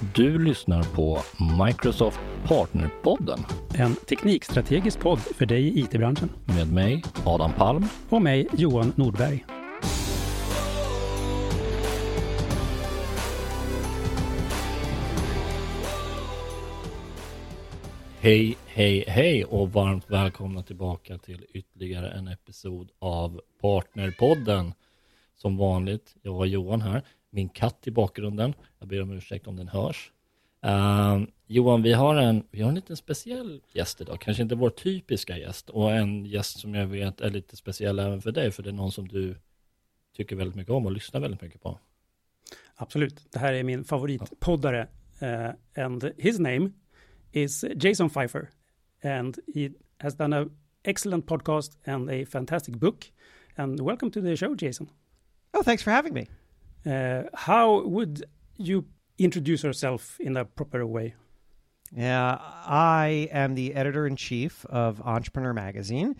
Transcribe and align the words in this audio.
Du 0.00 0.38
lyssnar 0.38 0.82
på 0.82 1.18
Microsoft 1.66 2.20
Partnerpodden 2.44 3.38
En 3.74 3.94
teknikstrategisk 3.94 5.00
podd 5.00 5.18
för 5.18 5.46
dig 5.46 5.62
i 5.62 5.80
IT-branschen. 5.80 6.28
med 6.44 6.72
mig, 6.72 7.02
Adam 7.24 7.52
Palm. 7.52 7.84
Och 8.08 8.22
mig, 8.22 8.48
Johan 8.56 8.92
Nordberg. 8.96 9.44
Hej, 18.20 18.56
hej, 18.66 19.04
hej 19.08 19.44
och 19.44 19.72
varmt 19.72 20.10
välkomna 20.10 20.62
tillbaka 20.62 21.18
till 21.18 21.46
ytterligare 21.54 22.10
en 22.10 22.28
episod 22.28 22.90
av 22.98 23.40
Partnerpodden. 23.60 24.72
Som 25.36 25.56
vanligt, 25.56 26.16
jag 26.22 26.36
och 26.36 26.46
Johan 26.46 26.80
här. 26.80 27.02
Min 27.36 27.48
katt 27.48 27.86
i 27.86 27.90
bakgrunden. 27.90 28.54
Jag 28.78 28.88
ber 28.88 29.02
om 29.02 29.10
ursäkt 29.10 29.46
om 29.46 29.56
den 29.56 29.68
hörs. 29.68 30.12
Uh, 30.66 31.22
Johan, 31.46 31.82
vi 31.82 31.92
har, 31.92 32.16
en, 32.16 32.44
vi 32.50 32.62
har 32.62 32.68
en 32.68 32.74
lite 32.74 32.96
speciell 32.96 33.62
gäst 33.72 34.00
idag. 34.00 34.20
Kanske 34.20 34.42
inte 34.42 34.54
vår 34.54 34.70
typiska 34.70 35.38
gäst. 35.38 35.70
Och 35.70 35.92
en 35.92 36.26
gäst 36.26 36.58
som 36.58 36.74
jag 36.74 36.86
vet 36.86 37.20
är 37.20 37.30
lite 37.30 37.56
speciell 37.56 37.98
även 37.98 38.22
för 38.22 38.32
dig. 38.32 38.50
För 38.50 38.62
det 38.62 38.70
är 38.70 38.72
någon 38.72 38.92
som 38.92 39.08
du 39.08 39.36
tycker 40.16 40.36
väldigt 40.36 40.56
mycket 40.56 40.72
om 40.72 40.86
och 40.86 40.92
lyssnar 40.92 41.20
väldigt 41.20 41.42
mycket 41.42 41.62
på. 41.62 41.78
Absolut. 42.74 43.32
Det 43.32 43.38
här 43.38 43.52
är 43.52 43.62
min 43.62 43.84
favoritpoddare. 43.84 44.88
Uh, 45.22 45.84
and 45.84 46.12
his 46.18 46.38
name 46.38 46.70
is 47.32 47.64
Jason 47.76 48.10
Pfeiffer. 48.10 48.50
And 49.04 49.38
he 49.54 49.70
has 49.98 50.14
done 50.14 50.36
a 50.36 50.46
excellent 50.84 51.26
podcast 51.26 51.88
and 51.88 52.10
a 52.10 52.26
fantastic 52.30 52.74
book. 52.74 53.12
And 53.56 53.80
welcome 53.80 54.10
to 54.10 54.20
the 54.20 54.36
show, 54.36 54.56
Jason. 54.58 54.88
Oh, 55.52 55.62
thanks 55.62 55.82
for 55.82 55.90
having 55.90 56.14
me. 56.14 56.26
Uh, 56.86 57.24
how 57.34 57.82
would 57.82 58.24
you 58.56 58.86
introduce 59.18 59.64
yourself 59.64 60.18
in 60.20 60.36
a 60.36 60.44
proper 60.44 60.86
way? 60.86 61.14
Yeah, 61.94 62.38
I 62.40 63.28
am 63.32 63.54
the 63.54 63.74
editor 63.74 64.06
in 64.06 64.16
chief 64.16 64.64
of 64.66 65.00
Entrepreneur 65.00 65.52
Magazine. 65.52 66.16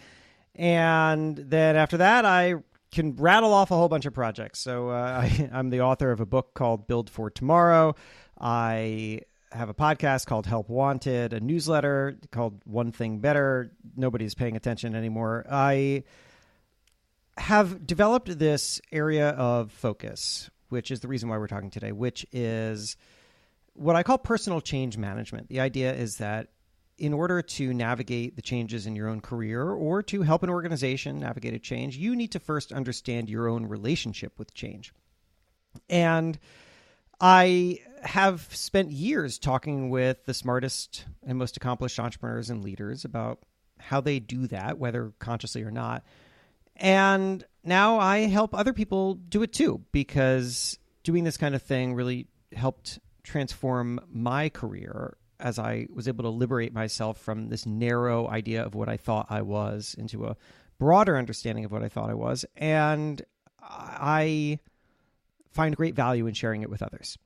And 0.54 1.36
then 1.36 1.76
after 1.76 1.98
that, 1.98 2.24
I 2.24 2.54
can 2.92 3.14
rattle 3.16 3.52
off 3.52 3.70
a 3.70 3.76
whole 3.76 3.88
bunch 3.88 4.06
of 4.06 4.14
projects. 4.14 4.60
So 4.60 4.90
uh, 4.90 4.92
I, 5.22 5.50
I'm 5.52 5.70
the 5.70 5.82
author 5.82 6.10
of 6.10 6.20
a 6.20 6.26
book 6.26 6.54
called 6.54 6.86
Build 6.86 7.10
for 7.10 7.30
Tomorrow. 7.30 7.94
I 8.40 9.20
have 9.52 9.68
a 9.68 9.74
podcast 9.74 10.26
called 10.26 10.46
Help 10.46 10.68
Wanted, 10.68 11.32
a 11.32 11.40
newsletter 11.40 12.18
called 12.30 12.60
One 12.64 12.92
Thing 12.92 13.18
Better. 13.18 13.72
Nobody's 13.96 14.34
paying 14.34 14.56
attention 14.56 14.94
anymore. 14.94 15.46
I 15.50 16.04
have 17.38 17.86
developed 17.86 18.38
this 18.38 18.80
area 18.90 19.30
of 19.30 19.72
focus, 19.72 20.50
which 20.68 20.90
is 20.90 21.00
the 21.00 21.08
reason 21.08 21.28
why 21.28 21.38
we're 21.38 21.46
talking 21.46 21.70
today, 21.70 21.92
which 21.92 22.26
is 22.32 22.96
what 23.74 23.96
I 23.96 24.02
call 24.02 24.18
personal 24.18 24.60
change 24.60 24.96
management. 24.96 25.48
The 25.48 25.60
idea 25.60 25.92
is 25.92 26.16
that 26.16 26.48
in 26.98 27.12
order 27.12 27.42
to 27.42 27.74
navigate 27.74 28.36
the 28.36 28.42
changes 28.42 28.86
in 28.86 28.96
your 28.96 29.08
own 29.08 29.20
career 29.20 29.70
or 29.70 30.02
to 30.02 30.22
help 30.22 30.42
an 30.42 30.50
organization 30.50 31.20
navigate 31.20 31.54
a 31.54 31.58
change, 31.58 31.96
you 31.96 32.16
need 32.16 32.32
to 32.32 32.38
first 32.38 32.72
understand 32.72 33.28
your 33.28 33.48
own 33.48 33.66
relationship 33.66 34.38
with 34.38 34.54
change. 34.54 34.94
And 35.90 36.38
I 37.20 37.80
have 38.02 38.48
spent 38.50 38.90
years 38.90 39.38
talking 39.38 39.90
with 39.90 40.24
the 40.24 40.34
smartest 40.34 41.04
and 41.26 41.38
most 41.38 41.56
accomplished 41.56 42.00
entrepreneurs 42.00 42.50
and 42.50 42.64
leaders 42.64 43.04
about 43.04 43.40
how 43.78 44.00
they 44.00 44.18
do 44.18 44.46
that, 44.46 44.78
whether 44.78 45.12
consciously 45.18 45.62
or 45.62 45.70
not. 45.70 46.02
And 46.76 47.44
now 47.64 47.98
I 47.98 48.26
help 48.26 48.54
other 48.54 48.72
people 48.72 49.14
do 49.14 49.42
it 49.42 49.52
too, 49.52 49.82
because 49.92 50.78
doing 51.02 51.24
this 51.24 51.36
kind 51.36 51.54
of 51.54 51.62
thing 51.62 51.94
really 51.94 52.26
helped 52.54 52.98
transform 53.22 54.00
my 54.08 54.48
career 54.48 55.16
as 55.40 55.58
I 55.58 55.86
was 55.92 56.08
able 56.08 56.24
to 56.24 56.30
liberate 56.30 56.72
myself 56.72 57.18
from 57.18 57.48
this 57.48 57.66
narrow 57.66 58.28
idea 58.28 58.64
of 58.64 58.74
what 58.74 58.88
I 58.88 58.96
thought 58.96 59.26
I 59.28 59.42
was 59.42 59.94
into 59.98 60.26
a 60.26 60.36
broader 60.78 61.16
understanding 61.16 61.64
of 61.64 61.72
what 61.72 61.82
I 61.82 61.88
thought 61.88 62.10
I 62.10 62.14
was. 62.14 62.44
And 62.56 63.22
I 63.60 64.60
find 65.52 65.74
great 65.76 65.94
value 65.94 66.26
in 66.26 66.34
sharing 66.34 66.62
it 66.62 66.70
with 66.70 66.82
others. 66.82 67.18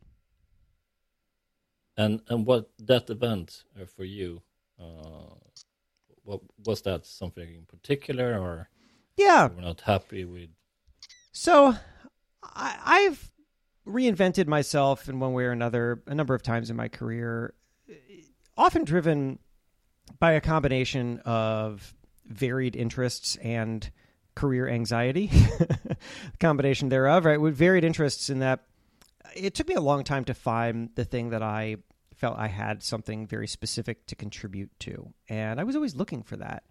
And 1.97 2.23
and 2.29 2.47
what 2.47 2.71
that 2.79 3.11
event 3.11 3.65
uh, 3.81 3.85
for 3.85 4.05
you? 4.05 4.43
Uh, 4.81 5.35
what 6.23 6.41
was 6.65 6.83
that 6.83 7.05
something 7.05 7.55
in 7.55 7.67
particular, 7.67 8.39
or 8.41 8.69
Yeah. 9.21 9.49
were 9.49 9.61
not 9.61 9.83
happy 9.83 10.25
with? 10.25 10.49
So 11.33 11.75
I, 12.43 12.79
I've 12.85 13.31
reinvented 13.87 14.47
myself 14.47 15.09
in 15.09 15.21
one 15.21 15.35
way 15.35 15.45
or 15.45 15.53
another 15.53 16.03
a 16.07 16.15
number 16.15 16.35
of 16.35 16.43
times 16.43 16.71
in 16.71 16.77
my 16.77 16.89
career, 16.89 17.55
often 18.57 18.85
driven 18.85 19.39
by 20.19 20.33
a 20.33 20.41
combination 20.41 21.19
of 21.25 21.95
varied 22.25 22.77
interests 22.77 23.37
and 23.37 23.91
career 24.35 24.69
anxiety. 24.69 25.31
combination 26.41 26.89
thereof, 26.89 27.25
right? 27.27 27.41
With 27.41 27.55
varied 27.55 27.85
interests 27.85 28.31
in 28.31 28.39
that 28.39 28.61
it 29.37 29.55
took 29.55 29.69
me 29.69 29.75
a 29.75 29.81
long 29.81 30.03
time 30.03 30.25
to 30.25 30.35
find 30.35 30.91
the 30.95 31.05
thing 31.05 31.31
that 31.31 31.43
I 31.43 31.77
felt 32.15 32.39
I 32.39 32.49
had 32.49 32.83
something 32.83 33.27
very 33.27 33.47
specific 33.47 34.07
to 34.07 34.15
contribute 34.15 34.71
to. 34.81 35.13
And 35.29 35.61
I 35.61 35.65
was 35.65 35.77
always 35.77 35.95
looking 35.95 36.23
for 36.23 36.37
that. 36.37 36.65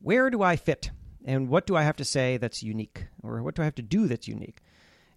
Where 0.00 0.30
do 0.30 0.42
I 0.42 0.56
fit? 0.56 0.90
And 1.24 1.48
what 1.48 1.66
do 1.66 1.76
I 1.76 1.82
have 1.82 1.96
to 1.96 2.04
say 2.04 2.36
that's 2.36 2.62
unique? 2.62 3.06
Or 3.22 3.42
what 3.42 3.54
do 3.54 3.62
I 3.62 3.64
have 3.64 3.74
to 3.76 3.82
do 3.82 4.06
that's 4.08 4.26
unique? 4.28 4.58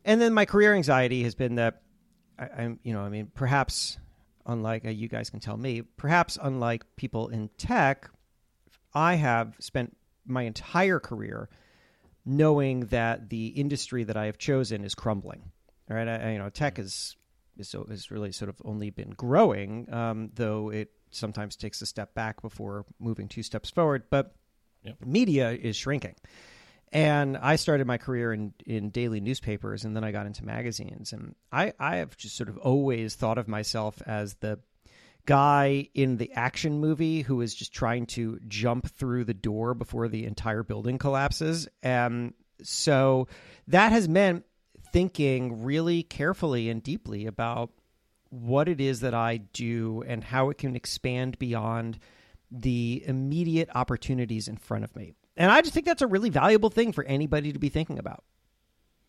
And 0.03 0.21
then 0.21 0.33
my 0.33 0.45
career 0.45 0.73
anxiety 0.73 1.23
has 1.23 1.33
been 1.35 1.55
that 1.55 1.81
I, 2.37 2.47
I'm, 2.57 2.79
you 2.83 2.93
know, 2.93 3.01
I 3.01 3.09
mean, 3.09 3.31
perhaps 3.33 3.97
unlike 4.45 4.85
uh, 4.85 4.89
you 4.89 5.07
guys 5.07 5.29
can 5.29 5.39
tell 5.39 5.57
me, 5.57 5.81
perhaps 5.81 6.37
unlike 6.41 6.83
people 6.95 7.29
in 7.29 7.49
tech, 7.57 8.09
I 8.93 9.15
have 9.15 9.55
spent 9.59 9.95
my 10.27 10.43
entire 10.43 10.99
career 10.99 11.49
knowing 12.25 12.81
that 12.87 13.29
the 13.29 13.47
industry 13.47 14.03
that 14.03 14.17
I 14.17 14.25
have 14.25 14.37
chosen 14.37 14.83
is 14.83 14.95
crumbling. 14.95 15.51
All 15.89 15.95
right, 15.97 16.07
I, 16.07 16.15
I- 16.15 16.31
you 16.33 16.37
know, 16.39 16.49
tech 16.49 16.79
is 16.79 17.15
is 17.57 17.69
so 17.69 17.85
has 17.89 18.11
really 18.11 18.33
sort 18.33 18.49
of 18.49 18.61
only 18.65 18.89
been 18.89 19.11
growing, 19.11 19.87
um, 19.93 20.29
though 20.35 20.69
it 20.69 20.91
sometimes 21.11 21.55
takes 21.55 21.81
a 21.81 21.85
step 21.85 22.13
back 22.13 22.41
before 22.41 22.85
moving 22.99 23.29
two 23.29 23.41
steps 23.43 23.69
forward. 23.69 24.03
But 24.09 24.35
Yep. 24.85 24.95
media 25.05 25.51
is 25.51 25.75
shrinking. 25.75 26.15
And 26.91 27.35
I 27.35 27.57
started 27.57 27.87
my 27.87 27.97
career 27.97 28.31
in, 28.31 28.53
in 28.65 28.89
daily 28.89 29.19
newspapers 29.19 29.83
and 29.83 29.95
then 29.95 30.03
I 30.03 30.11
got 30.11 30.27
into 30.27 30.45
magazines. 30.45 31.11
And 31.11 31.35
I, 31.51 31.73
I 31.79 31.97
have 31.97 32.15
just 32.15 32.37
sort 32.37 32.47
of 32.47 32.57
always 32.57 33.15
thought 33.15 33.37
of 33.37 33.47
myself 33.47 34.01
as 34.05 34.35
the 34.35 34.59
guy 35.25 35.89
in 35.93 36.17
the 36.17 36.31
action 36.33 36.79
movie 36.79 37.21
who 37.21 37.41
is 37.41 37.53
just 37.53 37.73
trying 37.73 38.05
to 38.05 38.39
jump 38.47 38.87
through 38.87 39.25
the 39.25 39.33
door 39.33 39.73
before 39.73 40.07
the 40.07 40.25
entire 40.25 40.63
building 40.63 40.97
collapses. 40.97 41.67
And 41.81 42.33
so 42.61 43.27
that 43.67 43.91
has 43.91 44.07
meant 44.07 44.45
thinking 44.93 45.63
really 45.63 46.03
carefully 46.03 46.69
and 46.69 46.81
deeply 46.81 47.25
about 47.25 47.71
what 48.29 48.69
it 48.69 48.79
is 48.79 49.01
that 49.01 49.13
I 49.13 49.37
do 49.37 50.03
and 50.07 50.23
how 50.23 50.49
it 50.49 50.57
can 50.57 50.75
expand 50.75 51.39
beyond 51.39 51.99
the 52.61 53.03
immediate 53.05 53.69
opportunities 53.75 54.47
in 54.47 54.57
front 54.57 54.83
of 54.83 54.95
me. 54.95 55.13
And 55.37 55.51
I 55.51 55.61
just 55.61 55.73
think 55.73 55.85
that's 55.85 56.01
a 56.01 56.07
really 56.07 56.29
valuable 56.29 56.69
thing 56.69 56.91
for 56.91 57.03
anybody 57.03 57.51
to 57.51 57.59
be 57.59 57.69
thinking 57.69 57.99
about. 57.99 58.23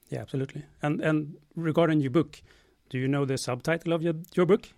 Yeah, 0.08 0.20
absolutely. 0.20 0.64
And 0.82 1.00
and 1.00 1.36
regarding 1.54 2.00
your 2.00 2.10
book, 2.10 2.42
do 2.90 2.98
you 2.98 3.08
know 3.08 3.24
the 3.24 3.38
subtitle 3.38 3.92
of 3.92 4.02
your, 4.02 4.14
your 4.34 4.46
book? 4.46 4.68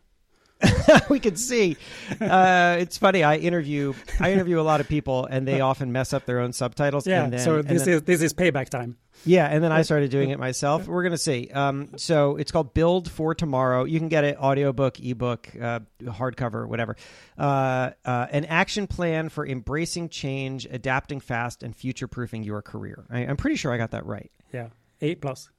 we 1.08 1.20
can 1.20 1.36
see. 1.36 1.76
Uh, 2.20 2.76
it's 2.80 2.98
funny. 2.98 3.22
I 3.22 3.36
interview 3.36 3.94
I 4.19 4.32
interview 4.32 4.60
a 4.60 4.62
lot 4.62 4.80
of 4.80 4.88
people, 4.88 5.24
and 5.26 5.46
they 5.46 5.60
often 5.60 5.92
mess 5.92 6.12
up 6.12 6.26
their 6.26 6.41
own 6.41 6.52
subtitles. 6.52 7.06
Yeah. 7.06 7.24
and 7.24 7.32
then, 7.32 7.41
so 7.41 7.62
this 7.62 7.84
then- 7.84 7.94
is 7.94 8.02
this 8.02 8.22
is 8.22 8.34
payback 8.34 8.69
time. 8.69 8.96
yeah, 9.24 9.46
and 9.46 9.62
then 9.62 9.70
I 9.70 9.82
started 9.88 10.10
doing 10.10 10.30
it 10.30 10.38
myself. 10.38 10.86
We're 10.88 11.02
gonna 11.04 11.16
see. 11.19 11.48
Um, 11.52 11.91
so 11.96 12.36
it's 12.36 12.50
called 12.50 12.74
Build 12.74 13.10
for 13.10 13.34
Tomorrow. 13.34 13.84
You 13.84 13.98
can 14.00 14.08
get 14.08 14.24
it 14.24 14.36
audiobook, 14.38 14.99
ebook, 14.99 15.49
uh, 15.60 15.81
hardcover, 16.02 16.66
whatever. 16.66 16.96
Uh, 17.38 17.90
uh, 18.05 18.26
an 18.31 18.44
action 18.46 18.87
plan 18.88 19.28
for 19.28 19.46
embracing 19.46 20.08
change, 20.08 20.66
adapting 20.70 21.20
fast, 21.20 21.62
and 21.62 21.75
future 21.76 22.08
proofing 22.08 22.43
your 22.43 22.62
career. 22.62 23.05
I, 23.10 23.20
I'm 23.20 23.37
pretty 23.37 23.56
sure 23.56 23.72
I 23.72 23.76
got 23.76 23.93
that 23.93 24.06
right. 24.06 24.31
Yeah. 24.52 24.69
eight 25.02 25.20
plus. 25.20 25.50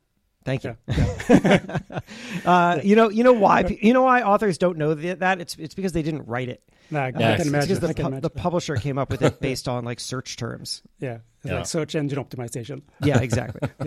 Thank 0.49 0.63
you. 0.63 0.75
Yeah. 0.87 1.99
uh, 2.45 2.79
you 2.83 2.95
know, 2.95 3.09
you 3.09 3.23
know 3.23 3.33
why? 3.45 3.61
You 3.81 3.93
know 3.93 4.03
why 4.03 4.21
authors 4.23 4.57
don't 4.57 4.77
know 4.77 4.93
that? 4.95 5.41
It's 5.41 5.55
it's 5.65 5.75
because 5.75 5.93
they 5.93 6.01
didn't 6.03 6.25
write 6.27 6.49
it. 6.49 6.61
No, 6.91 6.99
I, 6.99 7.03
I 7.03 7.07
Yes. 7.07 7.15
can 7.19 7.31
It's 7.33 7.47
imagine. 7.47 7.67
because 7.67 7.79
the, 7.81 7.87
I 7.89 7.93
can 7.93 8.03
pu- 8.05 8.07
imagine. 8.07 8.21
the 8.21 8.29
publisher 8.45 8.75
came 8.75 8.97
up 9.01 9.09
with 9.11 9.21
it 9.21 9.39
based 9.49 9.67
on 9.67 9.85
like 9.85 9.99
search 9.99 10.37
terms. 10.37 10.81
yeah. 10.99 11.19
Yeah. 11.43 11.55
like 11.57 11.67
search 11.67 11.95
engine 11.95 12.19
optimization. 12.19 12.81
Yeah, 13.03 13.19
exactly. 13.21 13.69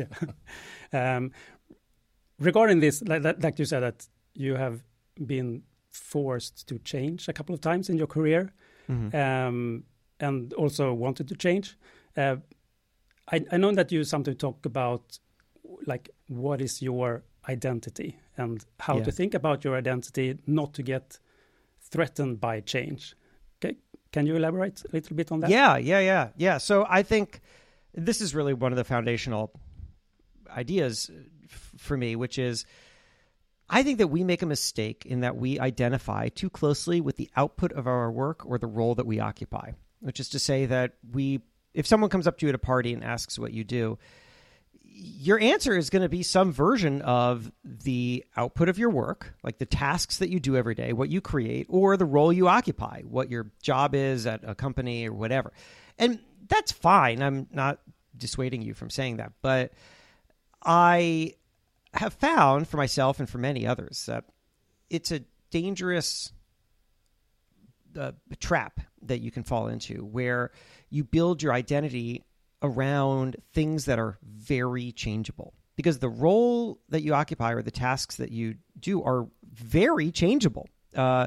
yeah. 0.93 1.17
Um, 1.17 1.33
regarding 2.39 2.81
this, 2.81 3.03
like, 3.03 3.23
like 3.43 3.59
you 3.59 3.65
said, 3.67 3.81
that 3.81 4.07
you 4.35 4.55
have 4.57 4.83
been 5.27 5.63
forced 5.91 6.67
to 6.69 6.79
change 6.79 7.29
a 7.29 7.33
couple 7.33 7.55
of 7.55 7.61
times 7.61 7.89
in 7.91 7.99
your 7.99 8.07
career, 8.07 8.53
Mhm. 8.89 9.15
um, 9.15 9.85
and 10.21 10.53
also 10.55 10.95
wanted 10.95 11.29
to 11.29 11.35
change. 11.35 11.77
Uh, 12.17 12.37
I, 13.31 13.45
I 13.53 13.57
know 13.59 13.73
that 13.73 13.93
you 13.93 14.03
sometimes 14.05 14.39
talk 14.39 14.65
about 14.67 15.19
like 15.87 16.11
what 16.29 16.61
is 16.61 16.83
your 16.83 17.23
identity 17.49 18.19
and 18.37 18.65
how 18.81 18.99
Yeah. 18.99 19.05
to 19.05 19.13
think 19.13 19.35
about 19.35 19.65
your 19.65 19.77
identity, 19.77 20.39
not 20.47 20.75
to 20.75 20.83
get 20.83 21.19
threatened 21.81 22.41
by 22.41 22.61
change. 22.61 23.15
Okay, 23.63 23.77
can 24.13 24.27
you 24.27 24.37
elaborate 24.37 24.83
a 24.85 24.89
little 24.93 25.17
bit 25.17 25.31
on 25.33 25.41
that? 25.41 25.51
Yeah, 25.51 25.77
yeah, 25.77 26.01
yeah, 26.01 26.29
yeah. 26.37 26.59
So 26.59 26.87
I 26.89 27.03
think 27.03 27.41
this 27.95 28.21
is 28.21 28.35
really 28.35 28.55
one 28.55 28.73
of 28.73 28.77
the 28.77 28.85
foundational 28.85 29.53
ideas 30.51 31.11
for 31.77 31.97
me, 31.97 32.17
which 32.17 32.39
is 32.39 32.65
I 33.69 33.83
think 33.83 33.99
that 33.99 34.09
we 34.09 34.23
make 34.23 34.43
a 34.43 34.47
mistake 34.47 35.07
in 35.07 35.21
that 35.21 35.37
we 35.37 35.59
identify 35.59 36.29
too 36.29 36.51
closely 36.51 37.01
with 37.01 37.17
the 37.17 37.31
output 37.37 37.73
of 37.73 37.87
our 37.87 38.11
work 38.11 38.45
or 38.45 38.59
the 38.59 38.67
role 38.67 38.95
that 38.97 39.07
we 39.07 39.19
occupy, 39.19 39.73
which 40.01 40.21
is 40.21 40.29
to 40.31 40.39
say 40.39 40.67
that 40.67 40.95
we, 41.11 41.41
if 41.73 41.87
someone 41.87 42.11
comes 42.11 42.27
up 42.27 42.37
to 42.39 42.47
you 42.47 42.51
at 42.51 42.55
a 42.55 42.59
party 42.59 42.93
and 42.93 43.03
asks 43.03 43.39
what 43.39 43.53
you 43.53 43.65
do, 43.65 43.99
your 44.95 45.41
answer 45.41 45.77
is 45.77 45.91
going 45.91 46.03
to 46.03 46.09
be 46.09 46.23
some 46.23 46.53
version 46.53 47.03
of 47.03 47.51
the 47.65 48.25
output 48.37 48.69
of 48.69 48.79
your 48.79 48.91
work, 48.91 49.35
like 49.43 49.59
the 49.59 49.67
tasks 49.67 50.19
that 50.19 50.29
you 50.29 50.41
do 50.41 50.57
every 50.57 50.75
day, 50.75 50.93
what 50.93 51.09
you 51.09 51.21
create, 51.21 51.67
or 51.69 51.97
the 51.97 52.05
role 52.05 52.33
you 52.33 52.49
occupy, 52.49 53.03
what 53.03 53.31
your 53.31 53.51
job 53.63 53.95
is 53.95 54.27
at 54.27 54.41
a 54.45 54.55
company 54.55 55.09
or 55.09 55.13
whatever. 55.13 55.53
And 55.99 56.19
that's 56.49 56.73
fine. 56.73 57.23
I'm 57.23 57.47
not 57.53 57.81
dissuading 58.17 58.63
you 58.63 58.75
from 58.75 58.91
saying 58.91 59.17
that. 59.17 59.33
But 59.43 59.73
I 60.65 61.35
have 61.95 62.15
found 62.15 62.69
for 62.69 62.77
myself 62.77 63.21
and 63.21 63.29
for 63.29 63.39
many 63.39 63.67
others 63.67 64.07
that 64.07 64.25
it's 64.91 65.11
a 65.11 65.23
dangerous 65.51 66.33
uh, 67.99 68.13
trap 68.41 68.81
that 69.03 69.21
you 69.21 69.31
can 69.31 69.43
fall 69.43 69.69
into 69.69 70.05
where 70.05 70.51
you 70.91 71.05
build 71.05 71.43
your 71.43 71.53
identity 71.53 72.25
around 72.63 73.37
things 73.53 73.87
that 73.87 73.99
are 73.99 74.19
very 74.23 74.93
changeable. 74.93 75.55
Because 75.77 75.99
the 75.99 76.09
role 76.09 76.79
that 76.91 77.03
you 77.03 77.15
occupy 77.15 77.53
or 77.53 77.63
the 77.63 77.71
tasks 77.71 78.17
that 78.17 78.31
you 78.31 78.57
do 78.79 79.03
are 79.03 79.27
very 79.53 80.11
changeable. 80.11 80.69
Uh, 80.95 81.27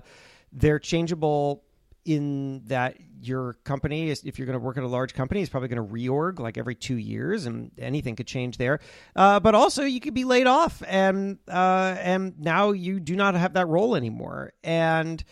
they're 0.51 0.79
changeable 0.79 1.63
in 2.05 2.61
that 2.65 2.97
your 3.19 3.53
company 3.63 4.09
is 4.09 4.23
if 4.23 4.37
you're 4.37 4.45
going 4.45 4.57
to 4.57 4.63
work 4.63 4.77
at 4.77 4.83
a 4.83 4.87
large 4.87 5.15
company 5.15 5.41
is 5.41 5.49
probably 5.49 5.67
going 5.67 5.85
to 5.85 5.93
reorg 5.93 6.39
like 6.39 6.57
every 6.57 6.75
two 6.75 6.97
years 6.97 7.47
and 7.47 7.71
anything 7.79 8.15
could 8.15 8.27
change 8.27 8.57
there. 8.57 8.79
Uh, 9.15 9.39
but 9.39 9.55
also 9.55 9.83
you 9.83 9.99
could 9.99 10.13
be 10.13 10.23
laid 10.23 10.45
off 10.45 10.83
and 10.87 11.39
uh, 11.47 11.95
and 11.99 12.39
now 12.39 12.71
you 12.71 12.99
do 12.99 13.15
not 13.15 13.33
have 13.33 13.53
that 13.53 13.67
role 13.67 13.95
anymore. 13.95 14.53
And 14.63 15.23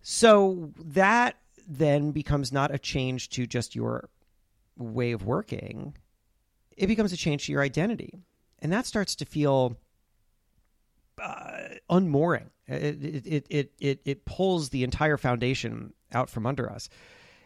so 0.00 0.72
that 0.86 1.36
then 1.68 2.12
becomes 2.12 2.52
not 2.52 2.74
a 2.74 2.78
change 2.78 3.28
to 3.30 3.46
just 3.46 3.74
your 3.74 4.08
way 4.76 5.12
of 5.12 5.24
working 5.24 5.96
it 6.76 6.86
becomes 6.86 7.12
a 7.12 7.16
change 7.16 7.46
to 7.46 7.52
your 7.52 7.62
identity 7.62 8.18
and 8.60 8.72
that 8.72 8.86
starts 8.86 9.16
to 9.16 9.24
feel 9.24 9.76
uh, 11.22 11.68
unmooring 11.88 12.50
it, 12.68 13.26
it, 13.26 13.46
it, 13.48 13.72
it, 13.78 14.00
it, 14.04 14.24
pulls 14.24 14.70
the 14.70 14.82
entire 14.82 15.16
foundation 15.16 15.92
out 16.12 16.28
from 16.28 16.46
under 16.46 16.70
us. 16.70 16.88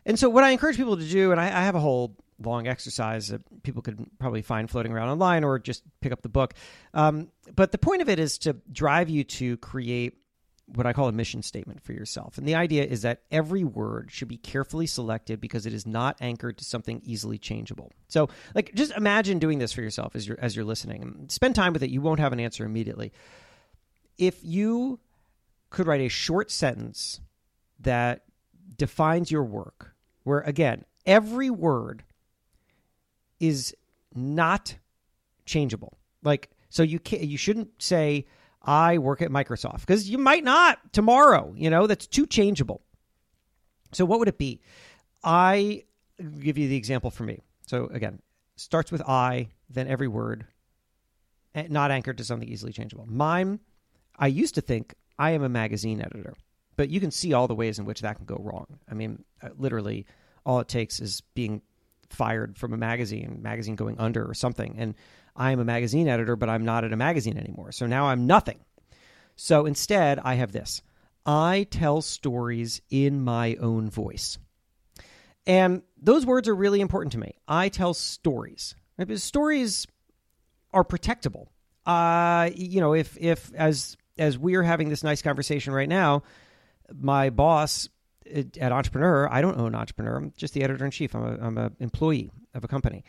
And 0.07 0.19
so, 0.19 0.31
what 0.31 0.45
I 0.45 0.51
encourage 0.51 0.77
people 0.77 0.97
to 0.97 1.05
do, 1.07 1.31
and 1.31 1.41
I, 1.41 1.47
I 1.47 1.65
have 1.65 1.75
a 1.75 1.81
whole 1.81 2.17
long 2.43 2.67
exercise 2.67 3.29
that 3.29 3.43
people 3.63 3.83
could 3.83 4.03
probably 4.19 4.41
find 4.41 4.71
floating 4.71 4.93
around 4.93 5.11
online 5.11 5.45
or 5.45 5.59
just 5.59 5.83
pick 6.01 6.11
up 6.11 6.23
the 6.23 6.31
book. 6.31 6.55
Um, 6.95 7.29
but 7.55 7.71
the 7.71 7.79
point 7.79 8.01
of 8.01 8.09
it 8.09 8.19
is 8.19 8.39
to 8.39 8.57
drive 8.73 9.11
you 9.11 9.25
to 9.25 9.59
create 9.59 10.17
what 10.75 10.87
I 10.87 10.93
call 10.93 11.09
a 11.09 11.13
mission 11.13 11.43
statement 11.43 11.83
for 11.83 11.93
yourself. 11.93 12.39
And 12.39 12.47
the 12.47 12.55
idea 12.55 12.85
is 12.85 13.03
that 13.03 13.23
every 13.31 13.65
word 13.65 14.11
should 14.13 14.29
be 14.29 14.37
carefully 14.37 14.87
selected 14.87 15.41
because 15.41 15.67
it 15.67 15.73
is 15.73 15.87
not 15.87 16.17
anchored 16.21 16.59
to 16.59 16.65
something 16.65 17.01
easily 17.05 17.39
changeable. 17.39 17.93
So, 18.09 18.29
like, 18.55 18.73
just 18.75 18.93
imagine 18.93 19.39
doing 19.39 19.59
this 19.59 19.73
for 19.73 19.83
yourself 19.83 20.15
as 20.15 20.27
you're 20.27 20.39
as 20.41 20.55
you're 20.55 20.65
listening. 20.65 21.03
And 21.03 21.33
spend 21.33 21.55
time 21.55 21.73
with 21.73 21.83
it. 21.83 21.91
You 21.91 22.01
won't 22.01 22.21
have 22.21 22.33
an 22.33 22.41
answer 22.41 22.65
immediately. 22.65 23.13
If 24.19 24.39
you 24.43 25.01
could 25.71 25.87
write 25.87 26.01
a 26.01 26.09
short 26.09 26.51
sentence 26.51 27.21
that 27.81 28.25
defines 28.77 29.31
your 29.31 29.45
work, 29.45 29.95
where 30.25 30.41
again, 30.41 30.85
every 31.07 31.51
word 31.51 32.05
is 33.39 33.75
not 34.15 34.77
changeable. 35.47 35.99
Like, 36.23 36.51
so 36.69 36.83
you 36.83 36.99
can 36.99 37.29
you 37.29 37.39
shouldn't 37.39 37.83
say 37.83 38.27
I 38.63 38.99
work 38.99 39.23
at 39.23 39.31
Microsoft 39.31 39.81
because 39.81 40.09
you 40.09 40.19
might 40.19 40.45
not 40.45 40.93
tomorrow. 40.93 41.53
You 41.57 41.71
know 41.71 41.87
that's 41.87 42.07
too 42.07 42.27
changeable. 42.27 42.83
So 43.93 44.05
what 44.05 44.19
would 44.19 44.29
it 44.29 44.39
be? 44.39 44.61
I 45.25 45.85
give 46.41 46.59
you 46.59 46.69
the 46.69 46.77
example 46.77 47.11
for 47.11 47.25
me. 47.25 47.41
So 47.67 47.87
again, 47.87 48.21
starts 48.57 48.93
with 48.93 49.03
I, 49.03 49.49
then 49.69 49.89
every 49.89 50.09
word, 50.09 50.47
not 51.69 51.91
anchored 51.91 52.19
to 52.19 52.25
something 52.25 52.49
easily 52.49 52.73
changeable. 52.73 53.07
Mine, 53.07 53.61
I 54.19 54.27
used 54.27 54.55
to 54.57 54.61
think 54.61 54.95
I 55.19 55.31
am 55.31 55.43
a 55.43 55.49
magazine 55.49 56.01
editor, 56.01 56.35
but 56.77 56.91
you 56.91 57.01
can 57.01 57.11
see 57.11 57.33
all 57.33 57.49
the 57.49 57.55
ways 57.55 57.79
in 57.79 57.85
which 57.85 58.01
that 58.03 58.17
can 58.17 58.27
go 58.27 58.41
wrong. 58.41 58.79
I 58.91 58.95
mean, 58.95 59.25
uh, 59.43 59.49
literally, 59.57 60.07
all 60.45 60.61
it 60.61 60.69
takes 60.69 61.01
is 61.01 61.23
being 61.35 61.63
fired 62.09 62.59
from 62.59 62.73
a 62.73 62.77
magazine, 62.77 63.39
magazine 63.41 63.77
going 63.77 63.99
under 63.99 64.29
or 64.29 64.35
something, 64.35 64.77
and 64.79 64.95
I 65.37 65.53
am 65.53 65.61
a 65.61 65.65
magazine 65.65 66.09
editor, 66.09 66.37
but 66.37 66.49
I'm 66.49 66.65
not 66.65 66.85
at 66.85 66.93
a 66.93 66.97
magazine 66.97 67.39
anymore. 67.39 67.73
So 67.73 67.87
now 67.87 68.07
I'm 68.07 68.27
nothing. 68.27 68.61
So 69.37 69.67
instead, 69.67 70.19
I 70.19 70.35
have 70.35 70.53
this 70.53 70.83
I 71.27 71.67
tell 71.71 72.03
stories 72.03 72.81
in 72.91 73.23
my 73.23 73.57
own 73.57 73.91
voice. 73.91 74.39
And 75.47 75.83
those 76.01 76.27
words 76.27 76.49
are 76.49 76.55
really 76.55 76.81
important 76.81 77.13
to 77.13 77.19
me. 77.19 77.35
I 77.49 77.69
tell 77.69 77.95
stories. 77.95 78.75
Right? 78.99 79.09
Because 79.09 79.23
stories 79.23 79.87
are 80.73 80.85
protectable. 80.85 81.49
Uh, 81.87 82.51
you 82.55 82.81
know, 82.81 82.95
if 82.95 83.17
if 83.19 83.53
as 83.55 83.97
as 84.19 84.39
we're 84.39 84.63
having 84.63 84.91
this 84.91 85.03
nice 85.03 85.23
conversation 85.23 85.73
right 85.73 85.89
now, 85.89 86.23
my 86.95 87.31
boss 87.31 87.89
at 88.27 88.73
Entrepreneur, 88.73 89.29
I 89.33 89.41
don't 89.41 89.59
own 89.59 89.75
Entrepreneur. 89.75 90.17
I'm 90.17 90.33
just 90.37 90.55
the 90.55 90.63
editor 90.63 90.85
in 90.85 90.91
chief. 90.91 91.15
I'm 91.15 91.25
a, 91.25 91.47
I'm 91.47 91.59
an 91.59 91.77
employee 91.81 92.31
of 92.55 92.65
a 92.65 92.69
company. 92.69 93.05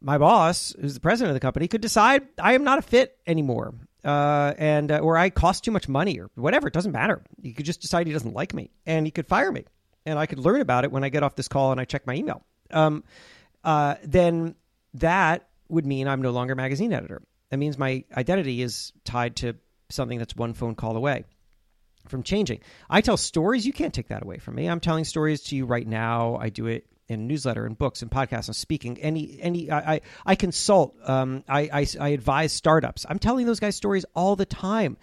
My 0.00 0.18
boss, 0.18 0.74
who's 0.80 0.94
the 0.94 1.00
president 1.00 1.30
of 1.30 1.34
the 1.34 1.40
company, 1.40 1.68
could 1.68 1.80
decide 1.80 2.26
I 2.38 2.54
am 2.54 2.64
not 2.64 2.78
a 2.78 2.82
fit 2.82 3.18
anymore, 3.26 3.74
uh, 4.04 4.54
and 4.56 4.90
uh, 4.90 4.98
or 4.98 5.16
I 5.16 5.30
cost 5.30 5.64
too 5.64 5.70
much 5.70 5.88
money 5.88 6.18
or 6.18 6.30
whatever. 6.34 6.68
It 6.68 6.74
doesn't 6.74 6.92
matter. 6.92 7.22
He 7.42 7.52
could 7.52 7.66
just 7.66 7.82
decide 7.82 8.06
he 8.06 8.12
doesn't 8.12 8.34
like 8.34 8.54
me, 8.54 8.70
and 8.86 9.06
he 9.06 9.10
could 9.10 9.26
fire 9.26 9.52
me, 9.52 9.64
and 10.06 10.18
I 10.18 10.26
could 10.26 10.38
learn 10.38 10.60
about 10.60 10.84
it 10.84 10.92
when 10.92 11.04
I 11.04 11.10
get 11.10 11.22
off 11.22 11.36
this 11.36 11.48
call 11.48 11.72
and 11.72 11.80
I 11.80 11.84
check 11.84 12.06
my 12.06 12.14
email. 12.14 12.44
Um, 12.70 13.04
uh, 13.62 13.96
then 14.04 14.54
that 14.94 15.48
would 15.68 15.86
mean 15.86 16.08
I'm 16.08 16.22
no 16.22 16.30
longer 16.30 16.54
magazine 16.54 16.92
editor. 16.92 17.22
That 17.50 17.58
means 17.58 17.76
my 17.76 18.04
identity 18.16 18.62
is 18.62 18.92
tied 19.04 19.36
to 19.36 19.56
something 19.90 20.18
that's 20.18 20.36
one 20.36 20.54
phone 20.54 20.74
call 20.74 20.96
away 20.96 21.24
from 22.08 22.22
changing. 22.22 22.60
I 22.88 23.00
tell 23.00 23.16
stories. 23.16 23.66
You 23.66 23.72
can't 23.72 23.92
take 23.92 24.08
that 24.08 24.22
away 24.22 24.38
from 24.38 24.54
me. 24.54 24.68
I'm 24.68 24.80
telling 24.80 25.04
stories 25.04 25.42
to 25.44 25.56
you 25.56 25.66
right 25.66 25.86
now. 25.86 26.36
I 26.36 26.48
do 26.48 26.66
it 26.66 26.86
in 27.10 27.26
newsletter 27.26 27.66
and 27.66 27.76
books 27.76 28.02
and 28.02 28.10
podcasts 28.10 28.46
and 28.46 28.56
speaking. 28.56 28.98
Any 29.00 29.38
any 29.40 29.70
I 29.70 29.94
I, 29.94 30.00
I 30.24 30.34
consult. 30.36 30.96
Um, 31.04 31.44
I, 31.48 31.68
I 31.72 31.86
I 32.00 32.08
advise 32.10 32.52
startups. 32.52 33.04
I'm 33.08 33.18
telling 33.18 33.46
those 33.46 33.60
guys 33.60 33.76
stories 33.76 34.06
all 34.14 34.36
the 34.36 34.46
time, 34.46 34.96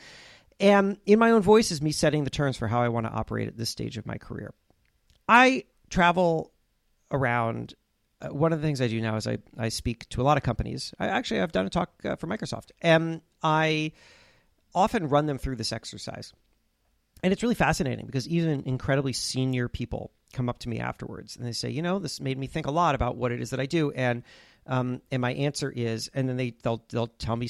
and 0.59 0.97
in 1.05 1.19
my 1.19 1.31
own 1.31 1.41
voice 1.41 1.69
is 1.69 1.81
me 1.81 1.91
setting 1.91 2.23
the 2.23 2.29
terms 2.29 2.57
for 2.57 2.67
how 2.67 2.81
I 2.81 2.89
want 2.89 3.05
to 3.05 3.11
operate 3.11 3.47
at 3.47 3.57
this 3.57 3.69
stage 3.69 3.97
of 3.97 4.05
my 4.05 4.17
career. 4.17 4.53
I 5.27 5.65
travel 5.89 6.51
around. 7.11 7.75
Uh, 8.19 8.29
one 8.29 8.51
of 8.51 8.59
the 8.59 8.67
things 8.67 8.81
I 8.81 8.87
do 8.87 8.99
now 8.99 9.15
is 9.17 9.27
I, 9.27 9.37
I 9.59 9.69
speak 9.69 10.09
to 10.09 10.21
a 10.21 10.23
lot 10.23 10.37
of 10.37 10.43
companies. 10.43 10.93
I 10.97 11.07
actually 11.07 11.41
I've 11.41 11.51
done 11.51 11.67
a 11.67 11.69
talk 11.69 11.91
uh, 12.03 12.15
for 12.15 12.25
Microsoft, 12.25 12.71
and 12.81 13.21
I 13.43 13.91
often 14.73 15.09
run 15.09 15.25
them 15.25 15.37
through 15.37 15.57
this 15.57 15.71
exercise. 15.71 16.33
And 17.21 17.33
it's 17.33 17.43
really 17.43 17.55
fascinating 17.55 18.05
because 18.05 18.27
even 18.27 18.63
incredibly 18.65 19.11
senior 19.11 19.67
people 19.67 20.11
come 20.33 20.49
up 20.49 20.59
to 20.59 20.69
me 20.69 20.79
afterwards 20.79 21.35
and 21.35 21.45
they 21.45 21.51
say, 21.51 21.69
you 21.69 21.81
know, 21.81 21.99
this 21.99 22.19
made 22.19 22.37
me 22.37 22.47
think 22.47 22.65
a 22.65 22.71
lot 22.71 22.95
about 22.95 23.15
what 23.15 23.31
it 23.31 23.41
is 23.41 23.49
that 23.51 23.59
I 23.59 23.65
do. 23.65 23.91
And 23.91 24.23
um, 24.67 25.01
and 25.11 25.21
my 25.21 25.33
answer 25.33 25.71
is, 25.73 26.09
and 26.13 26.27
then 26.27 26.35
they 26.35 26.53
they'll 26.61 26.83
they'll 26.89 27.07
tell 27.07 27.37
me 27.37 27.49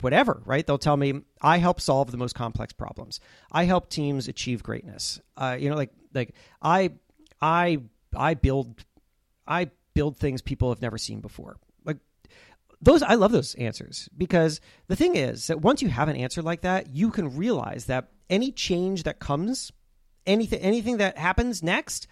whatever, 0.00 0.42
right? 0.46 0.66
They'll 0.66 0.78
tell 0.78 0.96
me 0.96 1.20
I 1.42 1.58
help 1.58 1.80
solve 1.80 2.10
the 2.10 2.16
most 2.16 2.34
complex 2.34 2.72
problems. 2.72 3.20
I 3.52 3.64
help 3.64 3.90
teams 3.90 4.26
achieve 4.26 4.62
greatness. 4.62 5.20
Uh, 5.36 5.56
you 5.58 5.68
know, 5.68 5.76
like 5.76 5.90
like 6.14 6.34
I 6.62 6.92
I 7.42 7.82
I 8.16 8.34
build 8.34 8.84
I 9.46 9.70
build 9.94 10.16
things 10.16 10.40
people 10.40 10.70
have 10.70 10.80
never 10.80 10.96
seen 10.98 11.20
before. 11.20 11.58
Like 11.84 11.98
those 12.80 13.02
I 13.02 13.14
love 13.14 13.32
those 13.32 13.54
answers 13.56 14.08
because 14.16 14.60
the 14.88 14.96
thing 14.96 15.14
is 15.14 15.48
that 15.48 15.60
once 15.60 15.82
you 15.82 15.88
have 15.88 16.08
an 16.08 16.16
answer 16.16 16.40
like 16.40 16.62
that, 16.62 16.94
you 16.94 17.10
can 17.10 17.36
realize 17.36 17.84
that 17.86 18.08
any 18.30 18.50
change 18.50 19.02
that 19.02 19.18
comes, 19.18 19.72
anything 20.26 20.60
anything 20.60 20.96
that 20.98 21.18
happens 21.18 21.62
next 21.62 22.06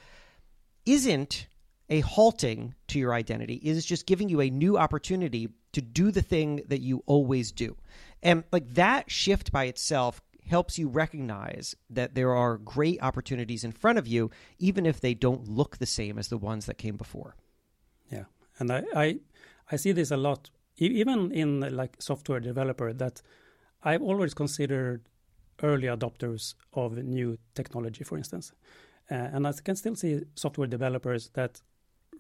isn't 0.87 1.47
a 1.89 2.01
halting 2.01 2.75
to 2.89 2.99
your 2.99 3.13
identity. 3.13 3.55
It 3.55 3.71
is 3.71 3.85
just 3.85 4.07
giving 4.07 4.29
you 4.29 4.41
a 4.41 4.51
new 4.51 4.79
opportunity 4.79 5.49
to 5.73 5.83
do 5.83 6.11
the 6.11 6.23
thing 6.23 6.63
that 6.69 6.81
you 6.81 7.03
always 7.07 7.53
do. 7.53 7.77
And 8.23 8.45
like 8.53 8.75
that 8.75 9.11
shift 9.11 9.53
by 9.53 9.65
itself 9.65 10.23
helps 10.49 10.79
you 10.79 10.89
recognize 10.89 11.75
that 11.91 12.15
there 12.15 12.35
are 12.35 12.59
great 12.59 13.03
opportunities 13.03 13.65
in 13.65 13.73
front 13.73 13.99
of 13.99 14.07
you, 14.07 14.31
even 14.59 14.87
if 14.87 15.01
they 15.01 15.15
don't 15.15 15.49
look 15.49 15.79
the 15.79 15.87
same 15.87 16.19
as 16.19 16.29
the 16.29 16.39
ones 16.39 16.67
that 16.67 16.79
came 16.79 16.97
before. 16.97 17.35
Yeah, 18.11 18.25
and 18.59 18.71
I 18.71 18.85
I, 18.95 19.19
I 19.73 19.77
see 19.77 19.93
this 19.93 20.11
a 20.11 20.17
lot, 20.17 20.51
even 20.77 21.33
in 21.33 21.61
like 21.61 21.97
software 22.01 22.41
developer 22.41 22.93
that 22.93 23.23
I've 23.83 24.03
always 24.03 24.35
considered 24.35 25.03
early 25.63 25.89
adopters 25.89 26.55
of 26.73 26.97
new 26.97 27.39
technology, 27.55 28.05
for 28.05 28.19
instance. 28.19 28.53
Uh, 29.11 29.15
and 29.33 29.47
I 29.47 29.53
can 29.53 29.77
still 29.77 29.95
see 29.95 30.23
software 30.35 30.67
developers 30.67 31.31
that 31.35 31.61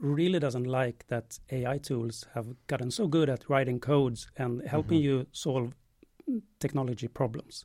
really 0.00 0.38
doesn't 0.38 0.66
like 0.66 1.06
that 1.08 1.38
AI 1.50 1.78
tools 1.78 2.26
have 2.34 2.46
gotten 2.66 2.90
so 2.90 3.06
good 3.08 3.28
at 3.30 3.48
writing 3.48 3.80
codes 3.80 4.28
and 4.36 4.62
helping 4.66 4.98
Mhm. 4.98 5.04
you 5.04 5.26
solve 5.32 5.74
technology 6.58 7.08
problems. 7.08 7.64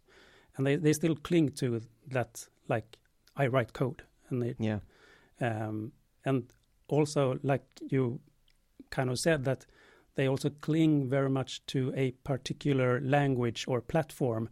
And 0.55 0.65
they, 0.65 0.75
they 0.75 0.93
still 0.93 1.15
cling 1.15 1.49
to 1.55 1.81
that, 2.11 2.47
like, 2.67 2.97
I 3.35 3.47
write 3.47 3.73
code. 3.73 4.03
And 4.29 4.41
they, 4.41 4.55
Yeah. 4.59 4.79
um, 5.41 5.91
and 6.25 6.43
also, 6.87 7.39
like 7.43 7.63
you 7.89 8.19
kind 8.89 9.09
of 9.09 9.17
said, 9.19 9.43
that 9.45 9.65
they 10.15 10.27
also 10.27 10.49
cling 10.49 11.09
very 11.09 11.29
much 11.29 11.65
to 11.67 11.93
a 11.95 12.11
particular 12.23 12.99
language 13.01 13.65
or 13.67 13.81
platform. 13.81 14.49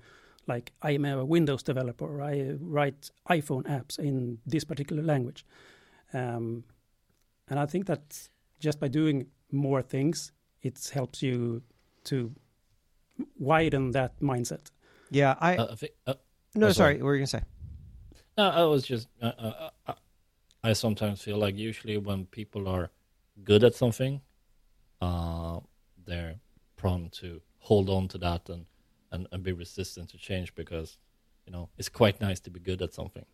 Like 0.48 0.72
I 0.82 0.92
am 0.92 1.06
a 1.06 1.26
Windows 1.26 1.64
developer, 1.64 2.06
or 2.06 2.22
I 2.22 2.56
write 2.60 3.12
iPhone 3.30 3.64
apps 3.64 4.00
in 4.00 4.40
this 4.46 4.64
particular 4.64 5.04
language, 5.04 5.46
um, 6.14 6.64
and 7.50 7.60
I 7.60 7.66
think 7.66 7.86
that 7.88 8.30
just 8.60 8.80
by 8.80 8.88
doing 8.88 9.28
more 9.52 9.82
things, 9.82 10.32
it 10.62 10.92
helps 10.94 11.22
you 11.22 11.62
to 12.06 12.32
widen 13.40 13.92
that 13.92 14.20
mindset. 14.22 14.72
Yeah. 15.12 15.36
I 15.40 15.58
Uh, 15.58 15.68
I 15.72 15.76
think, 15.76 15.92
uh, 16.06 16.14
no. 16.56 16.68
oh, 16.68 16.72
sorry. 16.72 16.74
sorry. 16.74 16.96
What 16.98 17.04
were 17.06 17.16
you 17.16 17.20
gonna 17.20 17.28
say? 17.28 17.44
No, 18.38 18.50
I 18.50 18.64
was 18.64 18.84
just. 18.86 19.08
Uh, 19.22 19.32
uh, 19.38 19.70
uh, 19.88 19.94
I 20.64 20.74
sometimes 20.74 21.22
feel 21.22 21.38
like 21.38 21.56
usually 21.56 21.98
when 21.98 22.26
people 22.26 22.68
are 22.68 22.90
good 23.44 23.64
at 23.64 23.76
something, 23.76 24.22
uh, 25.02 25.60
they're 26.06 26.36
prone 26.76 27.10
to 27.10 27.42
hold 27.60 27.90
on 27.90 28.08
to 28.10 28.18
that 28.18 28.50
and, 28.50 28.66
and, 29.12 29.28
and 29.32 29.44
be 29.44 29.52
resistant 29.54 30.10
to 30.10 30.18
change 30.18 30.56
because, 30.56 30.98
you 31.46 31.52
know, 31.54 31.70
it's 31.78 31.90
quite 31.90 32.20
nice 32.22 32.40
to 32.42 32.50
be 32.50 32.60
good 32.60 32.82
at 32.82 32.94
something. 32.94 33.26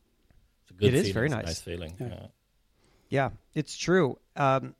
It's 0.63 0.71
a 0.71 0.73
good 0.73 0.87
It 0.89 0.93
is 0.93 1.01
feeling. 1.01 1.13
very 1.13 1.29
nice. 1.29 1.45
nice 1.45 1.61
feeling. 1.61 1.95
Yeah. 1.99 2.07
Yeah. 2.07 2.27
Yeah, 3.09 3.29
it's 3.53 3.77
true. 3.77 4.17
Um, 4.35 4.73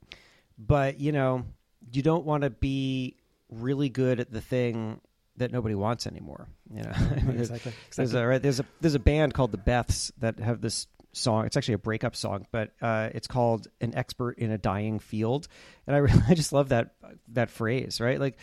but 0.58 1.00
you 1.00 1.12
know, 1.12 1.46
you 1.92 2.02
don't 2.02 2.26
want 2.26 2.44
to 2.44 2.50
be 2.50 3.16
really 3.52 3.90
good 3.90 4.20
at 4.20 4.32
the 4.32 4.42
thing 4.42 5.02
that 5.38 5.52
nobody 5.52 5.76
wants 5.76 6.08
anymore. 6.08 6.48
You 6.74 6.84
know, 6.84 6.92
I 6.96 7.16
mean, 7.22 7.26
there's, 7.38 7.50
exactly. 7.52 7.74
there's 7.96 8.14
a 8.16 8.26
right, 8.26 8.42
there's 8.42 8.60
a 8.60 8.66
there's 8.82 8.96
a 8.96 9.00
band 9.00 9.34
called 9.36 9.52
the 9.52 9.60
Beths 9.60 10.12
that 10.20 10.40
have 10.40 10.62
this 10.62 10.88
song. 11.12 11.46
It's 11.46 11.56
actually 11.58 11.76
a 11.76 11.80
breakup 11.80 12.16
song, 12.16 12.48
but 12.52 12.72
uh, 12.82 13.10
it's 13.14 13.28
called 13.28 13.68
"An 13.82 13.96
Expert 13.96 14.40
in 14.40 14.50
a 14.50 14.58
Dying 14.58 14.98
Field," 14.98 15.48
and 15.86 15.96
I 15.96 16.00
really, 16.00 16.22
I 16.28 16.34
just 16.34 16.54
love 16.54 16.70
that 16.70 16.96
that 17.34 17.52
phrase. 17.52 18.02
Right, 18.02 18.20
like 18.20 18.38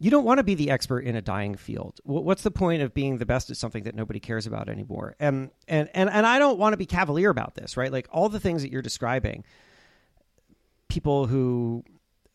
you 0.00 0.10
don't 0.10 0.24
want 0.24 0.38
to 0.38 0.44
be 0.44 0.54
the 0.54 0.70
expert 0.70 1.00
in 1.00 1.16
a 1.16 1.22
dying 1.22 1.56
field. 1.56 2.00
What's 2.04 2.42
the 2.42 2.52
point 2.52 2.82
of 2.82 2.94
being 2.94 3.18
the 3.18 3.26
best 3.26 3.50
at 3.50 3.56
something 3.56 3.82
that 3.82 3.94
nobody 3.94 4.20
cares 4.20 4.46
about 4.46 4.68
anymore? 4.68 5.16
And 5.18 5.50
and 5.66 5.88
and 5.92 6.08
and 6.08 6.24
I 6.24 6.38
don't 6.38 6.58
want 6.58 6.72
to 6.72 6.76
be 6.76 6.86
cavalier 6.86 7.30
about 7.30 7.54
this, 7.54 7.76
right? 7.76 7.90
Like 7.90 8.06
all 8.10 8.28
the 8.28 8.38
things 8.38 8.62
that 8.62 8.70
you're 8.70 8.82
describing, 8.82 9.44
people 10.88 11.26
who 11.26 11.84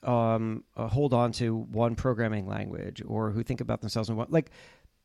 um, 0.04 0.66
uh, 0.76 0.88
hold 0.88 1.14
on 1.14 1.32
to 1.34 1.56
one 1.56 1.96
programming 1.96 2.48
language 2.48 3.02
or 3.06 3.32
who 3.32 3.44
think 3.44 3.62
about 3.62 3.80
themselves 3.80 4.10
in 4.10 4.18
one 4.18 4.28
like 4.30 4.52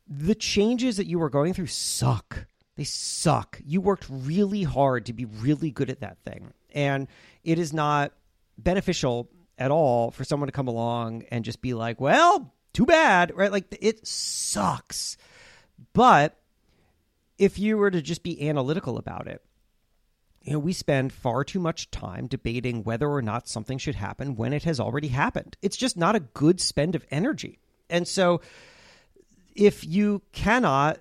the 0.07 0.35
changes 0.35 0.97
that 0.97 1.07
you 1.07 1.21
are 1.21 1.29
going 1.29 1.53
through 1.53 1.67
suck. 1.67 2.45
They 2.75 2.83
suck. 2.83 3.61
You 3.65 3.81
worked 3.81 4.05
really 4.09 4.63
hard 4.63 5.05
to 5.07 5.13
be 5.13 5.25
really 5.25 5.71
good 5.71 5.89
at 5.89 6.01
that 6.01 6.17
thing, 6.25 6.53
and 6.73 7.07
it 7.43 7.57
is 7.57 7.71
not 7.71 8.13
beneficial 8.57 9.29
at 9.59 9.69
all 9.69 10.09
for 10.09 10.23
someone 10.23 10.47
to 10.47 10.53
come 10.53 10.67
along 10.67 11.23
and 11.29 11.45
just 11.45 11.61
be 11.61 11.75
like, 11.75 12.01
well, 12.01 12.53
too 12.73 12.85
bad, 12.85 13.35
right? 13.35 13.51
Like 13.51 13.77
it 13.79 14.07
sucks. 14.07 15.17
But 15.93 16.35
if 17.37 17.59
you 17.59 17.77
were 17.77 17.91
to 17.91 18.01
just 18.01 18.23
be 18.23 18.49
analytical 18.49 18.97
about 18.97 19.27
it, 19.27 19.43
you 20.41 20.53
know, 20.53 20.59
we 20.59 20.73
spend 20.73 21.11
far 21.11 21.43
too 21.43 21.59
much 21.59 21.91
time 21.91 22.27
debating 22.27 22.83
whether 22.83 23.09
or 23.09 23.21
not 23.21 23.47
something 23.47 23.77
should 23.77 23.95
happen 23.95 24.35
when 24.35 24.53
it 24.53 24.63
has 24.63 24.79
already 24.79 25.09
happened. 25.09 25.57
It's 25.61 25.77
just 25.77 25.97
not 25.97 26.15
a 26.15 26.21
good 26.21 26.61
spend 26.61 26.95
of 26.95 27.05
energy. 27.11 27.59
And 27.89 28.07
so 28.07 28.41
if 29.53 29.85
you 29.85 30.21
cannot 30.31 30.99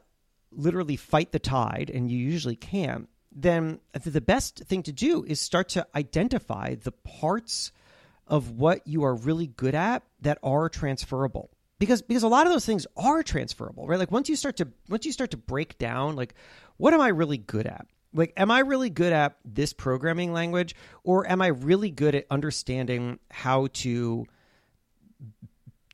literally 0.51 0.97
fight 0.97 1.31
the 1.31 1.39
tide, 1.39 1.91
and 1.93 2.11
you 2.11 2.19
usually 2.19 2.57
can, 2.57 3.07
then 3.31 3.79
the 3.93 4.21
best 4.21 4.59
thing 4.65 4.83
to 4.83 4.93
do 4.93 5.23
is 5.23 5.41
start 5.41 5.69
to 5.71 5.87
identify 5.95 6.75
the 6.75 6.91
parts 6.91 7.71
of 8.29 8.51
what 8.53 8.87
you 8.87 9.05
are 9.05 9.15
really 9.15 9.47
good 9.47 9.75
at 9.75 10.03
that 10.21 10.39
are 10.43 10.69
transferable. 10.69 11.51
Because 11.79 12.03
because 12.03 12.23
a 12.23 12.29
lot 12.29 12.47
of 12.47 12.53
those 12.53 12.67
things 12.67 12.87
are 12.97 13.23
transferable 13.23 13.87
right? 13.87 13.99
Like 13.99 14.11
once 14.11 14.29
you 14.29 14.37
start 14.37 14.57
to 14.57 14.69
once 14.89 15.07
you 15.07 15.13
start 15.13 15.31
to 15.31 15.37
break 15.37 15.79
down 15.79 16.17
like 16.17 16.35
what 16.77 16.93
am 16.95 17.01
i 17.01 17.09
really 17.09 17.39
good 17.39 17.67
at? 17.67 17.87
Like 18.13 18.33
am 18.37 18.51
i 18.51 18.61
really 18.61 18.91
good 18.91 19.13
at 19.13 19.37
this 19.45 19.73
programming 19.73 20.33
language 20.33 20.75
or 21.05 21.31
am 21.31 21.41
i 21.41 21.49
really 21.49 21.91
good 21.91 22.15
at 22.15 22.27
understanding 22.31 23.21
how 23.31 23.69
to 23.75 24.27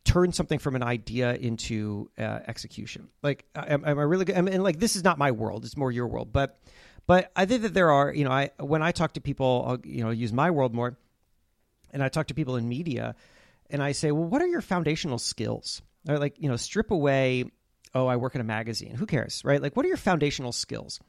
turn 0.04 0.32
something 0.32 0.58
from 0.58 0.74
an 0.76 0.82
idea 0.82 1.34
into 1.34 2.10
uh, 2.18 2.40
execution? 2.46 3.08
Like 3.22 3.44
am, 3.54 3.84
am 3.84 3.98
i 3.98 4.02
really 4.02 4.24
good? 4.24 4.36
Mean, 4.36 4.54
and 4.54 4.62
like 4.62 4.78
this 4.78 4.96
is 4.96 5.04
not 5.04 5.18
my 5.18 5.32
world. 5.32 5.66
It's 5.66 5.76
more 5.76 5.92
your 5.92 6.06
world. 6.06 6.32
But 6.32 6.58
but 7.06 7.30
i 7.36 7.44
think 7.44 7.62
that 7.62 7.74
there 7.74 7.90
are 7.90 8.14
you 8.14 8.24
know 8.24 8.30
i 8.30 8.50
when 8.58 8.82
i 8.82 8.90
talk 8.90 9.12
to 9.12 9.20
people 9.20 9.64
i'll 9.66 9.78
you 9.84 10.02
know 10.02 10.10
use 10.10 10.32
my 10.32 10.50
world 10.50 10.74
more 10.74 10.96
and 11.94 12.02
I 12.02 12.10
talk 12.10 12.26
to 12.26 12.34
people 12.34 12.56
in 12.56 12.68
media 12.68 13.14
and 13.70 13.82
I 13.82 13.92
say, 13.92 14.12
well, 14.12 14.24
what 14.24 14.42
are 14.42 14.46
your 14.46 14.60
foundational 14.60 15.18
skills? 15.18 15.80
Or 16.06 16.18
like, 16.18 16.34
you 16.38 16.48
know, 16.48 16.56
strip 16.56 16.90
away, 16.90 17.44
oh, 17.94 18.06
I 18.06 18.16
work 18.16 18.34
in 18.34 18.40
a 18.40 18.44
magazine. 18.44 18.94
Who 18.94 19.06
cares, 19.06 19.40
right? 19.44 19.62
Like, 19.62 19.76
what 19.76 19.86
are 19.86 19.88
your 19.88 19.96
foundational 19.96 20.52
skills? 20.52 21.00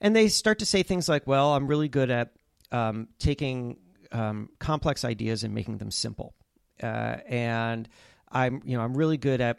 And 0.00 0.14
they 0.14 0.28
start 0.28 0.58
to 0.58 0.66
say 0.66 0.82
things 0.82 1.08
like, 1.08 1.26
well, 1.26 1.54
I'm 1.54 1.66
really 1.66 1.88
good 1.88 2.10
at 2.10 2.32
um, 2.72 3.08
taking 3.18 3.78
um, 4.12 4.50
complex 4.58 5.04
ideas 5.04 5.44
and 5.44 5.54
making 5.54 5.78
them 5.78 5.90
simple. 5.90 6.34
Uh, 6.82 7.16
and 7.28 7.88
I'm, 8.30 8.62
you 8.64 8.76
know, 8.76 8.82
I'm 8.82 8.96
really 8.96 9.16
good 9.16 9.40
at 9.40 9.58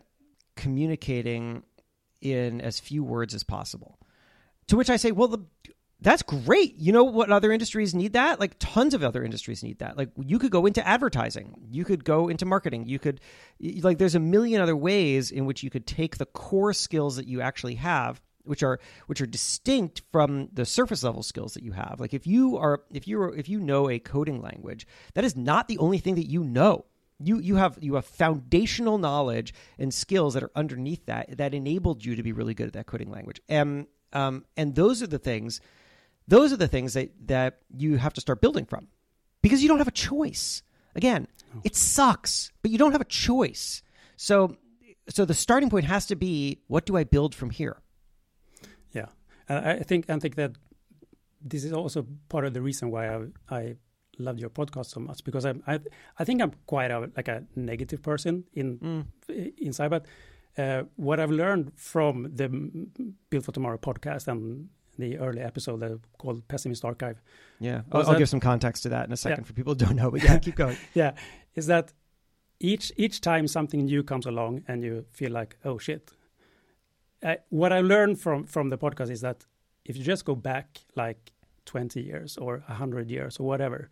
communicating 0.55 1.63
in 2.19 2.61
as 2.61 2.79
few 2.79 3.03
words 3.03 3.33
as 3.33 3.43
possible. 3.43 3.97
To 4.67 4.77
which 4.77 4.89
I 4.89 4.97
say, 4.97 5.11
well, 5.11 5.27
the, 5.27 5.45
that's 6.01 6.23
great. 6.23 6.77
You 6.77 6.91
know 6.91 7.03
what 7.03 7.31
other 7.31 7.51
industries 7.51 7.93
need 7.93 8.13
that? 8.13 8.39
Like 8.39 8.55
tons 8.57 8.95
of 8.95 9.03
other 9.03 9.23
industries 9.23 9.63
need 9.63 9.79
that. 9.79 9.97
Like 9.97 10.09
you 10.17 10.39
could 10.39 10.51
go 10.51 10.65
into 10.65 10.85
advertising, 10.85 11.53
you 11.69 11.85
could 11.85 12.03
go 12.03 12.27
into 12.27 12.45
marketing, 12.45 12.87
you 12.87 12.97
could 12.97 13.21
like 13.59 13.99
there's 13.99 14.15
a 14.15 14.19
million 14.19 14.61
other 14.61 14.75
ways 14.75 15.29
in 15.31 15.45
which 15.45 15.61
you 15.61 15.69
could 15.69 15.85
take 15.85 16.17
the 16.17 16.25
core 16.25 16.73
skills 16.73 17.17
that 17.17 17.27
you 17.27 17.41
actually 17.41 17.75
have, 17.75 18.19
which 18.43 18.63
are 18.63 18.79
which 19.05 19.21
are 19.21 19.27
distinct 19.27 20.01
from 20.11 20.49
the 20.51 20.65
surface 20.65 21.03
level 21.03 21.21
skills 21.21 21.53
that 21.53 21.63
you 21.63 21.71
have. 21.73 21.97
Like 21.99 22.15
if 22.15 22.25
you 22.25 22.57
are 22.57 22.81
if 22.91 23.07
you 23.07 23.21
are 23.21 23.35
if 23.35 23.47
you 23.47 23.59
know 23.59 23.87
a 23.87 23.99
coding 23.99 24.41
language, 24.41 24.87
that 25.13 25.23
is 25.23 25.35
not 25.35 25.67
the 25.67 25.77
only 25.77 25.99
thing 25.99 26.15
that 26.15 26.29
you 26.29 26.43
know. 26.43 26.85
You 27.19 27.39
you 27.39 27.57
have 27.57 27.77
you 27.79 27.93
have 27.93 28.05
foundational 28.05 28.97
knowledge 28.97 29.53
and 29.77 29.93
skills 29.93 30.33
that 30.33 30.41
are 30.41 30.51
underneath 30.55 31.05
that 31.05 31.37
that 31.37 31.53
enabled 31.53 32.03
you 32.03 32.15
to 32.15 32.23
be 32.23 32.31
really 32.31 32.55
good 32.55 32.65
at 32.65 32.73
that 32.73 32.87
coding 32.87 33.11
language. 33.11 33.39
And 33.47 33.85
um 34.13 34.45
and 34.57 34.73
those 34.73 35.03
are 35.03 35.07
the 35.07 35.19
things 35.19 35.61
those 36.33 36.49
are 36.53 36.59
the 36.65 36.67
things 36.75 36.93
that, 36.97 37.09
that 37.27 37.51
you 37.83 37.91
have 38.03 38.13
to 38.17 38.21
start 38.25 38.37
building 38.45 38.65
from 38.71 38.83
because 39.45 39.59
you 39.61 39.67
don't 39.69 39.81
have 39.83 39.87
a 39.95 39.99
choice. 40.11 40.63
Again, 40.95 41.27
it 41.67 41.75
sucks, 41.75 42.33
but 42.61 42.71
you 42.71 42.77
don't 42.81 42.93
have 42.95 43.01
a 43.09 43.11
choice. 43.27 43.83
So, 44.27 44.35
so 45.15 45.25
the 45.25 45.33
starting 45.45 45.69
point 45.69 45.85
has 45.85 46.03
to 46.11 46.15
be 46.15 46.35
what 46.73 46.85
do 46.85 46.93
I 47.01 47.03
build 47.15 47.31
from 47.39 47.49
here? 47.59 47.75
Yeah, 48.99 49.09
and 49.49 49.57
I 49.69 49.71
I 49.81 49.83
think 49.89 50.01
I 50.09 50.19
think 50.23 50.35
that 50.35 50.51
this 51.51 51.63
is 51.67 51.73
also 51.73 51.99
part 52.29 52.45
of 52.47 52.53
the 52.53 52.61
reason 52.61 52.85
why 52.93 53.03
I 53.15 53.17
I 53.59 53.61
loved 54.19 54.39
your 54.43 54.51
podcast 54.59 54.87
so 54.95 54.99
much 54.99 55.19
because 55.27 55.45
I'm 55.49 55.59
I 55.73 55.79
I 56.21 56.23
think 56.27 56.41
I'm 56.41 56.53
quite 56.73 56.91
a 56.91 56.99
like 57.17 57.29
a 57.31 57.37
negative 57.55 58.01
person 58.01 58.43
in 58.53 58.67
Mm. 58.79 59.03
inside, 59.67 59.89
but 59.89 60.03
uh, 60.57 60.83
what 61.07 61.17
I've 61.19 61.31
learned 61.43 61.71
from 61.75 62.15
the 62.39 62.47
Build 63.29 63.43
for 63.45 63.53
Tomorrow 63.53 63.77
podcast 63.79 64.27
and 64.27 64.69
the 65.01 65.17
early 65.25 65.41
episode 65.41 65.81
called 66.17 66.47
Pessimist 66.47 66.85
Archive, 66.85 67.17
Yeah, 67.59 67.81
I'll, 67.91 68.01
I'll 68.01 68.11
that- 68.13 68.19
give 68.19 68.29
some 68.29 68.39
context 68.51 68.83
to 68.83 68.89
that 68.89 69.05
in 69.07 69.11
a 69.13 69.17
second 69.17 69.43
for 69.47 69.53
people 69.53 69.73
who 69.73 69.79
don't 69.85 69.95
know. 70.01 70.09
But 70.11 70.23
yeah, 70.23 70.37
keep 70.39 70.55
going. 70.55 70.77
yeah, 71.01 71.11
is 71.55 71.65
that 71.67 71.93
each 72.59 72.91
each 72.95 73.17
time 73.21 73.47
something 73.47 73.85
new 73.85 74.03
comes 74.03 74.25
along 74.25 74.63
and 74.67 74.83
you 74.83 75.05
feel 75.11 75.31
like 75.39 75.57
oh 75.65 75.77
shit. 75.79 76.03
Uh, 77.23 77.35
what 77.49 77.71
I 77.71 77.81
learned 77.81 78.19
from 78.23 78.45
from 78.45 78.69
the 78.69 78.77
podcast 78.77 79.09
is 79.11 79.21
that 79.21 79.45
if 79.85 79.93
you 79.97 80.03
just 80.03 80.25
go 80.25 80.35
back 80.35 80.67
like 80.95 81.31
20 81.65 82.01
years 82.01 82.37
or 82.37 82.63
100 82.67 83.09
years 83.09 83.39
or 83.39 83.47
whatever, 83.47 83.89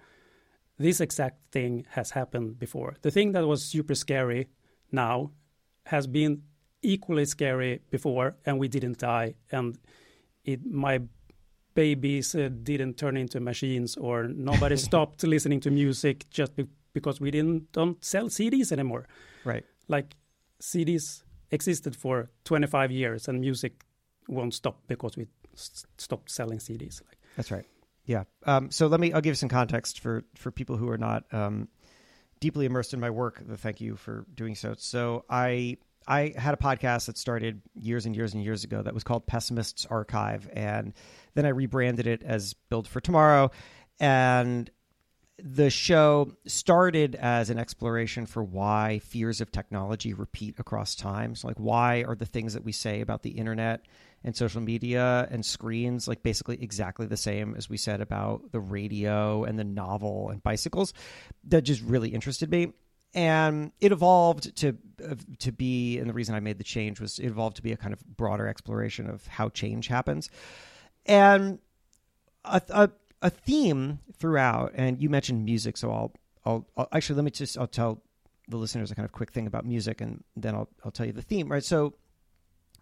this 0.78 1.00
exact 1.02 1.38
thing 1.52 1.86
has 1.90 2.12
happened 2.12 2.58
before. 2.60 2.96
The 3.02 3.12
thing 3.12 3.34
that 3.34 3.46
was 3.48 3.64
super 3.64 3.96
scary 3.96 4.48
now 4.92 5.32
has 5.86 6.08
been 6.08 6.44
equally 6.82 7.26
scary 7.26 7.82
before, 7.92 8.36
and 8.46 8.60
we 8.60 8.68
didn't 8.68 8.98
die, 9.00 9.36
and 9.52 9.78
it 10.44 10.66
my 10.66 11.02
babies 11.74 12.36
uh, 12.36 12.50
didn't 12.64 12.98
turn 12.98 13.18
into 13.18 13.40
machines, 13.40 13.98
or 13.98 14.28
nobody 14.28 14.78
stopped 14.90 15.24
listening 15.24 15.60
to 15.62 15.72
music 15.72 16.26
just 16.30 16.56
be- 16.56 16.68
because 16.94 17.22
we 17.22 17.32
didn't 17.32 17.72
don't 17.72 18.04
sell 18.04 18.26
CDs 18.26 18.72
anymore. 18.72 19.08
Right. 19.46 19.66
Like 19.88 20.16
CDs 20.62 21.24
existed 21.52 21.96
for 21.96 22.30
25 22.46 22.92
years, 22.92 23.28
and 23.28 23.40
music 23.40 23.84
won't 24.28 24.54
stop 24.54 24.82
because 24.88 25.18
we 25.18 25.28
stopped 25.54 26.30
selling 26.30 26.60
CDs. 26.60 27.02
Like, 27.06 27.18
That's 27.36 27.52
right. 27.52 27.66
Yeah. 28.06 28.24
Um, 28.46 28.72
so 28.72 28.88
let 28.88 29.00
me. 29.00 29.14
I'll 29.14 29.22
give 29.22 29.38
some 29.38 29.50
context 29.50 30.00
for 30.00 30.24
for 30.36 30.52
people 30.52 30.78
who 30.78 30.90
are 30.90 30.98
not 30.98 31.24
um, 31.32 31.68
deeply 32.40 32.66
immersed 32.66 32.94
in 32.94 33.00
my 33.00 33.10
work. 33.10 33.44
Thank 33.58 33.82
you 33.82 33.96
for 33.96 34.26
doing 34.34 34.56
so. 34.56 34.74
So 34.78 35.26
I 35.30 35.78
I 36.08 36.34
had 36.38 36.54
a 36.54 36.58
podcast 36.58 37.06
that 37.06 37.18
started 37.18 37.62
years 37.76 38.06
and 38.06 38.16
years 38.16 38.34
and 38.34 38.44
years 38.44 38.64
ago 38.64 38.82
that 38.82 38.94
was 38.94 39.04
called 39.04 39.28
Pessimists 39.28 39.86
Archive, 39.86 40.50
and 40.54 40.94
then 41.36 41.46
I 41.46 41.50
rebranded 41.50 42.08
it 42.08 42.24
as 42.24 42.54
Build 42.70 42.88
for 42.88 43.00
Tomorrow, 43.00 43.52
and 44.00 44.70
the 45.44 45.70
show 45.70 46.34
started 46.46 47.16
as 47.16 47.50
an 47.50 47.58
exploration 47.58 48.26
for 48.26 48.44
why 48.44 49.00
fears 49.00 49.42
of 49.42 49.52
technology 49.52 50.14
repeat 50.14 50.56
across 50.60 50.96
time. 50.96 51.36
So, 51.36 51.48
like, 51.48 51.58
why 51.58 52.04
are 52.04 52.16
the 52.16 52.26
things 52.26 52.54
that 52.54 52.64
we 52.64 52.72
say 52.72 53.02
about 53.02 53.24
the 53.24 53.32
internet 53.32 53.86
and 54.24 54.36
social 54.36 54.62
media 54.62 55.28
and 55.32 55.46
screens 55.46 56.08
like 56.08 56.24
basically 56.24 56.62
exactly 56.62 57.06
the 57.06 57.18
same 57.18 57.56
as 57.56 57.70
we 57.70 57.78
said 57.78 58.02
about 58.02 58.52
the 58.52 58.60
radio 58.60 59.44
and 59.44 59.58
the 59.58 59.64
novel 59.64 60.30
and 60.30 60.44
bicycles? 60.44 60.94
That 61.46 61.62
just 61.62 61.82
really 61.82 62.10
interested 62.10 62.52
me. 62.52 62.74
And 63.14 63.72
it 63.82 63.92
evolved 63.92 64.56
to 64.58 64.78
to 65.40 65.52
be, 65.52 65.98
and 65.98 66.10
the 66.10 66.14
reason 66.14 66.36
I 66.36 66.40
made 66.40 66.58
the 66.58 66.64
change 66.64 67.00
was 67.00 67.20
it 67.20 67.28
evolved 67.28 67.56
to 67.56 67.64
be 67.64 67.72
a 67.72 67.78
kind 67.78 67.94
of 67.94 68.06
broader 68.06 68.48
exploration 68.48 69.10
of 69.10 69.26
how 69.28 69.50
change 69.50 69.88
happens. 69.88 70.30
And 71.06 71.60
a, 72.46 72.62
a 72.70 72.90
a 73.22 73.30
theme 73.30 74.00
throughout, 74.18 74.72
and 74.76 75.02
you 75.02 75.10
mentioned 75.10 75.44
music, 75.44 75.76
so 75.76 75.92
I'll, 75.92 76.14
I'll, 76.46 76.68
I'll, 76.78 76.88
actually 76.92 77.18
let 77.18 77.26
me 77.26 77.32
just 77.32 77.58
I'll 77.58 77.68
tell 77.68 78.02
the 78.48 78.58
listeners 78.58 78.92
a 78.92 78.96
kind 78.96 79.06
of 79.06 79.12
quick 79.12 79.32
thing 79.32 79.48
about 79.48 79.66
music, 79.66 80.02
and 80.02 80.24
then 80.36 80.56
I'll 80.56 80.70
I'll 80.86 80.92
tell 80.92 81.06
you 81.06 81.14
the 81.14 81.22
theme, 81.22 81.52
right? 81.52 81.64
So, 81.64 81.96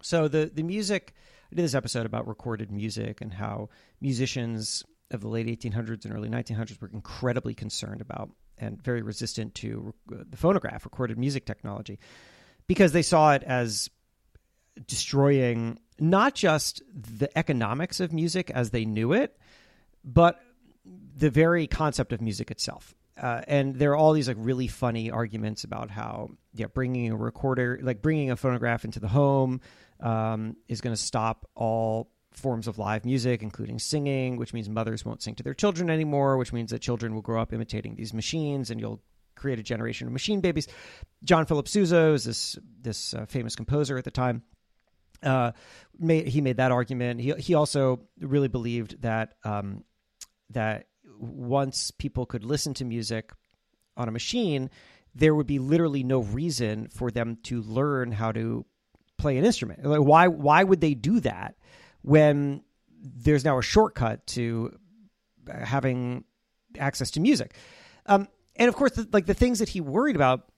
so 0.02 0.28
the 0.28 0.50
the 0.52 0.62
music. 0.62 1.14
I 1.50 1.54
did 1.54 1.64
this 1.64 1.74
episode 1.74 2.04
about 2.04 2.28
recorded 2.28 2.70
music 2.70 3.22
and 3.22 3.32
how 3.32 3.70
musicians 4.02 4.84
of 5.10 5.22
the 5.22 5.28
late 5.28 5.46
1800s 5.46 6.04
and 6.04 6.14
early 6.14 6.28
1900s 6.28 6.78
were 6.78 6.90
incredibly 6.92 7.54
concerned 7.54 8.02
about 8.02 8.28
and 8.60 8.82
very 8.82 9.02
resistant 9.02 9.54
to 9.56 9.94
the 10.06 10.36
phonograph, 10.36 10.84
recorded 10.84 11.18
music 11.18 11.44
technology, 11.46 11.98
because 12.66 12.92
they 12.92 13.02
saw 13.02 13.32
it 13.32 13.42
as 13.42 13.90
destroying 14.86 15.78
not 15.98 16.34
just 16.34 16.82
the 16.94 17.36
economics 17.36 18.00
of 18.00 18.12
music 18.12 18.50
as 18.50 18.70
they 18.70 18.84
knew 18.84 19.12
it, 19.12 19.36
but 20.04 20.40
the 21.16 21.30
very 21.30 21.66
concept 21.66 22.12
of 22.12 22.20
music 22.20 22.50
itself. 22.50 22.94
Uh, 23.20 23.42
and 23.48 23.74
there 23.74 23.90
are 23.90 23.96
all 23.96 24.12
these 24.12 24.28
like 24.28 24.36
really 24.38 24.68
funny 24.68 25.10
arguments 25.10 25.64
about 25.64 25.90
how 25.90 26.28
yeah 26.54 26.66
bringing 26.66 27.10
a 27.10 27.16
recorder 27.16 27.80
like 27.82 28.00
bringing 28.00 28.30
a 28.30 28.36
phonograph 28.36 28.84
into 28.84 29.00
the 29.00 29.08
home 29.08 29.60
um, 30.00 30.56
is 30.68 30.80
going 30.80 30.94
to 30.94 31.00
stop 31.00 31.48
all 31.56 32.08
forms 32.32 32.68
of 32.68 32.78
live 32.78 33.04
music 33.04 33.42
including 33.42 33.78
singing 33.78 34.36
which 34.36 34.52
means 34.52 34.68
mothers 34.68 35.04
won't 35.04 35.22
sing 35.22 35.34
to 35.34 35.42
their 35.42 35.54
children 35.54 35.90
anymore 35.90 36.36
which 36.36 36.52
means 36.52 36.70
that 36.70 36.80
children 36.80 37.14
will 37.14 37.22
grow 37.22 37.40
up 37.40 37.52
imitating 37.52 37.94
these 37.96 38.14
machines 38.14 38.70
and 38.70 38.80
you'll 38.80 39.02
create 39.38 39.58
a 39.58 39.62
generation 39.62 40.06
of 40.06 40.12
machine 40.12 40.40
babies. 40.40 40.68
John 41.24 41.46
philip 41.46 41.68
sousa 41.68 42.08
is 42.08 42.24
this 42.24 42.58
this 42.80 43.14
uh, 43.14 43.24
famous 43.26 43.56
composer 43.56 43.96
at 43.96 44.04
the 44.04 44.10
time. 44.10 44.42
Uh, 45.22 45.52
made, 45.98 46.28
he 46.28 46.40
made 46.40 46.58
that 46.58 46.70
argument. 46.70 47.20
He, 47.20 47.32
he 47.32 47.54
also 47.54 48.00
really 48.20 48.48
believed 48.48 49.02
that 49.02 49.34
um, 49.44 49.84
that 50.50 50.86
once 51.18 51.90
people 51.90 52.26
could 52.26 52.44
listen 52.44 52.74
to 52.74 52.84
music 52.84 53.32
on 53.96 54.08
a 54.08 54.12
machine, 54.12 54.70
there 55.14 55.34
would 55.34 55.46
be 55.46 55.58
literally 55.58 56.04
no 56.04 56.20
reason 56.20 56.88
for 56.88 57.10
them 57.10 57.38
to 57.44 57.62
learn 57.62 58.12
how 58.12 58.30
to 58.32 58.64
play 59.16 59.38
an 59.38 59.44
instrument. 59.44 59.84
Like 59.84 60.00
why 60.00 60.28
why 60.28 60.62
would 60.62 60.80
they 60.80 60.94
do 60.94 61.20
that 61.20 61.56
when 62.02 62.62
there's 63.00 63.44
now 63.44 63.58
a 63.58 63.62
shortcut 63.62 64.26
to 64.28 64.76
having 65.48 66.24
access 66.78 67.10
to 67.12 67.20
music? 67.20 67.54
Um, 68.06 68.28
and 68.56 68.68
of 68.68 68.76
course, 68.76 68.92
the, 68.92 69.08
like 69.12 69.26
the 69.26 69.34
things 69.34 69.60
that 69.60 69.68
he 69.68 69.80
worried 69.80 70.16
about 70.16 70.50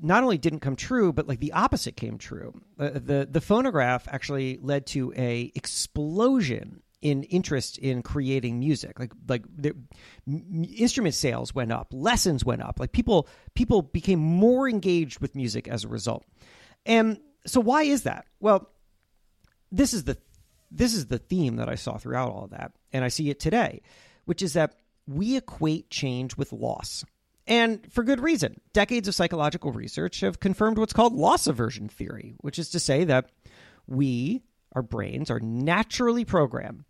not 0.00 0.22
only 0.22 0.38
didn't 0.38 0.60
come 0.60 0.76
true, 0.76 1.12
but 1.12 1.26
like 1.26 1.40
the 1.40 1.52
opposite 1.52 1.96
came 1.96 2.18
true. 2.18 2.60
Uh, 2.78 2.90
the 2.94 3.28
the 3.30 3.40
phonograph 3.40 4.06
actually 4.08 4.58
led 4.62 4.86
to 4.86 5.12
a 5.16 5.50
explosion 5.54 6.82
in 7.00 7.22
interest 7.24 7.78
in 7.78 8.02
creating 8.02 8.58
music 8.58 8.98
like 8.98 9.12
like 9.28 9.44
the 9.56 9.72
m- 10.26 10.64
instrument 10.76 11.14
sales 11.14 11.54
went 11.54 11.70
up 11.70 11.86
lessons 11.92 12.44
went 12.44 12.60
up 12.60 12.80
like 12.80 12.90
people 12.90 13.28
people 13.54 13.82
became 13.82 14.18
more 14.18 14.68
engaged 14.68 15.20
with 15.20 15.36
music 15.36 15.68
as 15.68 15.84
a 15.84 15.88
result 15.88 16.24
and 16.86 17.20
so 17.46 17.60
why 17.60 17.84
is 17.84 18.02
that 18.02 18.26
well 18.40 18.68
this 19.70 19.94
is 19.94 20.04
the 20.04 20.18
this 20.70 20.94
is 20.94 21.06
the 21.06 21.18
theme 21.18 21.56
that 21.56 21.68
i 21.68 21.74
saw 21.74 21.96
throughout 21.96 22.30
all 22.30 22.44
of 22.44 22.50
that 22.50 22.72
and 22.92 23.04
i 23.04 23.08
see 23.08 23.30
it 23.30 23.40
today 23.40 23.80
which 24.24 24.42
is 24.42 24.52
that 24.52 24.74
we 25.06 25.36
equate 25.36 25.90
change 25.90 26.36
with 26.36 26.52
loss 26.52 27.04
and 27.46 27.90
for 27.92 28.04
good 28.04 28.20
reason 28.20 28.60
decades 28.72 29.08
of 29.08 29.14
psychological 29.14 29.72
research 29.72 30.20
have 30.20 30.40
confirmed 30.40 30.78
what's 30.78 30.92
called 30.92 31.14
loss 31.14 31.46
aversion 31.46 31.88
theory 31.88 32.34
which 32.38 32.58
is 32.58 32.70
to 32.70 32.80
say 32.80 33.04
that 33.04 33.30
we 33.86 34.42
our 34.72 34.82
brains 34.82 35.30
are 35.30 35.40
naturally 35.40 36.24
programmed 36.24 36.84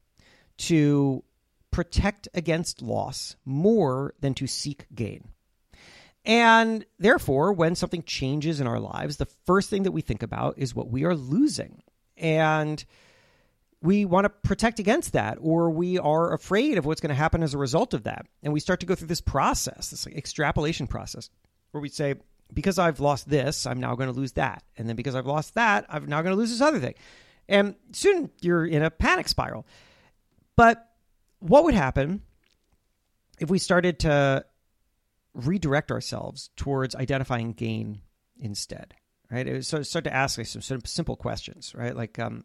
to 0.56 1.22
protect 1.70 2.28
against 2.34 2.82
loss 2.82 3.36
more 3.44 4.14
than 4.20 4.34
to 4.34 4.46
seek 4.46 4.86
gain. 4.94 5.28
And 6.24 6.84
therefore, 6.98 7.52
when 7.52 7.74
something 7.74 8.02
changes 8.02 8.60
in 8.60 8.66
our 8.66 8.80
lives, 8.80 9.16
the 9.16 9.28
first 9.46 9.70
thing 9.70 9.84
that 9.84 9.92
we 9.92 10.02
think 10.02 10.22
about 10.22 10.58
is 10.58 10.74
what 10.74 10.90
we 10.90 11.04
are 11.04 11.14
losing. 11.14 11.82
And 12.16 12.84
we 13.80 14.04
want 14.04 14.24
to 14.24 14.30
protect 14.30 14.80
against 14.80 15.12
that, 15.12 15.38
or 15.40 15.70
we 15.70 15.98
are 15.98 16.32
afraid 16.32 16.78
of 16.78 16.84
what's 16.84 17.00
going 17.00 17.10
to 17.10 17.14
happen 17.14 17.42
as 17.42 17.54
a 17.54 17.58
result 17.58 17.94
of 17.94 18.04
that. 18.04 18.26
And 18.42 18.52
we 18.52 18.60
start 18.60 18.80
to 18.80 18.86
go 18.86 18.94
through 18.94 19.08
this 19.08 19.20
process, 19.20 19.90
this 19.90 20.06
extrapolation 20.06 20.86
process, 20.86 21.30
where 21.70 21.80
we 21.80 21.88
say, 21.88 22.16
because 22.52 22.78
I've 22.78 22.98
lost 22.98 23.28
this, 23.28 23.66
I'm 23.66 23.78
now 23.78 23.94
going 23.94 24.12
to 24.12 24.18
lose 24.18 24.32
that. 24.32 24.64
And 24.76 24.88
then 24.88 24.96
because 24.96 25.14
I've 25.14 25.26
lost 25.26 25.54
that, 25.54 25.86
I'm 25.88 26.06
now 26.06 26.22
going 26.22 26.32
to 26.32 26.38
lose 26.38 26.50
this 26.50 26.60
other 26.60 26.80
thing. 26.80 26.94
And 27.48 27.76
soon 27.92 28.30
you're 28.40 28.66
in 28.66 28.82
a 28.82 28.90
panic 28.90 29.28
spiral. 29.28 29.66
But 30.56 30.84
what 31.38 31.64
would 31.64 31.74
happen 31.74 32.22
if 33.38 33.48
we 33.48 33.58
started 33.58 34.00
to 34.00 34.44
redirect 35.34 35.92
ourselves 35.92 36.50
towards 36.56 36.96
identifying 36.96 37.52
gain 37.52 38.00
instead? 38.40 38.94
Right? 39.30 39.46
It 39.46 39.64
start 39.64 40.04
to 40.04 40.12
ask 40.12 40.44
some 40.44 40.80
simple 40.84 41.14
questions, 41.14 41.74
right? 41.76 41.94
Like, 41.94 42.18
um, 42.18 42.44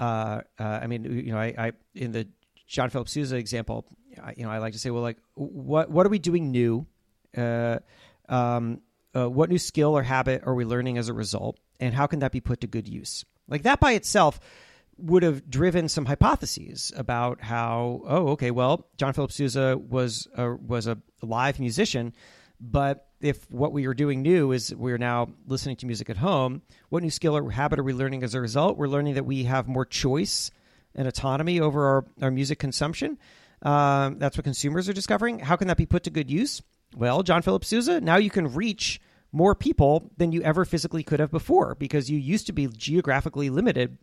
uh, 0.00 0.40
uh, 0.58 0.62
I 0.64 0.86
mean, 0.86 1.04
you 1.04 1.32
know, 1.32 1.38
I, 1.38 1.54
I 1.56 1.72
in 1.94 2.12
the 2.12 2.26
John 2.66 2.88
Philip 2.88 3.08
Sousa 3.08 3.36
example, 3.36 3.84
I, 4.20 4.34
you 4.36 4.44
know, 4.44 4.50
I 4.50 4.58
like 4.58 4.72
to 4.72 4.78
say, 4.78 4.90
well, 4.90 5.02
like, 5.02 5.18
what 5.34 5.90
what 5.90 6.06
are 6.06 6.08
we 6.08 6.18
doing 6.18 6.50
new? 6.50 6.86
Uh, 7.36 7.78
um, 8.28 8.80
uh, 9.14 9.28
what 9.28 9.50
new 9.50 9.58
skill 9.58 9.96
or 9.96 10.02
habit 10.02 10.42
are 10.46 10.54
we 10.54 10.64
learning 10.64 10.96
as 10.96 11.08
a 11.08 11.12
result, 11.12 11.58
and 11.78 11.94
how 11.94 12.06
can 12.06 12.20
that 12.20 12.32
be 12.32 12.40
put 12.40 12.62
to 12.62 12.66
good 12.66 12.88
use? 12.88 13.24
Like 13.46 13.62
that 13.64 13.78
by 13.78 13.92
itself 13.92 14.40
would 14.96 15.22
have 15.22 15.48
driven 15.50 15.88
some 15.88 16.06
hypotheses 16.06 16.92
about 16.96 17.40
how 17.40 18.02
oh 18.06 18.28
okay 18.28 18.50
well 18.50 18.86
John 18.96 19.12
Philip 19.12 19.32
Sousa 19.32 19.78
was 19.78 20.28
a, 20.34 20.54
was 20.54 20.86
a 20.86 20.98
live 21.22 21.58
musician 21.58 22.12
but 22.60 23.09
if 23.20 23.50
what 23.50 23.72
we 23.72 23.86
are 23.86 23.94
doing 23.94 24.22
new 24.22 24.52
is 24.52 24.74
we're 24.74 24.98
now 24.98 25.28
listening 25.46 25.76
to 25.76 25.86
music 25.86 26.10
at 26.10 26.16
home 26.16 26.62
what 26.88 27.02
new 27.02 27.10
skill 27.10 27.36
or 27.36 27.50
habit 27.50 27.78
are 27.78 27.82
we 27.84 27.92
learning 27.92 28.22
as 28.22 28.34
a 28.34 28.40
result? 28.40 28.76
We're 28.76 28.88
learning 28.88 29.14
that 29.14 29.24
we 29.24 29.44
have 29.44 29.68
more 29.68 29.84
choice 29.84 30.50
and 30.94 31.06
autonomy 31.06 31.60
over 31.60 31.86
our, 31.86 32.04
our 32.22 32.30
music 32.30 32.58
consumption. 32.58 33.18
Um, 33.62 34.18
that's 34.18 34.36
what 34.36 34.44
consumers 34.44 34.88
are 34.88 34.92
discovering. 34.92 35.38
How 35.38 35.56
can 35.56 35.68
that 35.68 35.76
be 35.76 35.86
put 35.86 36.04
to 36.04 36.10
good 36.10 36.30
use? 36.30 36.62
Well 36.96 37.22
John 37.22 37.42
Philip 37.42 37.64
Sousa 37.64 38.00
now 38.00 38.16
you 38.16 38.30
can 38.30 38.54
reach 38.54 39.00
more 39.32 39.54
people 39.54 40.10
than 40.16 40.32
you 40.32 40.42
ever 40.42 40.64
physically 40.64 41.02
could 41.02 41.20
have 41.20 41.30
before 41.30 41.74
because 41.76 42.10
you 42.10 42.18
used 42.18 42.46
to 42.46 42.52
be 42.52 42.66
geographically 42.66 43.48
limited 43.50 43.96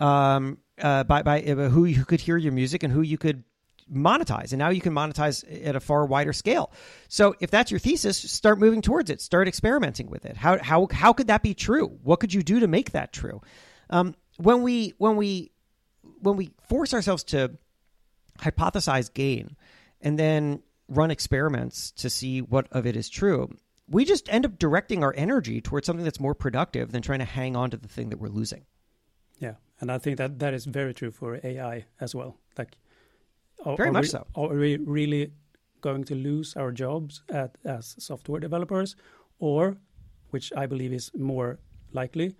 um, 0.00 0.58
uh, 0.80 1.04
by 1.04 1.22
by 1.22 1.42
uh, 1.42 1.68
who 1.68 1.84
you 1.84 2.04
could 2.04 2.20
hear 2.20 2.36
your 2.36 2.52
music 2.52 2.82
and 2.82 2.92
who 2.92 3.02
you 3.02 3.18
could 3.18 3.44
monetize, 3.92 4.52
and 4.52 4.58
now 4.58 4.70
you 4.70 4.80
can 4.80 4.92
monetize 4.92 5.44
at 5.66 5.76
a 5.76 5.80
far 5.80 6.06
wider 6.06 6.32
scale. 6.32 6.72
So, 7.08 7.34
if 7.40 7.50
that's 7.50 7.70
your 7.70 7.80
thesis, 7.80 8.18
start 8.18 8.58
moving 8.58 8.82
towards 8.82 9.10
it. 9.10 9.20
Start 9.20 9.48
experimenting 9.48 10.10
with 10.10 10.24
it. 10.24 10.36
How 10.36 10.62
how 10.62 10.88
how 10.90 11.12
could 11.12 11.28
that 11.28 11.42
be 11.42 11.54
true? 11.54 11.98
What 12.02 12.20
could 12.20 12.32
you 12.32 12.42
do 12.42 12.60
to 12.60 12.68
make 12.68 12.92
that 12.92 13.12
true? 13.12 13.40
Um, 13.90 14.14
when 14.36 14.62
we 14.62 14.94
when 14.98 15.16
we 15.16 15.52
when 16.20 16.36
we 16.36 16.50
force 16.68 16.94
ourselves 16.94 17.24
to 17.24 17.52
hypothesize 18.38 19.12
gain 19.12 19.56
and 20.00 20.18
then 20.18 20.62
run 20.88 21.10
experiments 21.10 21.90
to 21.92 22.08
see 22.08 22.40
what 22.40 22.66
of 22.72 22.86
it 22.86 22.96
is 22.96 23.08
true, 23.08 23.50
we 23.88 24.04
just 24.04 24.32
end 24.32 24.44
up 24.44 24.58
directing 24.58 25.02
our 25.02 25.14
energy 25.16 25.60
towards 25.60 25.86
something 25.86 26.04
that's 26.04 26.20
more 26.20 26.34
productive 26.34 26.92
than 26.92 27.02
trying 27.02 27.18
to 27.20 27.24
hang 27.24 27.56
on 27.56 27.70
to 27.70 27.76
the 27.76 27.88
thing 27.88 28.10
that 28.10 28.18
we're 28.18 28.28
losing. 28.28 28.64
Yeah, 29.38 29.54
and 29.80 29.90
I 29.90 29.98
think 29.98 30.18
that 30.18 30.38
that 30.40 30.54
is 30.54 30.64
very 30.64 30.94
true 30.94 31.10
for 31.10 31.40
AI 31.42 31.86
as 32.00 32.14
well. 32.14 32.36
Like, 32.56 32.76
are, 33.64 33.76
very 33.76 33.90
much 33.90 34.02
we, 34.02 34.08
so. 34.08 34.26
Are 34.34 34.48
we 34.48 34.76
really 34.76 35.32
going 35.80 36.04
to 36.04 36.14
lose 36.14 36.56
our 36.56 36.72
jobs 36.72 37.22
at, 37.28 37.56
as 37.64 37.94
software 37.98 38.40
developers, 38.40 38.96
or, 39.38 39.76
which 40.30 40.52
I 40.56 40.66
believe 40.66 40.92
is 40.92 41.10
more 41.16 41.58
likely, 41.92 42.34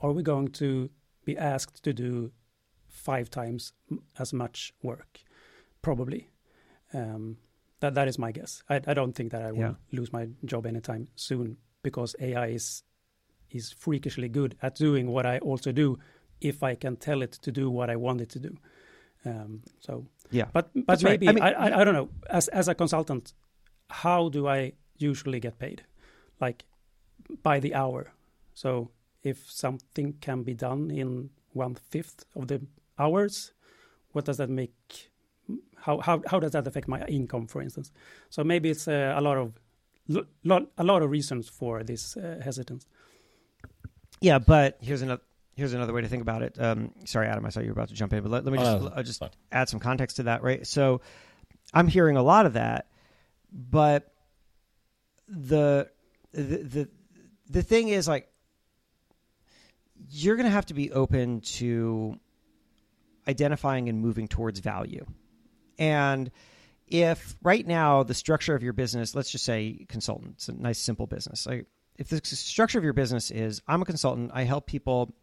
are 0.00 0.12
we 0.12 0.22
going 0.22 0.48
to 0.48 0.90
be 1.24 1.36
asked 1.36 1.82
to 1.84 1.92
do 1.92 2.32
five 2.88 3.30
times 3.30 3.72
as 4.18 4.32
much 4.32 4.72
work? 4.82 5.20
Probably. 5.80 6.30
Um, 6.92 7.38
that 7.80 7.94
that 7.94 8.08
is 8.08 8.18
my 8.18 8.32
guess. 8.32 8.62
I, 8.68 8.80
I 8.86 8.94
don't 8.94 9.12
think 9.12 9.32
that 9.32 9.42
I 9.42 9.50
will 9.52 9.58
yeah. 9.58 9.74
lose 9.90 10.12
my 10.12 10.28
job 10.44 10.66
anytime 10.66 11.08
soon 11.16 11.56
because 11.82 12.14
AI 12.20 12.46
is 12.48 12.82
is 13.50 13.72
freakishly 13.72 14.28
good 14.28 14.56
at 14.62 14.76
doing 14.76 15.10
what 15.10 15.26
I 15.26 15.38
also 15.38 15.72
do 15.72 15.98
if 16.40 16.62
I 16.62 16.74
can 16.74 16.96
tell 16.96 17.22
it 17.22 17.32
to 17.32 17.52
do 17.52 17.70
what 17.70 17.90
I 17.90 17.96
want 17.96 18.20
it 18.20 18.30
to 18.30 18.38
do. 18.38 18.56
Um, 19.24 19.62
so 19.80 20.06
yeah, 20.30 20.46
but 20.52 20.70
but 20.74 20.86
That's 20.86 21.02
maybe 21.02 21.26
right. 21.26 21.42
I, 21.42 21.50
mean, 21.50 21.56
I, 21.56 21.80
I 21.80 21.84
don't 21.84 21.94
know. 21.94 22.08
As 22.30 22.48
as 22.48 22.68
a 22.68 22.74
consultant, 22.74 23.32
how 23.90 24.28
do 24.28 24.48
I 24.48 24.72
usually 24.98 25.40
get 25.40 25.58
paid? 25.58 25.84
Like 26.40 26.64
by 27.42 27.60
the 27.60 27.74
hour. 27.74 28.12
So 28.54 28.90
if 29.22 29.50
something 29.50 30.14
can 30.20 30.42
be 30.42 30.54
done 30.54 30.90
in 30.90 31.30
one 31.52 31.74
fifth 31.74 32.24
of 32.34 32.48
the 32.48 32.62
hours, 32.98 33.52
what 34.12 34.24
does 34.24 34.38
that 34.38 34.50
make? 34.50 35.10
How 35.76 35.98
how 35.98 36.22
how 36.26 36.40
does 36.40 36.52
that 36.52 36.66
affect 36.66 36.88
my 36.88 37.04
income, 37.06 37.46
for 37.46 37.62
instance? 37.62 37.92
So 38.30 38.42
maybe 38.42 38.70
it's 38.70 38.88
uh, 38.88 39.14
a 39.16 39.20
lot 39.20 39.36
of 39.36 39.52
lot, 40.44 40.66
a 40.78 40.84
lot 40.84 41.02
of 41.02 41.10
reasons 41.10 41.48
for 41.48 41.84
this 41.84 42.16
uh, 42.16 42.40
hesitance. 42.42 42.86
Yeah, 44.20 44.38
but 44.38 44.78
here's 44.80 45.02
another 45.02 45.22
here's 45.54 45.72
another 45.72 45.92
way 45.92 46.02
to 46.02 46.08
think 46.08 46.22
about 46.22 46.42
it. 46.42 46.60
Um, 46.60 46.92
sorry, 47.04 47.28
Adam, 47.28 47.44
I 47.44 47.50
saw 47.50 47.60
you 47.60 47.66
were 47.66 47.72
about 47.72 47.88
to 47.88 47.94
jump 47.94 48.12
in, 48.12 48.22
but 48.22 48.30
let, 48.30 48.44
let 48.44 48.52
me 48.52 48.58
just 48.58 48.82
uh, 48.84 49.02
just 49.02 49.22
add 49.50 49.68
some 49.68 49.80
context 49.80 50.16
to 50.16 50.24
that. 50.24 50.42
Right, 50.42 50.66
so 50.66 51.00
I'm 51.72 51.88
hearing 51.88 52.16
a 52.16 52.22
lot 52.22 52.46
of 52.46 52.54
that, 52.54 52.86
but 53.52 54.12
the 55.28 55.90
the 56.32 56.56
the, 56.58 56.88
the 57.48 57.62
thing 57.62 57.88
is 57.88 58.08
like 58.08 58.28
you're 60.08 60.36
going 60.36 60.46
to 60.46 60.52
have 60.52 60.66
to 60.66 60.74
be 60.74 60.90
open 60.92 61.40
to 61.40 62.18
identifying 63.28 63.88
and 63.88 64.00
moving 64.00 64.28
towards 64.28 64.60
value. 64.60 65.06
And 65.78 66.30
if 66.88 67.36
right 67.42 67.66
now 67.66 68.02
the 68.02 68.14
structure 68.14 68.54
of 68.54 68.62
your 68.62 68.72
business, 68.72 69.14
let's 69.14 69.30
just 69.30 69.44
say 69.44 69.86
consultants, 69.88 70.48
a 70.48 70.52
nice 70.52 70.78
simple 70.78 71.06
business. 71.06 71.46
Like 71.46 71.66
if 71.96 72.08
the 72.08 72.20
structure 72.24 72.78
of 72.78 72.84
your 72.84 72.92
business 72.92 73.30
is 73.30 73.62
I'm 73.66 73.82
a 73.82 73.84
consultant, 73.84 74.32
I 74.34 74.42
help 74.42 74.66
people, 74.66 75.14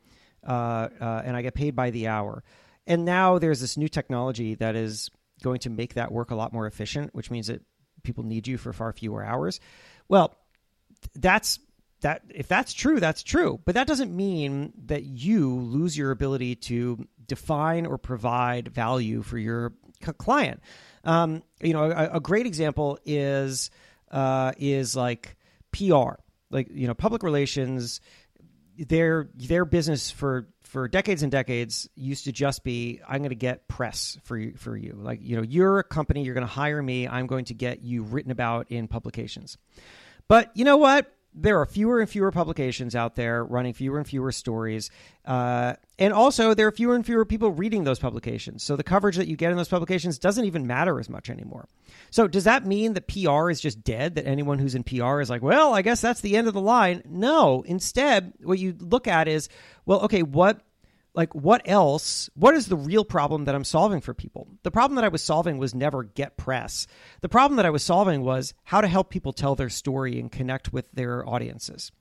and 0.43 1.35
I 1.35 1.41
get 1.41 1.53
paid 1.53 1.75
by 1.75 1.89
the 1.89 2.07
hour. 2.07 2.43
And 2.87 3.05
now 3.05 3.37
there's 3.37 3.61
this 3.61 3.77
new 3.77 3.87
technology 3.87 4.55
that 4.55 4.75
is 4.75 5.11
going 5.43 5.59
to 5.59 5.69
make 5.69 5.93
that 5.93 6.11
work 6.11 6.31
a 6.31 6.35
lot 6.35 6.53
more 6.53 6.67
efficient, 6.67 7.13
which 7.13 7.31
means 7.31 7.47
that 7.47 7.61
people 8.03 8.23
need 8.23 8.47
you 8.47 8.57
for 8.57 8.73
far 8.73 8.91
fewer 8.93 9.23
hours. 9.23 9.59
Well, 10.07 10.35
that's 11.15 11.59
that 12.01 12.23
if 12.29 12.47
that's 12.47 12.73
true, 12.73 12.99
that's 12.99 13.23
true. 13.23 13.59
But 13.65 13.75
that 13.75 13.87
doesn't 13.87 14.15
mean 14.15 14.73
that 14.85 15.03
you 15.03 15.53
lose 15.53 15.97
your 15.97 16.11
ability 16.11 16.55
to 16.55 17.05
define 17.27 17.85
or 17.85 17.97
provide 17.97 18.69
value 18.69 19.21
for 19.21 19.37
your 19.37 19.73
client. 20.17 20.61
Um, 21.03 21.43
you 21.61 21.73
know, 21.73 21.91
a, 21.91 22.17
a, 22.17 22.19
great 22.19 22.45
example 22.45 22.99
is 23.05 23.69
uh, 24.11 24.53
is 24.57 24.95
like 24.95 25.35
PR, 25.71 26.13
like 26.49 26.67
you 26.71 26.87
know, 26.87 26.93
public 26.93 27.23
relations. 27.23 28.01
Their 28.87 29.29
their 29.35 29.65
business 29.65 30.09
for 30.09 30.47
for 30.63 30.87
decades 30.87 31.23
and 31.23 31.31
decades 31.31 31.89
used 31.95 32.25
to 32.25 32.31
just 32.31 32.63
be 32.63 33.01
I'm 33.07 33.19
going 33.19 33.29
to 33.29 33.35
get 33.35 33.67
press 33.67 34.17
for 34.23 34.37
you 34.37 34.53
for 34.55 34.77
you. 34.77 34.93
Like 34.97 35.19
you 35.21 35.35
know, 35.35 35.43
you're 35.43 35.79
a 35.79 35.83
company, 35.83 36.23
you're 36.23 36.33
going 36.33 36.47
to 36.47 36.53
hire 36.53 36.81
me. 36.81 37.07
I'm 37.07 37.27
going 37.27 37.45
to 37.45 37.53
get 37.53 37.81
you 37.81 38.03
written 38.03 38.31
about 38.31 38.71
in 38.71 38.87
publications. 38.87 39.57
But 40.27 40.51
you 40.55 40.63
know 40.63 40.77
what? 40.77 41.11
There 41.33 41.59
are 41.59 41.65
fewer 41.65 41.99
and 41.99 42.09
fewer 42.09 42.31
publications 42.31 42.95
out 42.95 43.15
there 43.15 43.43
running 43.43 43.73
fewer 43.73 43.97
and 43.97 44.07
fewer 44.07 44.31
stories. 44.31 44.89
Uh, 45.25 45.73
and 45.99 46.13
also, 46.13 46.53
there 46.53 46.67
are 46.67 46.71
fewer 46.71 46.95
and 46.95 47.05
fewer 47.05 47.23
people 47.23 47.51
reading 47.51 47.83
those 47.83 47.99
publications. 47.99 48.63
So 48.63 48.75
the 48.75 48.83
coverage 48.83 49.17
that 49.17 49.27
you 49.27 49.35
get 49.35 49.51
in 49.51 49.57
those 49.57 49.69
publications 49.69 50.17
doesn't 50.17 50.45
even 50.45 50.65
matter 50.65 50.99
as 50.99 51.09
much 51.09 51.29
anymore. 51.29 51.67
So 52.09 52.27
does 52.27 52.45
that 52.45 52.65
mean 52.65 52.93
that 52.93 53.07
PR 53.07 53.49
is 53.49 53.61
just 53.61 53.83
dead? 53.83 54.15
That 54.15 54.27
anyone 54.27 54.59
who's 54.59 54.75
in 54.75 54.83
PR 54.83 55.21
is 55.21 55.29
like, 55.29 55.43
well, 55.43 55.73
I 55.73 55.81
guess 55.81 56.01
that's 56.01 56.21
the 56.21 56.35
end 56.35 56.47
of 56.47 56.53
the 56.53 56.61
line? 56.61 57.03
No. 57.05 57.61
Instead, 57.61 58.33
what 58.41 58.59
you 58.59 58.75
look 58.79 59.07
at 59.07 59.27
is, 59.27 59.49
well, 59.85 60.01
okay, 60.01 60.23
what 60.23 60.61
like 61.19 61.35
what 61.35 61.61
else 61.65 62.29
what 62.35 62.55
is 62.55 62.67
the 62.67 62.77
real 62.77 63.03
problem 63.03 63.43
that 63.43 63.53
i'm 63.53 63.65
solving 63.65 63.99
for 63.99 64.13
people? 64.13 64.47
The 64.63 64.71
problem 64.71 64.95
that 64.95 65.03
i 65.03 65.09
was 65.09 65.21
solving 65.21 65.57
was 65.57 65.75
never 65.75 66.03
get 66.03 66.37
press. 66.37 66.87
The 67.19 67.27
problem 67.27 67.57
that 67.57 67.65
i 67.65 67.69
was 67.69 67.83
solving 67.83 68.21
was 68.21 68.53
how 68.63 68.79
to 68.79 68.87
help 68.87 69.09
people 69.09 69.33
tell 69.33 69.53
their 69.53 69.67
story 69.67 70.17
and 70.17 70.31
connect 70.31 70.71
with 70.71 70.89
their 70.93 71.27
audiences 71.27 71.91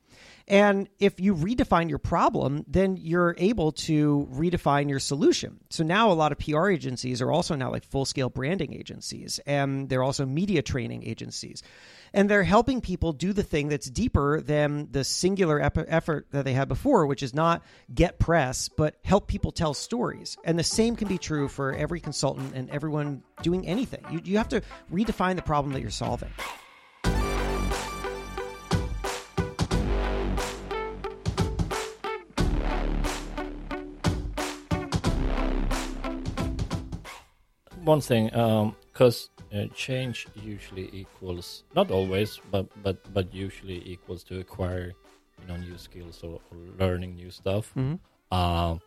and 0.49 0.89
if 0.99 1.21
you 1.21 1.35
redefine 1.35 1.91
your 1.91 1.99
problem, 1.99 2.65
then 2.67 2.97
you're 2.97 3.35
able 3.37 3.71
to 3.73 4.27
redefine 4.33 4.89
your 4.89 4.99
solution. 4.99 5.61
So 5.69 5.85
now 5.85 6.11
a 6.11 6.15
lot 6.15 6.33
of 6.33 6.39
PR 6.39 6.71
agencies 6.71 7.21
are 7.21 7.31
also 7.31 7.55
now 7.55 7.71
like 7.71 7.85
full 7.85 8.07
scale 8.07 8.31
branding 8.31 8.73
agencies, 8.73 9.39
and 9.47 9.91
they're 9.91 10.03
also 10.03 10.25
media 10.25 10.63
training 10.63 11.05
agencies. 11.05 11.63
And 12.15 12.31
they're 12.31 12.45
helping 12.45 12.81
people 12.81 13.13
do 13.13 13.35
the 13.35 13.43
thing 13.43 13.69
that's 13.69 13.91
deeper 13.91 14.41
than 14.41 14.89
the 14.91 15.05
singular 15.05 15.61
ep- 15.61 15.85
effort 15.87 16.29
that 16.31 16.47
they 16.47 16.55
had 16.55 16.67
before, 16.67 17.07
which 17.07 17.23
is 17.23 17.35
not 17.35 17.63
get 17.95 18.19
press, 18.19 18.71
but 18.71 18.97
help 19.05 19.29
people 19.29 19.53
tell 19.53 19.75
stories. 19.75 20.39
And 20.45 20.59
the 20.59 20.65
same 20.65 20.97
can 20.97 21.09
be 21.09 21.19
true 21.19 21.49
for 21.49 21.75
every 21.75 22.01
consultant 22.01 22.55
and 22.55 22.71
everyone 22.71 23.23
doing 23.43 23.67
anything. 23.67 24.03
You, 24.11 24.23
you 24.25 24.39
have 24.39 24.49
to 24.49 24.63
redefine 24.91 25.37
the 25.37 25.43
problem 25.43 25.75
that 25.75 25.83
you're 25.83 25.91
solving. 25.91 26.31
One 37.89 38.03
thing, 38.03 38.27
because 38.27 39.31
um, 39.53 39.61
uh, 39.61 39.67
change 39.75 40.29
usually 40.35 40.91
equals 40.93 41.65
not 41.75 41.91
always, 41.91 42.41
but 42.51 42.67
but 42.83 42.97
but 43.15 43.35
usually 43.35 43.83
equals 43.91 44.23
to 44.25 44.39
acquire 44.39 44.95
you 45.41 45.47
know 45.49 45.57
new 45.57 45.79
skills 45.79 46.23
or, 46.23 46.41
or 46.51 46.59
learning 46.79 47.17
new 47.17 47.31
stuff. 47.31 47.73
Mm-hmm. 47.75 47.97
Um, 48.39 48.81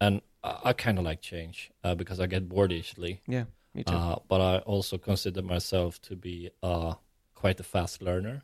and 0.00 0.22
I, 0.42 0.58
I 0.64 0.72
kind 0.72 0.98
of 0.98 1.04
like 1.04 1.20
change 1.20 1.70
uh, 1.84 1.94
because 1.94 2.18
I 2.18 2.26
get 2.26 2.48
bored 2.48 2.72
easily. 2.72 3.20
Yeah, 3.28 3.44
me 3.74 3.84
too. 3.84 3.94
Uh, 3.94 4.16
but 4.26 4.40
I 4.40 4.58
also 4.58 4.96
consider 4.98 5.42
myself 5.42 6.00
to 6.02 6.16
be 6.16 6.50
uh, 6.62 6.94
quite 7.34 7.60
a 7.60 7.64
fast 7.74 8.02
learner. 8.02 8.42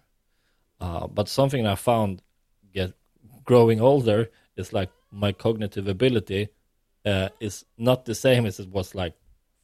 Uh, 0.78 1.06
but 1.06 1.26
something 1.28 1.66
I 1.66 1.74
found 1.74 2.22
get 2.74 2.92
growing 3.44 3.80
older 3.80 4.30
is 4.56 4.72
like 4.72 4.90
my 5.10 5.32
cognitive 5.32 5.88
ability 5.88 6.48
uh, 7.06 7.30
is 7.40 7.64
not 7.78 8.04
the 8.04 8.14
same 8.14 8.44
as 8.44 8.60
it 8.60 8.68
was 8.68 8.94
like 8.94 9.14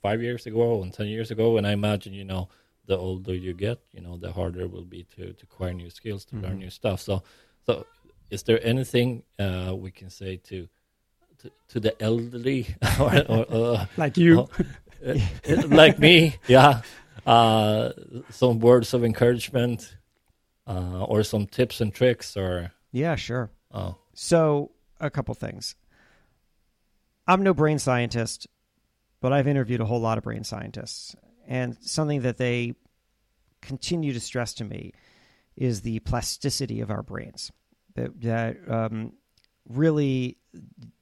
five 0.02 0.22
years 0.22 0.46
ago 0.46 0.82
and 0.82 0.92
ten 0.92 1.06
years 1.06 1.30
ago. 1.30 1.56
And 1.56 1.66
I 1.66 1.72
imagine, 1.72 2.12
you 2.12 2.24
know, 2.24 2.48
the 2.86 2.98
older 2.98 3.34
you 3.34 3.54
get, 3.54 3.80
you 3.92 4.00
know, 4.00 4.16
the 4.16 4.32
harder 4.32 4.62
it 4.62 4.70
will 4.70 4.84
be 4.84 5.04
to, 5.16 5.32
to 5.32 5.44
acquire 5.44 5.72
new 5.72 5.90
skills, 5.90 6.24
to 6.26 6.34
mm-hmm. 6.34 6.44
learn 6.44 6.58
new 6.58 6.70
stuff. 6.70 7.00
So, 7.00 7.22
so 7.64 7.86
is 8.30 8.42
there 8.42 8.64
anything 8.64 9.22
uh, 9.38 9.74
we 9.76 9.90
can 9.90 10.10
say 10.10 10.36
to 10.36 10.68
to, 11.38 11.50
to 11.68 11.80
the 11.80 12.00
elderly, 12.02 12.74
or, 13.00 13.24
or 13.28 13.46
uh, 13.50 13.86
like 13.96 14.16
you, 14.16 14.48
uh, 15.06 15.18
like 15.68 15.98
me? 15.98 16.36
Yeah, 16.46 16.82
uh, 17.26 17.90
some 18.30 18.60
words 18.60 18.94
of 18.94 19.04
encouragement, 19.04 19.96
uh, 20.66 21.04
or 21.04 21.22
some 21.22 21.46
tips 21.46 21.80
and 21.80 21.94
tricks, 21.94 22.36
or 22.36 22.72
yeah, 22.90 23.16
sure. 23.16 23.50
Oh. 23.72 23.96
So 24.14 24.72
a 25.00 25.10
couple 25.10 25.34
things. 25.34 25.74
I'm 27.26 27.42
no 27.42 27.54
brain 27.54 27.78
scientist, 27.78 28.46
but 29.22 29.32
I've 29.32 29.48
interviewed 29.48 29.80
a 29.80 29.87
whole 29.87 30.00
lot 30.00 30.18
of 30.18 30.24
brain 30.24 30.44
scientists, 30.44 31.16
and 31.48 31.78
something 31.80 32.22
that 32.22 32.37
they 32.37 32.74
continue 33.62 34.12
to 34.12 34.20
stress 34.20 34.52
to 34.54 34.64
me 34.64 34.92
is 35.56 35.80
the 35.80 36.00
plasticity 36.00 36.80
of 36.80 36.90
our 36.90 37.02
brains. 37.02 37.50
That, 37.94 38.20
that 38.22 38.56
um, 38.68 39.12
really 39.68 40.38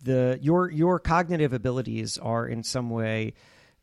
the 0.03 0.39
your 0.41 0.71
your 0.71 1.01
cognitive 1.01 1.53
abilities 1.53 2.19
are 2.19 2.47
in 2.47 2.63
some 2.63 2.91
way 2.91 3.35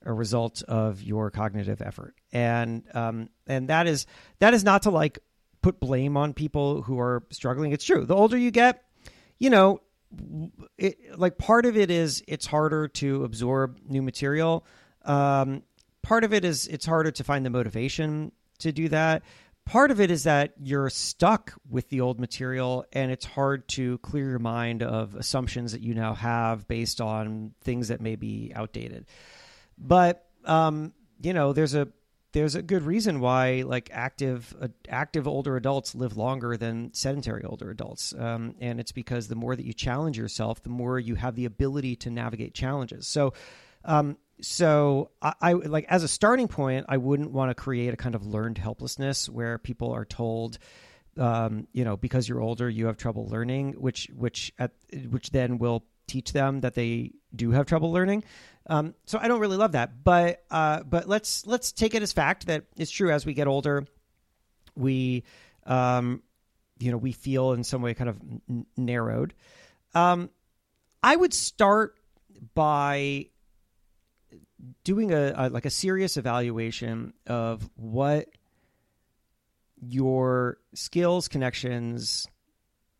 a 0.06 0.13
result 0.13 0.62
of 0.63 1.02
your 1.02 1.32
cognitive 1.32 1.82
effort, 1.82 2.15
and 2.32 2.84
um, 2.93 3.30
and 3.47 3.69
that 3.69 3.88
is 3.88 4.06
that 4.39 4.54
is 4.54 4.63
not 4.63 4.84
to 4.84 4.91
like 4.91 5.19
put 5.62 5.80
blame 5.80 6.15
on 6.15 6.34
people 6.34 6.84
who 6.84 7.00
are 7.00 7.23
struggling. 7.32 7.71
It's 7.71 7.84
true. 7.84 8.06
The 8.06 8.15
older 8.15 8.38
you 8.38 8.52
get, 8.52 8.84
you 9.39 9.50
know, 9.50 9.82
it, 10.78 11.20
like 11.20 11.38
part 11.38 11.65
of 11.65 11.78
it 11.78 11.91
is 11.91 12.24
it's 12.28 12.46
harder 12.46 12.88
to 12.88 13.24
absorb 13.24 13.80
new 13.88 14.02
material. 14.02 14.65
Um, 15.04 15.63
part 16.02 16.24
of 16.24 16.34
it 16.34 16.46
is 16.46 16.67
it's 16.67 16.86
harder 16.86 17.12
to 17.12 17.24
find 17.24 17.46
the 17.46 17.50
motivation 17.50 18.32
to 18.60 18.72
do 18.72 18.89
that. 18.89 19.24
Part 19.65 19.91
of 19.91 20.00
it 20.00 20.10
is 20.12 20.24
that 20.24 20.54
you're 20.63 20.89
stuck 20.89 21.54
with 21.70 21.89
the 21.89 22.00
old 22.00 22.22
material 22.22 22.86
and 22.93 23.12
it's 23.12 23.26
hard 23.26 23.67
to 23.70 23.98
clear 23.98 24.30
your 24.30 24.39
mind 24.39 24.82
of 24.82 25.15
assumptions 25.15 25.74
that 25.74 25.82
you 25.82 25.93
now 25.93 26.13
have 26.13 26.67
based 26.70 27.02
on 27.02 27.54
things 27.62 27.89
that 27.89 28.00
may 28.00 28.15
be 28.15 28.54
outdated. 28.56 29.06
But 29.78 30.26
um, 30.46 30.93
you 31.22 31.34
know, 31.34 31.52
there's 31.52 31.76
a 31.76 31.89
there's 32.34 32.56
a 32.56 32.62
good 32.62 32.84
reason 32.84 33.20
why 33.20 33.63
like 33.66 33.90
active 33.92 34.56
uh, 34.62 34.68
active 34.90 35.28
older 35.28 35.56
adults 35.56 35.96
live 35.96 36.18
longer 36.18 36.58
than 36.58 36.94
sedentary 36.94 37.44
older 37.44 37.70
adults 37.70 38.13
um, 38.18 38.56
and 38.60 38.80
it's 38.80 38.92
because 38.92 39.28
the 39.28 39.36
more 39.36 39.56
that 39.56 39.66
you 39.66 39.74
challenge 39.74 40.18
yourself 40.18 40.62
the 40.63 40.70
more 40.70 41.00
you 41.00 41.16
have 41.16 41.36
the 41.36 41.46
ability 41.46 41.96
to 41.96 42.10
navigate 42.10 42.54
challenges 42.54 43.08
so 43.08 43.34
um, 43.86 44.18
so 44.42 45.12
I, 45.22 45.34
I 45.42 45.54
like 45.54 45.86
as 45.90 46.04
a 46.04 46.08
starting 46.08 46.48
point 46.48 46.86
i 46.90 46.98
wouldn't 46.98 47.32
want 47.32 47.50
to 47.50 47.56
create 47.56 47.94
a 47.94 47.98
kind 47.98 48.16
of 48.16 48.26
learned 48.26 48.58
helplessness 48.58 49.30
where 49.30 49.58
people 49.58 49.92
are 49.92 50.06
told 50.06 50.58
um, 51.18 51.68
you 51.74 51.86
know 51.86 51.98
because 51.98 52.28
you're 52.28 52.42
older 52.42 52.70
you 52.70 52.88
have 52.88 52.98
trouble 52.98 53.28
learning 53.28 53.74
which 53.74 54.10
which 54.16 54.52
at 54.60 54.72
which 55.10 55.32
then 55.32 55.58
will 55.58 55.84
teach 56.08 56.32
them 56.34 56.62
that 56.62 56.74
they 56.74 57.12
do 57.36 57.52
have 57.52 57.66
trouble 57.66 57.92
learning. 57.92 58.24
Um, 58.69 58.93
so 59.06 59.17
I 59.19 59.27
don't 59.27 59.39
really 59.39 59.58
love 59.58 59.71
that, 59.73 60.03
but 60.03 60.43
uh, 60.51 60.84
but 60.84 61.08
let's 61.08 61.47
let's 61.47 61.71
take 61.71 61.95
it 61.95 62.01
as 62.01 62.12
fact 62.12 62.47
that 62.47 62.65
it's 62.75 62.91
true. 62.91 63.12
As 63.12 63.25
we 63.25 63.34
get 63.34 63.47
older, 63.47 63.86
we 64.75 65.23
um, 65.65 66.21
you 66.77 66.91
know 66.91 66.97
we 66.97 67.13
feel 67.13 67.53
in 67.53 67.63
some 67.63 67.82
way 67.82 67.93
kind 67.93 68.10
of 68.10 68.19
n- 68.49 68.65
narrowed. 68.75 69.34
Um, 69.95 70.30
I 71.01 71.15
would 71.15 71.34
start 71.34 71.95
by 72.53 73.27
doing 74.84 75.13
a, 75.13 75.34
a 75.36 75.49
like 75.49 75.65
a 75.65 75.69
serious 75.69 76.17
evaluation 76.17 77.13
of 77.25 77.69
what 77.75 78.27
your 79.80 80.58
skills, 80.73 81.30
connections, 81.30 82.27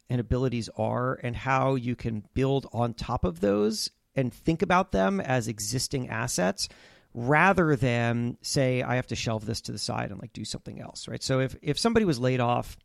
and 0.10 0.22
abilities 0.22 0.70
are 0.78 1.20
and 1.24 1.36
how 1.36 1.76
you 1.76 1.96
can 1.96 2.24
build 2.34 2.68
on 2.72 2.94
top 2.94 3.26
of 3.26 3.42
those 3.42 3.90
and 4.18 4.34
think 4.34 4.62
about 4.62 4.92
them 4.92 5.22
as 5.22 5.48
existing 5.48 6.10
assets 6.10 6.68
rather 7.14 7.76
than 7.76 8.38
say 8.42 8.82
I 8.82 8.96
have 8.96 9.08
to 9.08 9.16
shelve 9.16 9.46
this 9.46 9.62
to 9.62 9.72
the 9.72 9.78
side 9.78 10.12
and 10.12 10.20
like 10.20 10.34
do 10.34 10.44
something 10.44 10.82
else, 10.82 11.08
right? 11.08 11.24
So 11.24 11.40
if 11.40 11.56
if 11.62 11.80
somebody 11.80 12.06
was 12.06 12.20
laid 12.20 12.40
off 12.40 12.78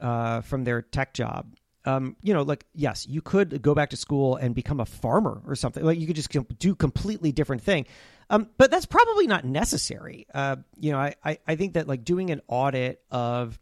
uh, 0.00 0.40
from 0.42 0.64
their 0.64 0.82
tech 0.82 1.14
job, 1.14 1.54
um, 1.84 2.16
you 2.22 2.34
know, 2.34 2.42
like 2.42 2.64
yes, 2.74 3.06
you 3.08 3.22
could 3.22 3.62
go 3.62 3.74
back 3.74 3.90
to 3.90 3.96
school 3.96 4.36
and 4.36 4.54
become 4.54 4.80
a 4.80 4.86
farmer 4.86 5.40
or 5.46 5.54
something. 5.54 5.84
Like 5.84 5.98
you 5.98 6.06
could 6.06 6.16
just 6.16 6.30
do 6.58 6.74
completely 6.74 7.32
different 7.32 7.62
thing, 7.62 7.86
um, 8.28 8.50
but 8.58 8.70
that's 8.70 8.86
probably 8.86 9.26
not 9.26 9.44
necessary. 9.44 10.26
Uh, 10.34 10.56
you 10.76 10.92
know, 10.92 10.98
I, 10.98 11.14
I 11.24 11.38
I 11.46 11.56
think 11.56 11.74
that 11.74 11.88
like 11.88 12.04
doing 12.04 12.30
an 12.30 12.42
audit 12.48 13.02
of 13.10 13.58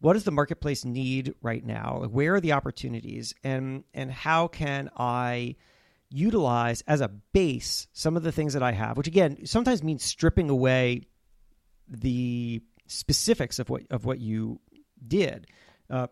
what 0.00 0.14
does 0.14 0.24
the 0.24 0.32
marketplace 0.32 0.84
need 0.84 1.34
right 1.42 1.64
now? 1.64 1.98
Like 2.00 2.10
where 2.10 2.34
are 2.34 2.40
the 2.40 2.52
opportunities, 2.52 3.34
and 3.44 3.84
and 3.94 4.10
how 4.10 4.48
can 4.48 4.90
I 4.96 5.56
utilize 6.10 6.82
as 6.86 7.00
a 7.00 7.08
base 7.08 7.86
some 7.92 8.16
of 8.16 8.22
the 8.22 8.32
things 8.32 8.54
that 8.54 8.62
I 8.62 8.72
have, 8.72 8.96
which 8.96 9.06
again 9.06 9.46
sometimes 9.46 9.82
means 9.82 10.02
stripping 10.02 10.50
away 10.50 11.02
the 11.88 12.62
specifics 12.86 13.58
of 13.58 13.70
what 13.70 13.82
of 13.90 14.04
what 14.04 14.18
you 14.20 14.60
did. 15.06 15.46
Uh, 15.88 16.08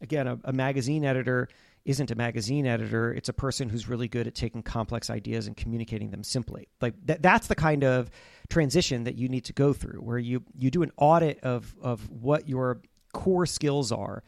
again, 0.00 0.26
a, 0.26 0.38
a, 0.44 0.52
magazine 0.52 1.04
editor 1.04 1.48
isn't 1.84 2.10
a 2.10 2.14
magazine 2.14 2.66
editor; 2.66 3.12
it's 3.12 3.28
a 3.28 3.32
person 3.32 3.68
who's 3.68 3.88
really 3.88 4.08
good 4.08 4.26
at 4.26 4.34
taking 4.34 4.62
complex 4.62 5.10
ideas 5.10 5.46
and 5.46 5.56
communicating 5.56 6.10
them 6.10 6.24
simply. 6.24 6.68
Like 6.80 6.94
th- 7.06 7.20
that's 7.20 7.46
the 7.46 7.54
kind 7.54 7.84
of 7.84 8.10
transition 8.48 9.04
that 9.04 9.16
you 9.16 9.28
need 9.28 9.44
to 9.46 9.52
go 9.52 9.72
through, 9.72 10.00
where 10.00 10.18
you 10.18 10.42
you 10.56 10.70
do 10.70 10.82
an 10.82 10.92
audit 10.96 11.40
of 11.40 11.74
of 11.82 12.08
what 12.10 12.48
your 12.48 12.80
core 13.12 13.46
skills 13.46 13.92
are. 13.92 14.22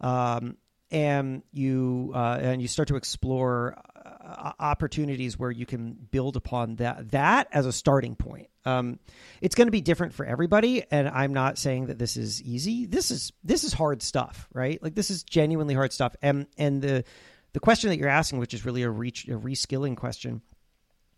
Um, 0.00 0.56
and 0.90 1.42
you 1.52 2.12
uh, 2.14 2.38
and 2.40 2.62
you 2.62 2.68
start 2.68 2.88
to 2.88 2.96
explore 2.96 3.76
uh, 4.08 4.52
opportunities 4.58 5.38
where 5.38 5.50
you 5.50 5.66
can 5.66 5.92
build 6.10 6.36
upon 6.36 6.76
that 6.76 7.10
that 7.10 7.48
as 7.52 7.66
a 7.66 7.72
starting 7.72 8.16
point. 8.16 8.48
Um, 8.64 8.98
it's 9.40 9.54
going 9.54 9.66
to 9.66 9.72
be 9.72 9.80
different 9.80 10.14
for 10.14 10.26
everybody, 10.26 10.84
and 10.90 11.08
I'm 11.08 11.32
not 11.32 11.58
saying 11.58 11.86
that 11.86 11.98
this 11.98 12.16
is 12.16 12.42
easy. 12.42 12.86
This 12.86 13.10
is 13.10 13.32
this 13.42 13.64
is 13.64 13.72
hard 13.72 14.02
stuff, 14.02 14.48
right? 14.52 14.82
Like 14.82 14.94
this 14.94 15.10
is 15.10 15.22
genuinely 15.22 15.74
hard 15.74 15.92
stuff. 15.92 16.14
And 16.22 16.46
and 16.56 16.82
the 16.82 17.04
the 17.52 17.60
question 17.60 17.90
that 17.90 17.98
you're 17.98 18.08
asking, 18.08 18.38
which 18.38 18.54
is 18.54 18.64
really 18.64 18.82
a 18.82 18.90
reach 18.90 19.26
a 19.28 19.32
reskilling 19.38 19.96
question, 19.96 20.42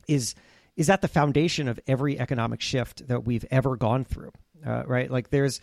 is 0.06 0.34
is 0.76 0.86
that 0.86 1.02
the 1.02 1.08
foundation 1.08 1.68
of 1.68 1.80
every 1.86 2.18
economic 2.18 2.60
shift 2.60 3.08
that 3.08 3.24
we've 3.24 3.44
ever 3.50 3.76
gone 3.76 4.04
through, 4.04 4.32
uh, 4.64 4.84
right? 4.86 5.10
Like 5.10 5.30
there's 5.30 5.60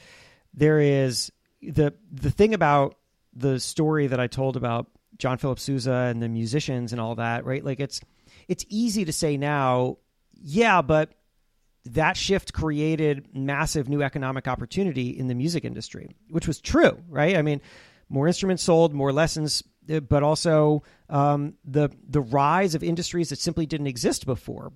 there 0.53 0.79
is 0.79 1.31
the 1.61 1.93
the 2.11 2.31
thing 2.31 2.53
about 2.53 2.95
the 3.33 3.59
story 3.59 4.07
that 4.07 4.19
I 4.19 4.27
told 4.27 4.57
about 4.57 4.87
John 5.17 5.38
Philip 5.38 5.60
Sousa 5.60 5.91
and 5.91 6.21
the 6.21 6.30
musicians 6.30 6.91
and 6.91 7.01
all 7.01 7.15
that, 7.15 7.45
right? 7.45 7.63
Like 7.63 7.80
it's 7.80 8.01
it's 8.47 8.65
easy 8.69 9.06
to 9.06 9.13
say 9.13 9.38
now, 9.38 9.97
yeah, 10.34 10.82
but 10.82 11.12
that 11.86 12.17
shift 12.17 12.53
created 12.53 13.27
massive 13.34 13.88
new 13.89 14.01
economic 14.01 14.47
opportunity 14.47 15.10
in 15.10 15.27
the 15.27 15.36
music 15.36 15.65
industry, 15.65 16.10
which 16.30 16.47
was 16.47 16.60
true, 16.60 17.01
right? 17.10 17.36
I 17.38 17.41
mean, 17.41 17.62
more 18.10 18.27
instruments 18.27 18.63
sold, 18.63 18.93
more 18.93 19.12
lessons, 19.12 19.63
uh, 19.91 19.99
but 20.01 20.23
also 20.23 20.84
um, 21.10 21.56
the 21.65 21.89
the 22.08 22.21
rise 22.21 22.75
of 22.75 22.84
industries 22.84 23.30
that 23.30 23.39
simply 23.39 23.65
didn't 23.65 23.88
exist 23.88 24.25
before 24.25 24.71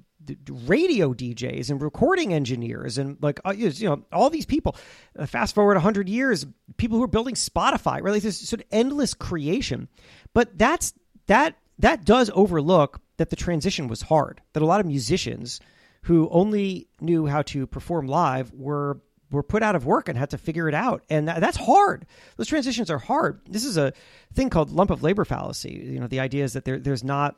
radio 0.49 1.13
DJs 1.13 1.69
and 1.69 1.81
recording 1.81 2.33
engineers 2.33 2.97
and 2.97 3.17
like 3.21 3.39
uh, 3.45 3.51
you 3.51 3.71
know 3.87 4.03
all 4.11 4.29
these 4.29 4.45
people. 4.45 4.75
Uh, 5.17 5.25
fast 5.25 5.55
forward 5.55 5.77
hundred 5.77 6.09
years, 6.09 6.45
people 6.77 6.97
who 6.97 7.03
are 7.03 7.07
building 7.07 7.35
Spotify? 7.35 8.01
Like 8.01 8.21
this 8.21 8.37
sort 8.37 8.61
of 8.61 8.67
endless 8.71 9.13
creation. 9.13 9.87
But 10.33 10.57
that's 10.57 10.93
that 11.27 11.55
that 11.79 12.05
does 12.05 12.29
overlook 12.33 13.01
that 13.17 13.29
the 13.29 13.35
transition 13.35 13.87
was 13.87 14.01
hard. 14.01 14.41
That 14.53 14.63
a 14.63 14.65
lot 14.65 14.79
of 14.79 14.85
musicians 14.85 15.59
who 16.03 16.29
only 16.29 16.87
knew 16.99 17.27
how 17.27 17.43
to 17.43 17.67
perform 17.67 18.07
live 18.07 18.51
were 18.53 19.01
were 19.31 19.43
put 19.43 19.63
out 19.63 19.75
of 19.75 19.85
work 19.85 20.09
and 20.09 20.17
had 20.17 20.31
to 20.31 20.37
figure 20.37 20.67
it 20.67 20.75
out, 20.75 21.03
and 21.09 21.27
that, 21.27 21.39
that's 21.39 21.57
hard. 21.57 22.05
Those 22.35 22.47
transitions 22.47 22.91
are 22.91 22.97
hard. 22.97 23.41
This 23.47 23.63
is 23.63 23.77
a 23.77 23.93
thing 24.33 24.49
called 24.49 24.71
lump 24.71 24.89
of 24.89 25.03
labor 25.03 25.23
fallacy. 25.23 25.71
You 25.71 25.99
know, 26.01 26.07
the 26.07 26.19
idea 26.19 26.43
is 26.43 26.53
that 26.53 26.65
there, 26.65 26.79
there's 26.79 27.03
not 27.03 27.37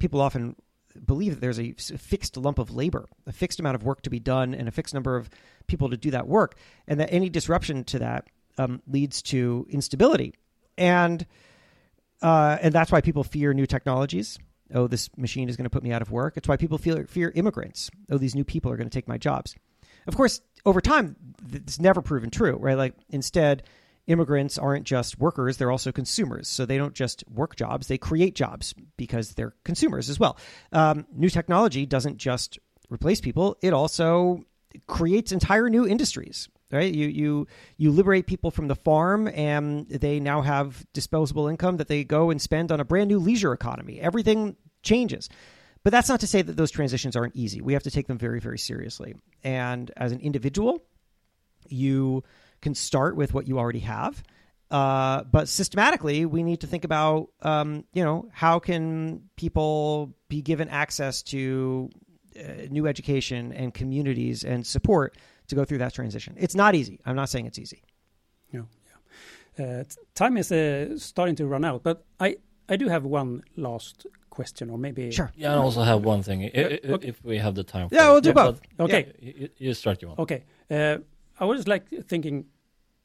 people 0.00 0.20
often 0.20 0.56
believe 1.04 1.34
that 1.34 1.40
there's 1.40 1.60
a 1.60 1.72
fixed 1.72 2.36
lump 2.36 2.58
of 2.58 2.70
labor, 2.70 3.08
a 3.26 3.32
fixed 3.32 3.60
amount 3.60 3.74
of 3.74 3.84
work 3.84 4.02
to 4.02 4.10
be 4.10 4.20
done, 4.20 4.54
and 4.54 4.68
a 4.68 4.70
fixed 4.70 4.94
number 4.94 5.16
of 5.16 5.30
people 5.66 5.90
to 5.90 5.96
do 5.96 6.10
that 6.10 6.26
work, 6.26 6.56
and 6.86 7.00
that 7.00 7.12
any 7.12 7.28
disruption 7.28 7.84
to 7.84 7.98
that 8.00 8.26
um, 8.58 8.82
leads 8.86 9.22
to 9.22 9.66
instability, 9.70 10.34
and 10.76 11.26
uh, 12.20 12.58
and 12.60 12.74
that's 12.74 12.92
why 12.92 13.00
people 13.00 13.24
fear 13.24 13.52
new 13.52 13.66
technologies. 13.66 14.38
Oh, 14.74 14.86
this 14.86 15.10
machine 15.16 15.48
is 15.48 15.56
going 15.56 15.64
to 15.64 15.70
put 15.70 15.82
me 15.82 15.92
out 15.92 16.02
of 16.02 16.10
work. 16.10 16.36
It's 16.36 16.48
why 16.48 16.56
people 16.56 16.78
fear 16.78 17.06
fear 17.06 17.32
immigrants. 17.34 17.90
Oh, 18.10 18.18
these 18.18 18.34
new 18.34 18.44
people 18.44 18.70
are 18.70 18.76
going 18.76 18.88
to 18.88 18.94
take 18.94 19.08
my 19.08 19.18
jobs. 19.18 19.54
Of 20.06 20.16
course, 20.16 20.40
over 20.64 20.80
time, 20.80 21.16
it's 21.52 21.78
never 21.78 22.02
proven 22.02 22.30
true, 22.30 22.56
right? 22.56 22.76
Like 22.76 22.94
instead, 23.10 23.64
immigrants 24.06 24.58
aren't 24.58 24.84
just 24.84 25.18
workers, 25.18 25.56
they're 25.56 25.70
also 25.70 25.92
consumers. 25.92 26.48
So 26.48 26.66
they 26.66 26.78
don't 26.78 26.94
just 26.94 27.24
work 27.28 27.56
jobs, 27.56 27.86
they 27.86 27.98
create 27.98 28.34
jobs 28.34 28.74
because 28.96 29.34
they're 29.34 29.54
consumers 29.64 30.10
as 30.10 30.18
well. 30.18 30.36
Um, 30.72 31.06
new 31.14 31.28
technology 31.28 31.86
doesn't 31.86 32.16
just 32.16 32.58
replace 32.90 33.20
people, 33.20 33.56
it 33.62 33.72
also 33.72 34.44
creates 34.86 35.32
entire 35.32 35.68
new 35.68 35.86
industries. 35.86 36.48
Right, 36.70 36.94
you 36.94 37.06
you 37.06 37.46
you 37.76 37.90
liberate 37.90 38.26
people 38.26 38.50
from 38.50 38.66
the 38.66 38.74
farm, 38.74 39.28
and 39.28 39.86
they 39.90 40.20
now 40.20 40.40
have 40.40 40.86
disposable 40.94 41.46
income 41.46 41.76
that 41.76 41.88
they 41.88 42.02
go 42.02 42.30
and 42.30 42.40
spend 42.40 42.72
on 42.72 42.80
a 42.80 42.84
brand 42.84 43.08
new 43.08 43.18
leisure 43.18 43.52
economy. 43.52 44.00
Everything 44.00 44.56
changes, 44.82 45.28
but 45.84 45.90
that's 45.90 46.08
not 46.08 46.20
to 46.20 46.26
say 46.26 46.40
that 46.40 46.56
those 46.56 46.70
transitions 46.70 47.14
aren't 47.14 47.36
easy. 47.36 47.60
We 47.60 47.74
have 47.74 47.82
to 47.82 47.90
take 47.90 48.06
them 48.06 48.16
very 48.16 48.40
very 48.40 48.58
seriously. 48.58 49.14
And 49.44 49.90
as 49.98 50.12
an 50.12 50.20
individual, 50.20 50.82
you 51.68 52.24
can 52.62 52.74
start 52.74 53.16
with 53.16 53.34
what 53.34 53.46
you 53.46 53.58
already 53.58 53.80
have. 53.80 54.22
Uh, 54.70 55.24
but 55.24 55.48
systematically, 55.48 56.24
we 56.24 56.42
need 56.42 56.60
to 56.62 56.66
think 56.66 56.84
about, 56.84 57.28
um, 57.42 57.84
you 57.92 58.02
know, 58.02 58.30
how 58.32 58.58
can 58.58 59.22
people 59.36 60.14
be 60.28 60.40
given 60.40 60.70
access 60.70 61.22
to 61.22 61.90
uh, 62.38 62.66
new 62.70 62.86
education 62.86 63.52
and 63.52 63.74
communities 63.74 64.44
and 64.44 64.66
support 64.66 65.18
to 65.48 65.54
go 65.54 65.64
through 65.64 65.78
that 65.78 65.92
transition. 65.92 66.34
It's 66.38 66.54
not 66.54 66.74
easy. 66.74 66.98
I'm 67.04 67.16
not 67.16 67.28
saying 67.28 67.46
it's 67.46 67.58
easy. 67.58 67.82
No, 68.52 68.66
yeah. 69.58 69.64
Uh, 69.64 69.84
time 70.14 70.38
is 70.38 70.50
uh, 70.50 70.96
starting 70.96 71.36
to 71.36 71.46
run 71.46 71.64
out, 71.64 71.82
but 71.82 72.04
I 72.18 72.36
I 72.68 72.76
do 72.76 72.88
have 72.88 73.04
one 73.04 73.42
last 73.56 74.06
question, 74.30 74.70
or 74.70 74.78
maybe 74.78 75.10
sure. 75.10 75.30
Yeah, 75.36 75.54
I 75.54 75.56
also 75.56 75.82
have 75.82 76.02
one 76.02 76.22
thing. 76.22 76.42
If, 76.42 76.90
okay. 76.90 77.08
if 77.08 77.22
we 77.22 77.36
have 77.38 77.54
the 77.54 77.64
time. 77.64 77.88
yeah, 77.90 78.10
we'll 78.10 78.22
do 78.22 78.30
yeah, 78.30 78.34
both. 78.34 78.60
Okay, 78.80 79.12
yeah, 79.20 79.32
you, 79.36 79.48
you, 79.58 79.74
start. 79.74 80.00
You 80.00 80.08
want? 80.08 80.20
Okay. 80.20 80.44
I 81.38 81.44
was 81.44 81.66
like 81.66 81.88
thinking 82.06 82.46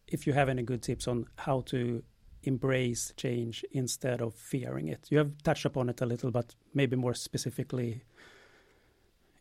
if 0.07 0.27
you 0.27 0.33
have 0.33 0.49
any 0.49 0.63
good 0.63 0.81
tips 0.81 1.07
on 1.07 1.25
how 1.37 1.61
to 1.67 2.03
embrace 2.43 3.13
change 3.17 3.65
instead 3.71 4.21
of 4.21 4.33
fearing 4.33 4.87
it. 4.87 5.07
You 5.09 5.17
have 5.19 5.31
touched 5.43 5.65
upon 5.65 5.89
it 5.89 6.01
a 6.01 6.05
little, 6.05 6.31
but 6.31 6.55
maybe 6.73 6.95
more 6.95 7.13
specifically, 7.13 8.03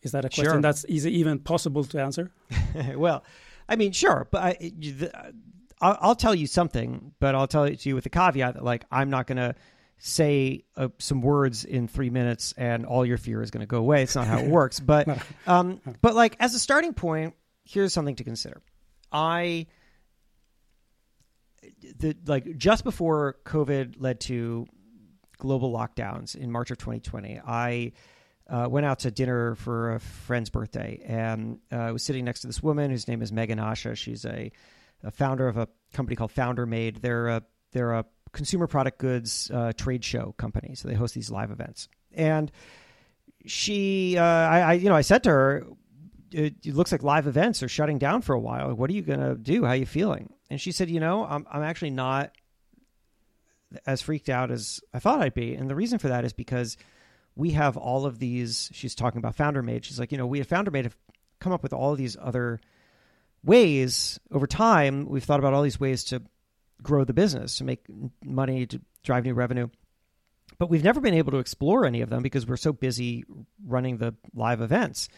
is 0.03 0.13
that 0.13 0.25
a 0.25 0.29
question 0.29 0.55
sure. 0.55 0.61
that's 0.61 0.85
easy, 0.89 1.17
even 1.19 1.39
possible 1.39 1.85
to 1.85 2.03
answer? 2.03 2.33
well, 2.97 3.25
I 3.69 3.77
mean, 3.77 3.93
sure, 3.93 4.29
but 4.31 4.43
I, 4.43 4.53
the, 4.61 5.33
I'll, 5.81 5.99
I'll, 6.01 6.15
tell 6.15 6.35
you 6.35 6.47
something, 6.47 7.13
but 7.21 7.35
I'll 7.35 7.47
tell 7.47 7.65
it 7.65 7.81
to 7.81 7.89
you 7.89 7.95
with 7.95 8.05
the 8.05 8.11
caveat 8.11 8.55
that, 8.55 8.65
like, 8.65 8.85
I'm 8.91 9.11
not 9.11 9.27
going 9.27 9.39
to 9.39 9.55
say 9.99 10.65
uh, 10.77 10.89
some 10.99 11.23
words 11.23 11.65
in 11.65 11.89
three 11.89 12.11
minutes 12.11 12.55
and 12.57 12.85
all 12.85 13.07
your 13.07 13.19
fear 13.19 13.43
is 13.43 13.51
going 13.51 13.63
to 13.63 13.67
go 13.67 13.79
away. 13.79 14.03
It's 14.03 14.15
not 14.15 14.27
how 14.27 14.39
it 14.39 14.47
works. 14.47 14.79
But, 14.79 15.09
um, 15.47 15.81
but 16.03 16.15
like 16.15 16.37
as 16.39 16.55
a 16.55 16.59
starting 16.59 16.93
point, 16.93 17.35
here's 17.65 17.95
something 17.95 18.17
to 18.17 18.25
consider. 18.25 18.61
I 19.17 19.67
the 21.99 22.15
like 22.27 22.57
just 22.59 22.85
before 22.85 23.37
COVID 23.45 23.97
led 23.99 24.21
to 24.21 24.67
global 25.39 25.73
lockdowns 25.73 26.37
in 26.37 26.53
March 26.53 26.71
of 26.71 26.79
2020, 26.79 27.41
I 27.45 27.93
uh, 28.49 28.69
went 28.71 28.87
out 28.87 29.01
to 29.01 29.11
dinner 29.11 29.55
for 29.55 29.95
a 29.95 30.01
friend's 30.01 30.51
birthday, 30.51 31.03
and 31.07 31.59
uh, 31.73 31.77
I 31.77 31.93
was 31.93 32.03
sitting 32.03 32.25
next 32.25 32.41
to 32.41 32.47
this 32.47 32.63
woman 32.63 32.91
whose 32.91 33.09
name 33.09 33.23
is 33.23 33.33
Meghan 33.33 33.59
Asha. 33.59 33.97
She's 33.97 34.25
a, 34.25 34.53
a 35.03 35.11
founder 35.11 35.49
of 35.49 35.57
a 35.57 35.69
company 35.95 36.15
called 36.15 36.33
Founder 36.33 36.67
Made. 36.67 36.97
They're 36.97 37.29
a 37.29 37.43
they're 37.73 37.95
a 37.95 38.05
consumer 38.33 38.67
product 38.67 38.99
goods 38.99 39.51
uh, 39.53 39.73
trade 39.73 40.05
show 40.05 40.35
company, 40.37 40.75
so 40.75 40.89
they 40.89 40.95
host 40.95 41.15
these 41.15 41.31
live 41.31 41.51
events. 41.51 41.89
And 42.13 42.53
she, 43.47 44.19
uh, 44.19 44.23
I, 44.23 44.61
I, 44.61 44.73
you 44.75 44.89
know, 44.89 44.95
I 44.95 45.03
said 45.03 45.23
to 45.25 45.31
her, 45.31 45.67
it, 46.37 46.67
looks 46.67 46.93
like 46.93 47.03
live 47.03 47.27
events 47.27 47.63
are 47.63 47.69
shutting 47.69 47.99
down 47.99 48.21
for 48.21 48.35
a 48.35 48.41
while. 48.41 48.75
What 48.75 48.91
are 48.91 48.93
you 48.93 49.03
going 49.03 49.21
to 49.21 49.35
do? 49.35 49.65
How 49.65 49.71
are 49.71 49.77
you 49.77 49.87
feeling? 49.87 50.33
And 50.51 50.61
she 50.61 50.71
said, 50.71 50.91
you 50.91 51.01
know, 51.01 51.25
I'm, 51.25 51.47
I'm 51.51 51.63
actually 51.63 51.91
not 51.91 52.33
as 53.87 54.03
freaked 54.03 54.29
out 54.29 54.51
as 54.51 54.81
I 54.93 54.99
thought 54.99 55.23
I'd 55.23 55.35
be. 55.35 55.55
And 55.55 55.69
the 55.69 55.75
reason 55.75 55.99
for 55.99 56.09
that 56.09 56.25
is 56.25 56.33
because 56.33 56.77
we 57.35 57.51
have 57.53 57.77
all 57.77 58.07
of 58.07 58.19
these. 58.19 58.71
She's 58.73 58.95
talking 58.95 59.19
about 59.19 59.35
Founder 59.35 59.63
Made. 59.63 59.85
She's 59.85 59.99
like, 59.99 60.13
you 60.13 60.19
know, 60.19 60.27
we 60.27 60.41
at 60.41 60.47
Founder 60.47 60.71
Made 60.71 60.85
have 60.85 60.97
come 61.41 61.53
up 61.53 61.63
with 61.63 61.73
all 61.73 61.93
of 61.93 61.99
these 61.99 62.17
other 62.21 62.61
ways 63.43 64.21
over 64.31 64.47
time. 64.47 65.07
We've 65.07 65.25
thought 65.25 65.41
about 65.41 65.55
all 65.55 65.63
these 65.63 65.81
ways 65.81 66.05
to 66.05 66.23
grow 66.83 67.05
the 67.05 67.15
business, 67.15 67.59
to 67.59 67.65
make 67.65 67.85
money, 68.23 68.67
to 68.67 68.81
drive 69.03 69.25
new 69.25 69.35
revenue. 69.35 69.69
But 70.59 70.71
we've 70.71 70.85
never 70.85 71.01
been 71.01 71.15
able 71.15 71.33
to 71.33 71.39
explore 71.39 71.87
any 71.87 72.03
of 72.03 72.11
them 72.11 72.23
because 72.23 72.47
we're 72.47 72.57
so 72.57 72.73
busy 72.73 73.25
running 73.65 73.99
the 73.99 74.15
live 74.35 74.61
events. 74.61 75.09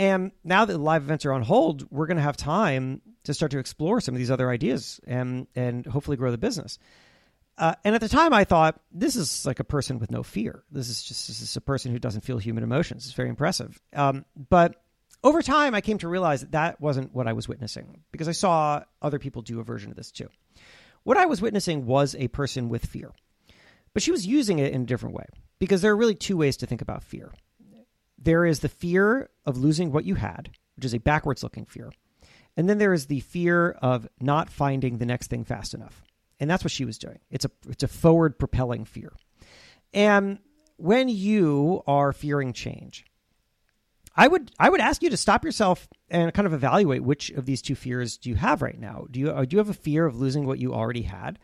And 0.00 0.32
now 0.42 0.64
that 0.64 0.78
live 0.78 1.02
events 1.02 1.26
are 1.26 1.32
on 1.32 1.42
hold, 1.42 1.86
we're 1.90 2.06
going 2.06 2.16
to 2.16 2.22
have 2.22 2.38
time 2.38 3.02
to 3.24 3.34
start 3.34 3.50
to 3.50 3.58
explore 3.58 4.00
some 4.00 4.14
of 4.14 4.18
these 4.18 4.30
other 4.30 4.48
ideas 4.48 4.98
and 5.06 5.46
and 5.54 5.84
hopefully 5.84 6.16
grow 6.16 6.30
the 6.30 6.38
business. 6.38 6.78
Uh, 7.58 7.74
and 7.84 7.94
at 7.94 8.00
the 8.00 8.08
time, 8.08 8.32
I 8.32 8.44
thought 8.44 8.80
this 8.90 9.14
is 9.14 9.44
like 9.44 9.60
a 9.60 9.64
person 9.64 9.98
with 9.98 10.10
no 10.10 10.22
fear. 10.22 10.64
This 10.70 10.88
is 10.88 11.02
just 11.02 11.28
this 11.28 11.42
is 11.42 11.54
a 11.54 11.60
person 11.60 11.92
who 11.92 11.98
doesn't 11.98 12.22
feel 12.22 12.38
human 12.38 12.64
emotions. 12.64 13.04
It's 13.04 13.12
very 13.12 13.28
impressive. 13.28 13.78
Um, 13.94 14.24
but 14.48 14.82
over 15.22 15.42
time, 15.42 15.74
I 15.74 15.82
came 15.82 15.98
to 15.98 16.08
realize 16.08 16.40
that 16.40 16.52
that 16.52 16.80
wasn't 16.80 17.14
what 17.14 17.28
I 17.28 17.34
was 17.34 17.46
witnessing 17.46 18.00
because 18.10 18.26
I 18.26 18.32
saw 18.32 18.82
other 19.02 19.18
people 19.18 19.42
do 19.42 19.60
a 19.60 19.64
version 19.64 19.90
of 19.90 19.98
this 19.98 20.10
too. 20.10 20.30
What 21.02 21.18
I 21.18 21.26
was 21.26 21.42
witnessing 21.42 21.84
was 21.84 22.14
a 22.14 22.28
person 22.28 22.70
with 22.70 22.86
fear, 22.86 23.12
but 23.92 24.02
she 24.02 24.12
was 24.12 24.26
using 24.26 24.60
it 24.60 24.72
in 24.72 24.80
a 24.80 24.86
different 24.86 25.14
way 25.14 25.26
because 25.58 25.82
there 25.82 25.92
are 25.92 25.96
really 25.96 26.14
two 26.14 26.38
ways 26.38 26.56
to 26.56 26.66
think 26.66 26.80
about 26.80 27.02
fear. 27.04 27.30
There 28.20 28.44
is 28.44 28.60
the 28.60 28.68
fear 28.68 29.30
of 29.46 29.56
losing 29.56 29.92
what 29.92 30.04
you 30.04 30.16
had, 30.16 30.50
which 30.76 30.84
is 30.84 30.94
a 30.94 30.98
backwards 30.98 31.42
looking 31.42 31.66
fear. 31.66 31.90
And 32.56 32.68
then 32.68 32.78
there 32.78 32.92
is 32.92 33.06
the 33.06 33.20
fear 33.20 33.70
of 33.82 34.06
not 34.20 34.50
finding 34.50 34.98
the 34.98 35.06
next 35.06 35.28
thing 35.28 35.44
fast 35.44 35.72
enough 35.72 36.02
and 36.40 36.48
that's 36.50 36.64
what 36.64 36.72
she 36.72 36.86
was 36.86 36.98
doing. 36.98 37.18
It's 37.30 37.44
a 37.44 37.50
it's 37.68 37.82
a 37.82 37.88
forward 37.88 38.38
propelling 38.38 38.86
fear. 38.86 39.12
And 39.92 40.38
when 40.76 41.08
you 41.08 41.82
are 41.86 42.12
fearing 42.12 42.54
change, 42.54 43.04
I 44.16 44.26
would 44.26 44.50
I 44.58 44.70
would 44.70 44.80
ask 44.80 45.02
you 45.02 45.10
to 45.10 45.16
stop 45.16 45.44
yourself 45.44 45.86
and 46.08 46.32
kind 46.32 46.46
of 46.46 46.54
evaluate 46.54 47.04
which 47.04 47.30
of 47.30 47.44
these 47.44 47.60
two 47.60 47.74
fears 47.74 48.16
do 48.16 48.30
you 48.30 48.36
have 48.36 48.62
right 48.62 48.78
now. 48.78 49.04
Do 49.10 49.20
you 49.20 49.30
uh, 49.30 49.44
do 49.44 49.54
you 49.54 49.58
have 49.58 49.68
a 49.68 49.74
fear 49.74 50.06
of 50.06 50.16
losing 50.16 50.46
what 50.46 50.58
you 50.58 50.74
already 50.74 51.02
had? 51.02 51.38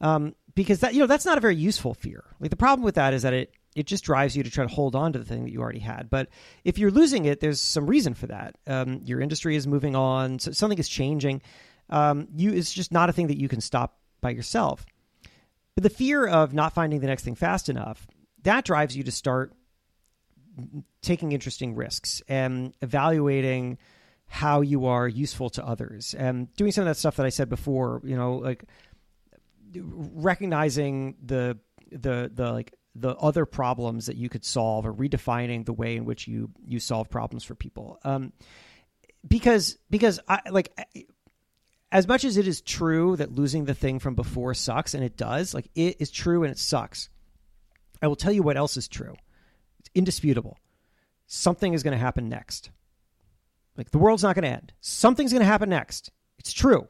Um, 0.00 0.34
because 0.54 0.80
that 0.80 0.94
you 0.94 1.00
know 1.00 1.06
that's 1.06 1.24
not 1.26 1.38
a 1.38 1.40
very 1.40 1.56
useful 1.56 1.94
fear. 1.94 2.24
Like 2.40 2.50
the 2.50 2.56
problem 2.56 2.84
with 2.84 2.96
that 2.96 3.14
is 3.14 3.22
that 3.22 3.32
it 3.32 3.54
it 3.76 3.86
just 3.86 4.04
drives 4.04 4.36
you 4.36 4.42
to 4.42 4.50
try 4.50 4.64
to 4.64 4.72
hold 4.72 4.96
on 4.96 5.12
to 5.12 5.18
the 5.18 5.24
thing 5.24 5.44
that 5.44 5.52
you 5.52 5.60
already 5.60 5.78
had. 5.78 6.10
But 6.10 6.28
if 6.64 6.78
you're 6.78 6.90
losing 6.90 7.24
it, 7.24 7.40
there's 7.40 7.60
some 7.60 7.86
reason 7.86 8.14
for 8.14 8.26
that. 8.26 8.56
Um, 8.66 9.00
your 9.04 9.20
industry 9.20 9.56
is 9.56 9.66
moving 9.66 9.94
on, 9.94 10.38
so 10.38 10.50
something 10.52 10.78
is 10.78 10.88
changing. 10.88 11.42
Um, 11.88 12.28
you 12.34 12.52
it's 12.52 12.72
just 12.72 12.92
not 12.92 13.08
a 13.08 13.12
thing 13.12 13.28
that 13.28 13.38
you 13.38 13.48
can 13.48 13.60
stop 13.60 13.98
by 14.20 14.30
yourself. 14.30 14.84
But 15.74 15.84
the 15.84 15.90
fear 15.90 16.26
of 16.26 16.52
not 16.52 16.72
finding 16.72 17.00
the 17.00 17.06
next 17.06 17.24
thing 17.24 17.36
fast 17.36 17.68
enough, 17.68 18.06
that 18.42 18.64
drives 18.64 18.96
you 18.96 19.04
to 19.04 19.12
start 19.12 19.52
taking 21.00 21.32
interesting 21.32 21.74
risks 21.74 22.22
and 22.28 22.74
evaluating 22.82 23.78
how 24.26 24.60
you 24.60 24.86
are 24.86 25.08
useful 25.08 25.50
to 25.50 25.66
others 25.66 26.14
and 26.14 26.54
doing 26.54 26.70
some 26.70 26.82
of 26.82 26.86
that 26.86 26.96
stuff 26.96 27.16
that 27.16 27.26
I 27.26 27.30
said 27.30 27.48
before, 27.48 28.00
you 28.04 28.16
know, 28.16 28.34
like 28.34 28.64
recognizing 29.74 31.16
the 31.24 31.58
the 31.90 32.30
the 32.32 32.52
like 32.52 32.74
the 32.94 33.14
other 33.16 33.46
problems 33.46 34.06
that 34.06 34.16
you 34.16 34.28
could 34.28 34.44
solve 34.44 34.86
or 34.86 34.92
redefining 34.92 35.64
the 35.64 35.72
way 35.72 35.96
in 35.96 36.04
which 36.04 36.26
you 36.26 36.50
you 36.66 36.80
solve 36.80 37.08
problems 37.08 37.44
for 37.44 37.54
people. 37.54 37.98
Um, 38.04 38.32
because 39.26 39.78
because 39.90 40.20
I 40.28 40.40
like 40.50 40.72
as 41.92 42.06
much 42.06 42.24
as 42.24 42.36
it 42.36 42.46
is 42.46 42.60
true 42.60 43.16
that 43.16 43.32
losing 43.32 43.64
the 43.64 43.74
thing 43.74 43.98
from 43.98 44.14
before 44.14 44.54
sucks, 44.54 44.94
and 44.94 45.04
it 45.04 45.16
does, 45.16 45.54
like 45.54 45.68
it 45.74 45.96
is 46.00 46.10
true 46.10 46.42
and 46.42 46.52
it 46.52 46.58
sucks. 46.58 47.08
I 48.02 48.06
will 48.06 48.16
tell 48.16 48.32
you 48.32 48.42
what 48.42 48.56
else 48.56 48.76
is 48.76 48.88
true. 48.88 49.14
It's 49.78 49.90
indisputable. 49.94 50.58
Something 51.26 51.74
is 51.74 51.82
going 51.82 51.92
to 51.92 52.02
happen 52.02 52.28
next. 52.28 52.70
Like 53.76 53.90
the 53.90 53.98
world's 53.98 54.22
not 54.22 54.34
going 54.34 54.44
to 54.44 54.50
end. 54.50 54.72
Something's 54.80 55.32
going 55.32 55.40
to 55.40 55.46
happen 55.46 55.68
next. 55.68 56.10
It's 56.38 56.52
true. 56.52 56.88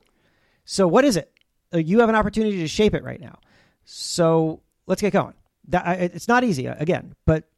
So 0.65 0.87
what 0.87 1.05
is 1.05 1.17
it? 1.17 1.33
Uh, 1.75 1.79
you 1.79 2.01
have 2.01 2.09
an 2.09 2.15
opportunity 2.15 2.59
to 2.59 2.69
shape 2.69 2.95
it 2.95 3.05
right 3.05 3.21
now. 3.21 3.39
So 3.85 4.63
let's 4.87 5.03
get 5.03 5.13
going. 5.13 5.35
That 5.71 6.01
it's 6.01 6.29
not 6.29 6.45
easy 6.45 6.67
again, 6.67 7.15
but 7.27 7.49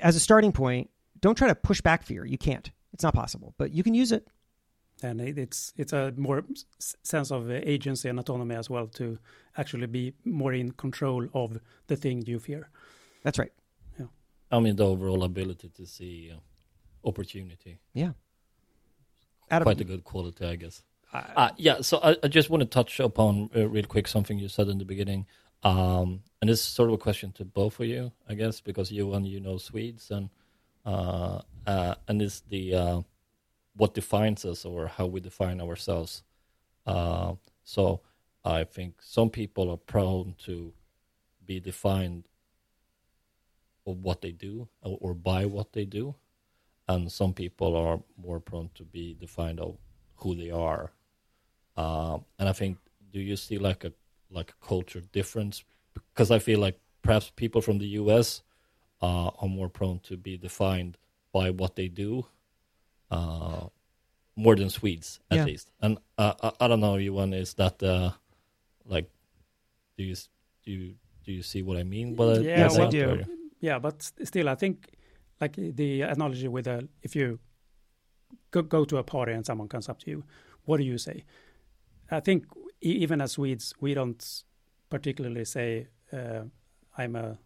as 0.00 0.16
a 0.16 0.20
starting 0.20 0.52
point, 0.52 0.90
don't 1.20 1.36
try 1.36 1.48
to 1.48 1.54
push 1.54 1.80
back 1.80 2.02
fear. 2.02 2.24
You 2.24 2.38
can't. 2.38 2.70
It's 2.92 3.02
not 3.02 3.14
possible, 3.14 3.54
but 3.58 3.72
you 3.72 3.82
can 3.82 3.94
use 3.94 4.12
it 4.12 4.26
and 5.02 5.20
it's 5.20 5.72
it's 5.76 5.92
a 5.92 6.12
more 6.16 6.44
sense 6.78 7.30
of 7.30 7.50
agency 7.50 8.08
and 8.08 8.18
autonomy 8.18 8.54
as 8.54 8.70
well 8.70 8.86
to 8.86 9.18
actually 9.56 9.86
be 9.86 10.14
more 10.24 10.52
in 10.52 10.72
control 10.72 11.28
of 11.34 11.58
the 11.86 11.96
thing 11.96 12.22
you 12.22 12.38
fear. 12.38 12.70
That's 13.22 13.38
right. 13.38 13.52
Yeah. 13.98 14.06
I 14.50 14.60
mean 14.60 14.76
the 14.76 14.86
overall 14.86 15.24
ability 15.24 15.70
to 15.76 15.86
see 15.86 16.32
uh, 16.32 17.08
opportunity. 17.08 17.78
Yeah. 17.92 18.12
Adam, 19.50 19.64
Quite 19.64 19.80
a 19.80 19.84
good 19.84 20.04
quality, 20.04 20.44
I 20.44 20.56
guess. 20.56 20.82
Uh, 21.12 21.50
yeah. 21.56 21.80
So 21.80 22.00
I, 22.02 22.16
I, 22.22 22.28
just 22.28 22.50
want 22.50 22.62
to 22.62 22.66
touch 22.66 22.98
upon 22.98 23.48
uh, 23.54 23.68
real 23.68 23.84
quick 23.84 24.08
something 24.08 24.38
you 24.38 24.48
said 24.48 24.68
in 24.68 24.78
the 24.78 24.84
beginning, 24.84 25.26
um, 25.62 26.22
and 26.40 26.50
this 26.50 26.60
is 26.60 26.66
sort 26.66 26.90
of 26.90 26.94
a 26.94 26.98
question 26.98 27.32
to 27.32 27.44
both 27.44 27.80
of 27.80 27.86
you, 27.86 28.12
I 28.28 28.34
guess, 28.34 28.60
because 28.60 28.92
you 28.92 29.14
and 29.14 29.26
you 29.26 29.40
know 29.40 29.58
Swedes 29.58 30.10
and 30.10 30.30
uh, 30.84 31.40
uh, 31.66 31.94
and 32.06 32.22
is 32.22 32.42
the 32.48 32.74
uh, 32.74 33.00
what 33.76 33.94
defines 33.94 34.44
us 34.44 34.64
or 34.64 34.86
how 34.86 35.06
we 35.06 35.20
define 35.20 35.60
ourselves. 35.60 36.22
Uh, 36.86 37.34
so 37.64 38.00
I 38.44 38.64
think 38.64 38.94
some 39.00 39.30
people 39.30 39.70
are 39.70 39.76
prone 39.76 40.36
to 40.44 40.72
be 41.44 41.58
defined 41.58 42.28
of 43.86 43.98
what 44.02 44.20
they 44.20 44.32
do 44.32 44.68
or, 44.82 44.98
or 45.00 45.14
by 45.14 45.46
what 45.46 45.72
they 45.72 45.84
do, 45.84 46.14
and 46.88 47.10
some 47.10 47.32
people 47.32 47.74
are 47.74 48.00
more 48.16 48.40
prone 48.40 48.70
to 48.74 48.84
be 48.84 49.14
defined 49.14 49.58
of 49.58 49.76
who 50.16 50.34
they 50.34 50.50
are. 50.50 50.92
Uh, 51.76 52.18
and 52.38 52.48
I 52.48 52.52
think, 52.52 52.78
do 53.12 53.20
you 53.20 53.36
see 53.36 53.58
like 53.58 53.84
a 53.84 53.92
like 54.36 54.52
a 54.52 54.66
culture 54.66 55.00
difference? 55.12 55.64
Because 55.94 56.30
I 56.30 56.38
feel 56.38 56.60
like 56.60 56.78
perhaps 57.02 57.32
people 57.34 57.60
from 57.60 57.78
the 57.78 57.86
U.S. 58.02 58.42
Uh, 59.02 59.30
are 59.40 59.48
more 59.48 59.68
prone 59.68 59.98
to 60.04 60.16
be 60.16 60.36
defined 60.36 60.96
by 61.32 61.50
what 61.50 61.76
they 61.76 61.88
do 61.88 62.26
uh, 63.10 63.66
more 64.36 64.56
than 64.56 64.70
Swedes 64.70 65.20
at 65.30 65.38
yeah. 65.38 65.44
least. 65.44 65.70
And 65.80 65.98
uh, 66.18 66.34
I, 66.42 66.52
I, 66.60 66.68
don't 66.68 66.80
know, 66.80 66.96
Johan, 66.96 67.32
is 67.32 67.54
that 67.54 67.82
uh, 67.82 68.12
like 68.86 69.10
do 69.96 70.04
you 70.04 70.14
do 70.64 70.72
you, 70.72 70.94
do 71.24 71.32
you 71.32 71.42
see 71.42 71.62
what 71.62 71.76
I 71.76 71.82
mean? 71.82 72.14
But 72.14 72.42
yeah, 72.42 72.68
we 72.76 72.88
do. 72.88 73.10
Or? 73.10 73.18
Yeah, 73.60 73.78
but 73.78 74.02
still, 74.24 74.48
I 74.48 74.54
think 74.54 74.90
like 75.40 75.56
the 75.56 76.02
analogy 76.02 76.48
with 76.48 76.66
a, 76.66 76.88
if 77.02 77.16
you 77.16 77.38
go, 78.50 78.62
go 78.62 78.84
to 78.84 78.98
a 78.98 79.02
party 79.02 79.32
and 79.32 79.44
someone 79.44 79.68
comes 79.68 79.88
up 79.88 79.98
to 80.00 80.10
you, 80.10 80.24
what 80.64 80.78
do 80.78 80.84
you 80.84 80.98
say? 80.98 81.24
I 82.10 82.20
think 82.20 82.46
even 82.80 83.20
as 83.20 83.32
Swedes, 83.32 83.74
we 83.80 83.94
don't 83.94 84.42
particularly 84.90 85.44
say 85.44 85.88
uh, 86.12 86.42
I'm 86.96 87.16
a 87.16 87.38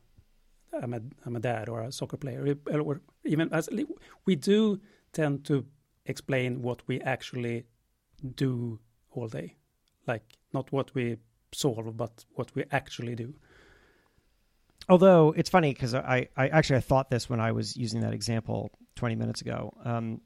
I'm 0.83 0.95
a 0.95 1.01
I'm 1.27 1.37
a 1.37 1.41
dad 1.41 1.69
or 1.69 1.83
a 1.83 1.93
soccer 1.93 2.17
player, 2.17 2.57
or 2.71 3.01
even 3.25 3.53
as 3.53 3.69
we 4.25 4.37
do 4.37 4.81
tend 5.13 5.45
to 5.47 5.67
explain 6.07 6.63
what 6.63 6.83
we 6.87 7.01
actually 7.01 7.67
do 8.35 8.79
all 9.13 9.29
day, 9.29 9.57
like 10.07 10.23
not 10.53 10.71
what 10.73 10.95
we 10.95 11.17
solve, 11.53 11.97
but 11.97 12.25
what 12.35 12.55
we 12.55 12.65
actually 12.71 13.15
do. 13.15 13.35
Although 14.89 15.33
it's 15.37 15.51
funny 15.51 15.73
because 15.73 15.95
I, 15.95 16.29
I 16.37 16.49
actually 16.49 16.77
I 16.77 16.81
thought 16.81 17.11
this 17.11 17.29
when 17.29 17.41
I 17.41 17.53
was 17.53 17.77
using 17.77 18.01
that 18.01 18.13
example 18.13 18.71
20 18.97 19.15
minutes 19.15 19.41
ago. 19.41 19.75
Um, 19.85 20.21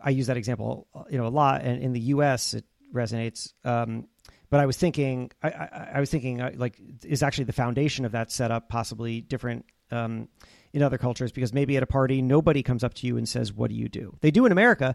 I 0.00 0.10
use 0.10 0.26
that 0.26 0.36
example, 0.36 0.86
you 1.10 1.16
know, 1.16 1.26
a 1.26 1.28
lot, 1.28 1.62
and 1.62 1.82
in 1.82 1.92
the 1.92 2.00
U.S. 2.00 2.52
it 2.54 2.64
resonates. 2.92 3.52
Um, 3.64 4.08
but 4.50 4.60
I 4.60 4.66
was 4.66 4.76
thinking, 4.76 5.30
I, 5.42 5.48
I, 5.48 5.90
I 5.94 6.00
was 6.00 6.10
thinking, 6.10 6.40
uh, 6.40 6.52
like, 6.56 6.80
is 7.04 7.22
actually 7.22 7.44
the 7.44 7.52
foundation 7.52 8.04
of 8.04 8.12
that 8.12 8.30
setup 8.30 8.68
possibly 8.68 9.20
different 9.20 9.66
um, 9.90 10.28
in 10.72 10.82
other 10.82 10.98
cultures? 10.98 11.32
Because 11.32 11.52
maybe 11.52 11.76
at 11.76 11.82
a 11.82 11.86
party, 11.86 12.22
nobody 12.22 12.62
comes 12.62 12.84
up 12.84 12.94
to 12.94 13.06
you 13.06 13.16
and 13.16 13.28
says, 13.28 13.52
"What 13.52 13.70
do 13.70 13.76
you 13.76 13.88
do?" 13.88 14.16
They 14.20 14.30
do 14.30 14.46
in 14.46 14.52
America, 14.52 14.94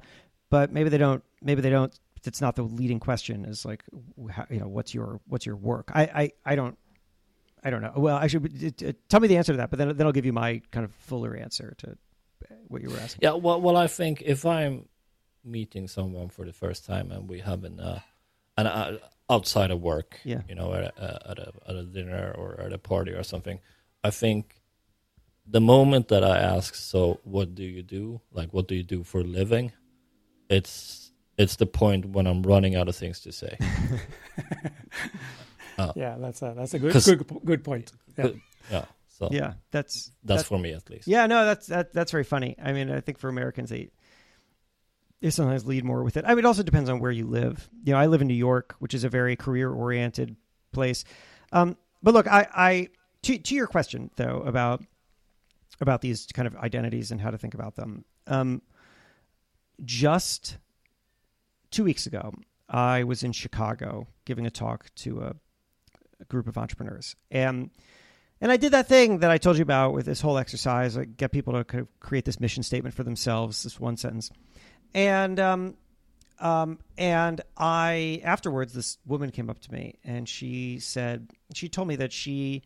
but 0.50 0.72
maybe 0.72 0.90
they 0.90 0.98
don't. 0.98 1.24
Maybe 1.42 1.62
they 1.62 1.70
don't. 1.70 1.98
It's 2.24 2.42
not 2.42 2.56
the 2.56 2.64
leading 2.64 3.00
question. 3.00 3.46
Is 3.46 3.66
like, 3.66 3.84
how, 4.30 4.46
you 4.50 4.60
know, 4.60 4.68
what's 4.68 4.94
your 4.94 5.20
what's 5.28 5.46
your 5.46 5.56
work? 5.56 5.92
I 5.94 6.04
I, 6.04 6.32
I 6.46 6.56
don't. 6.56 6.78
I 7.64 7.70
don't 7.70 7.82
know. 7.82 7.94
Well, 7.96 8.18
I 8.18 8.28
should 8.28 8.82
it, 8.82 9.08
tell 9.10 9.20
me 9.20 9.28
the 9.28 9.38
answer 9.38 9.54
to 9.54 9.58
that, 9.58 9.70
but 9.70 9.78
then 9.78 9.96
then 9.96 10.08
I'll 10.08 10.14
give 10.14 10.26
you 10.26 10.34
my 10.34 10.62
kind 10.72 10.84
of 10.84 10.94
fuller 10.96 11.36
answer 11.36 11.76
to 11.80 11.98
what 12.68 12.82
you 12.82 12.90
were 12.90 12.98
asking. 12.98 13.20
Yeah, 13.22 13.34
well, 13.34 13.62
well, 13.62 13.78
I 13.78 13.88
think 13.88 14.24
if 14.26 14.46
I'm 14.46 14.88
meeting 15.44 15.88
someone 15.88 16.30
for 16.30 16.46
the 16.46 16.54
first 16.54 16.86
time 16.86 17.12
and 17.12 17.30
we 17.30 17.40
have 17.40 17.64
an 17.64 17.80
uh, 17.80 18.00
an 18.58 18.68
uh, 18.68 18.98
outside 19.32 19.72
of 19.72 19.80
work, 19.82 20.20
Yeah. 20.24 20.42
you 20.50 20.56
know, 20.56 20.74
at 20.74 20.84
a, 20.84 21.02
uh, 21.02 21.32
at 21.32 21.40
a 21.40 21.50
at 21.70 21.76
a 21.76 21.84
dinner 21.84 22.34
or 22.38 22.60
at 22.66 22.74
a 22.74 22.78
party 22.78 23.12
or 23.12 23.24
something, 23.24 23.60
I 24.04 24.12
think 24.12 24.62
the 25.48 25.62
moment 25.62 26.08
that 26.10 26.24
I 26.24 26.38
ask, 26.56 26.76
so 26.76 27.20
what 27.24 27.56
do 27.56 27.64
you 27.64 27.84
do? 27.84 28.22
Like, 28.32 28.54
what 28.54 28.68
do 28.68 28.76
you 28.76 28.84
do 28.84 29.04
for 29.04 29.22
a 29.22 29.24
living? 29.40 29.72
It's 30.50 31.12
it's 31.38 31.56
the 31.56 31.66
point 31.66 32.06
when 32.16 32.28
I'm 32.28 32.44
running 32.44 32.76
out 32.76 32.88
of 32.90 32.96
things 32.96 33.20
to 33.22 33.32
say. 33.32 33.58
Uh, 35.78 35.94
yeah, 35.96 36.18
that's 36.20 36.42
a 36.42 36.54
that's 36.56 36.74
a 36.74 36.80
good 36.80 36.94
good 36.94 37.46
good 37.46 37.64
point. 37.64 37.92
Yeah. 38.18 38.28
Yeah, 38.70 38.86
so 39.08 39.30
Yeah, 39.32 39.54
that's 39.72 40.12
that's 40.24 40.42
that- 40.44 40.48
for 40.48 40.60
me 40.60 40.74
at 40.74 40.90
least. 40.90 41.08
Yeah, 41.08 41.26
no, 41.28 41.46
that's 41.46 41.68
that, 41.68 41.94
that's 41.94 42.12
very 42.12 42.26
funny. 42.26 42.56
I 42.62 42.74
mean, 42.74 42.92
I 42.92 43.00
think 43.00 43.18
for 43.18 43.30
Americans, 43.30 43.70
they 43.70 43.90
they 45.22 45.30
sometimes 45.30 45.66
lead 45.66 45.86
more 45.86 46.04
with 46.04 46.18
it. 46.18 46.26
I 46.26 46.30
mean, 46.30 46.40
it 46.40 46.46
also 46.46 46.64
depends 46.64 46.90
on 46.90 47.00
where 47.00 47.12
you 47.12 47.28
live. 47.28 47.70
You 47.84 47.94
know, 47.94 48.00
I 48.00 48.08
live 48.08 48.22
in 48.22 48.28
New 48.28 48.34
York, 48.34 48.76
which 48.80 48.94
is 48.94 49.04
a 49.04 49.10
very 49.10 49.36
career 49.36 49.72
oriented 49.72 50.36
place. 50.72 51.06
Um, 51.52 51.78
but 52.02 52.14
look, 52.14 52.28
I, 52.28 52.48
I 52.54 52.88
to 53.24 53.38
to 53.38 53.56
your 53.56 53.68
question 53.68 54.10
though 54.16 54.42
about 54.46 54.84
about 55.80 56.02
these 56.02 56.28
kind 56.34 56.48
of 56.48 56.56
identities 56.58 57.12
and 57.12 57.22
how 57.22 57.32
to 57.32 57.38
think 57.38 57.54
about 57.54 57.76
them. 57.76 58.04
Um, 58.28 58.62
just 59.84 60.58
two 61.72 61.84
weeks 61.84 62.06
ago, 62.06 62.34
I 62.70 63.04
was 63.04 63.24
in 63.24 63.32
Chicago 63.32 64.08
giving 64.26 64.46
a 64.46 64.52
talk 64.52 64.94
to 64.98 65.22
a, 65.22 65.36
a 66.20 66.26
group 66.26 66.48
of 66.48 66.58
entrepreneurs, 66.58 67.16
and 67.30 67.70
and 68.40 68.52
I 68.52 68.58
did 68.58 68.74
that 68.74 68.88
thing 68.88 69.20
that 69.20 69.30
I 69.30 69.38
told 69.38 69.58
you 69.58 69.64
about 69.64 69.94
with 69.94 70.08
this 70.08 70.22
whole 70.22 70.40
exercise, 70.40 70.98
like 70.98 71.16
get 71.16 71.32
people 71.32 71.54
to 71.54 71.64
kind 71.64 71.82
of 71.82 72.00
create 72.00 72.26
this 72.26 72.40
mission 72.40 72.64
statement 72.64 72.96
for 72.96 73.04
themselves, 73.04 73.62
this 73.62 73.80
one 73.80 73.98
sentence. 73.98 74.32
And 74.94 75.40
um, 75.40 75.76
um, 76.40 76.80
and 76.98 77.42
I 77.58 78.22
afterwards, 78.24 78.74
this 78.74 78.98
woman 79.06 79.32
came 79.32 79.50
up 79.50 79.60
to 79.60 79.72
me 79.72 80.00
and 80.04 80.28
she 80.28 80.80
said 80.80 81.30
she 81.54 81.70
told 81.70 81.88
me 81.88 81.96
that 81.98 82.12
she 82.12 82.64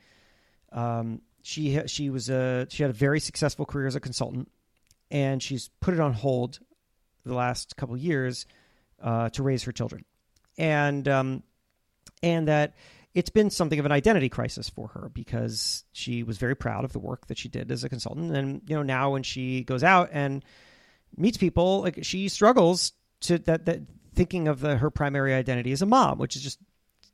um, 0.72 1.22
she 1.42 1.80
she 1.88 2.10
was 2.10 2.30
a 2.30 2.68
she 2.70 2.84
had 2.84 2.90
a 2.90 2.94
very 2.94 3.20
successful 3.20 3.66
career 3.66 3.88
as 3.88 3.96
a 3.96 4.00
consultant, 4.00 4.50
and 5.12 5.44
she's 5.44 5.70
put 5.80 5.94
it 5.94 6.00
on 6.00 6.14
hold 6.14 6.60
the 7.24 7.34
last 7.34 7.76
couple 7.78 7.96
years 7.98 8.46
uh, 9.02 9.30
to 9.30 9.44
raise 9.44 9.64
her 9.64 9.72
children, 9.72 10.06
and 10.58 11.08
um, 11.08 11.44
and 12.24 12.48
that 12.48 12.76
it's 13.14 13.30
been 13.30 13.50
something 13.50 13.80
of 13.80 13.86
an 13.86 13.92
identity 13.92 14.28
crisis 14.28 14.70
for 14.70 14.90
her 14.90 15.10
because 15.14 15.86
she 15.94 16.24
was 16.24 16.38
very 16.38 16.56
proud 16.56 16.84
of 16.84 16.94
the 16.94 17.00
work 17.00 17.28
that 17.28 17.38
she 17.38 17.48
did 17.48 17.72
as 17.72 17.84
a 17.84 17.90
consultant. 17.90 18.36
And 18.36 18.62
you 18.68 18.76
know 18.76 18.84
now 18.84 19.12
when 19.12 19.24
she 19.24 19.64
goes 19.64 19.84
out 19.84 20.10
and 20.12 20.44
meets 21.18 21.38
people 21.38 21.82
like 21.82 22.00
she 22.04 22.30
struggles 22.30 22.94
to 23.22 23.38
that 23.40 23.66
that 23.66 23.82
thinking 24.14 24.48
of 24.48 24.62
the, 24.62 24.78
her 24.78 24.90
primary 24.90 25.34
identity 25.34 25.72
as 25.72 25.82
a 25.82 25.86
mom 25.86 26.18
which 26.18 26.36
is 26.36 26.42
just 26.42 26.60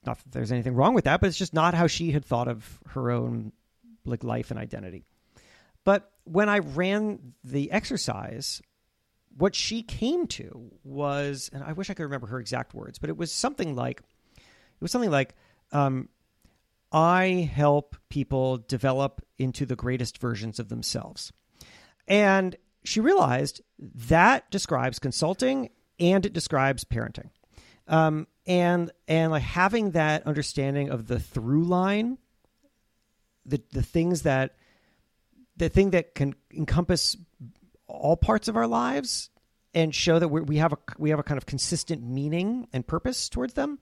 not 0.06 0.18
that 0.18 0.32
there's 0.32 0.52
anything 0.52 0.76
wrong 0.76 0.93
with 0.93 1.06
that 1.06 1.20
but 1.20 1.28
it's 1.28 1.38
just 1.38 1.54
not 1.54 1.74
how 1.74 1.88
she 1.88 2.12
had 2.12 2.26
thought 2.26 2.47
of 2.47 2.80
her 2.89 3.12
own 3.12 3.52
like 4.06 4.24
life 4.24 4.52
and 4.52 4.60
identity 4.60 5.04
but 5.84 6.12
when 6.24 6.49
i 6.49 6.60
ran 6.60 7.34
the 7.43 7.72
exercise 7.72 8.62
what 9.38 9.56
she 9.56 9.82
came 9.82 10.28
to 10.28 10.72
was 10.84 11.49
and 11.54 11.64
i 11.64 11.72
wish 11.74 11.89
i 11.89 11.93
could 11.93 12.04
remember 12.04 12.28
her 12.28 12.39
exact 12.39 12.74
words 12.74 12.99
but 12.99 13.10
it 13.10 13.18
was 13.18 13.32
something 13.32 13.76
like 13.76 14.02
it 14.38 14.82
was 14.82 14.91
something 14.91 15.12
like 15.12 15.36
um, 15.72 16.10
I 16.91 17.49
help 17.54 17.95
people 18.10 18.58
develop 18.58 19.22
into 19.38 19.66
the 19.66 19.76
greatest 19.76 20.18
versions 20.18 20.60
of 20.60 20.70
themselves. 20.70 21.32
And 22.08 22.58
she 22.84 22.99
realized 22.99 23.62
that 23.82 24.50
describes 24.52 25.00
consulting 25.00 25.70
and 26.00 26.26
it 26.26 26.34
describes 26.34 26.84
parenting. 26.84 27.30
Um, 27.88 28.28
and 28.46 28.92
and 29.08 29.32
like 29.32 29.44
having 29.44 29.92
that 29.92 30.26
understanding 30.26 30.90
of 30.90 31.08
the 31.08 31.20
through 31.20 31.64
line, 31.64 32.18
the 33.46 33.62
the 33.72 33.84
things 33.84 34.24
that 34.24 34.56
the 35.58 35.70
thing 35.70 35.92
that 35.92 36.16
can 36.16 36.36
encompass 36.54 37.18
all 37.88 38.16
parts 38.16 38.48
of 38.48 38.56
our 38.56 38.68
lives 38.68 39.30
and 39.74 39.94
show 39.94 40.20
that 40.20 40.30
we 40.30 40.42
we 40.42 40.58
have 40.58 40.74
a 40.74 40.78
we 40.98 41.10
have 41.10 41.20
a 41.20 41.24
kind 41.24 41.38
of 41.38 41.46
consistent 41.46 42.04
meaning 42.04 42.68
and 42.72 42.86
purpose 42.86 43.30
towards 43.30 43.54
them 43.54 43.80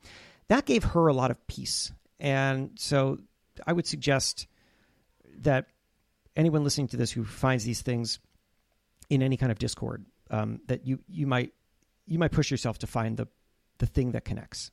that 0.48 0.66
gave 0.66 0.84
her 0.84 1.08
a 1.08 1.14
lot 1.14 1.32
of 1.32 1.48
peace. 1.48 1.92
And 2.20 2.72
so 2.76 3.18
I 3.66 3.74
would 3.74 3.88
suggest 3.88 4.48
that 5.42 5.68
anyone 6.36 6.64
listening 6.64 6.88
to 6.90 6.98
this 6.98 7.12
who 7.12 7.24
finds 7.24 7.64
these 7.64 7.82
things 7.82 8.20
in 9.10 9.22
any 9.22 9.38
kind 9.38 9.52
of 9.52 9.60
discord, 9.60 10.06
um, 10.30 10.62
that 10.68 10.86
you, 10.86 11.00
you 11.08 11.28
might 11.28 11.54
you 12.06 12.20
might 12.20 12.32
push 12.32 12.50
yourself 12.52 12.78
to 12.80 12.88
find 12.88 13.18
the 13.18 13.28
the 13.78 13.86
thing 13.86 14.12
that 14.12 14.26
connects. 14.26 14.72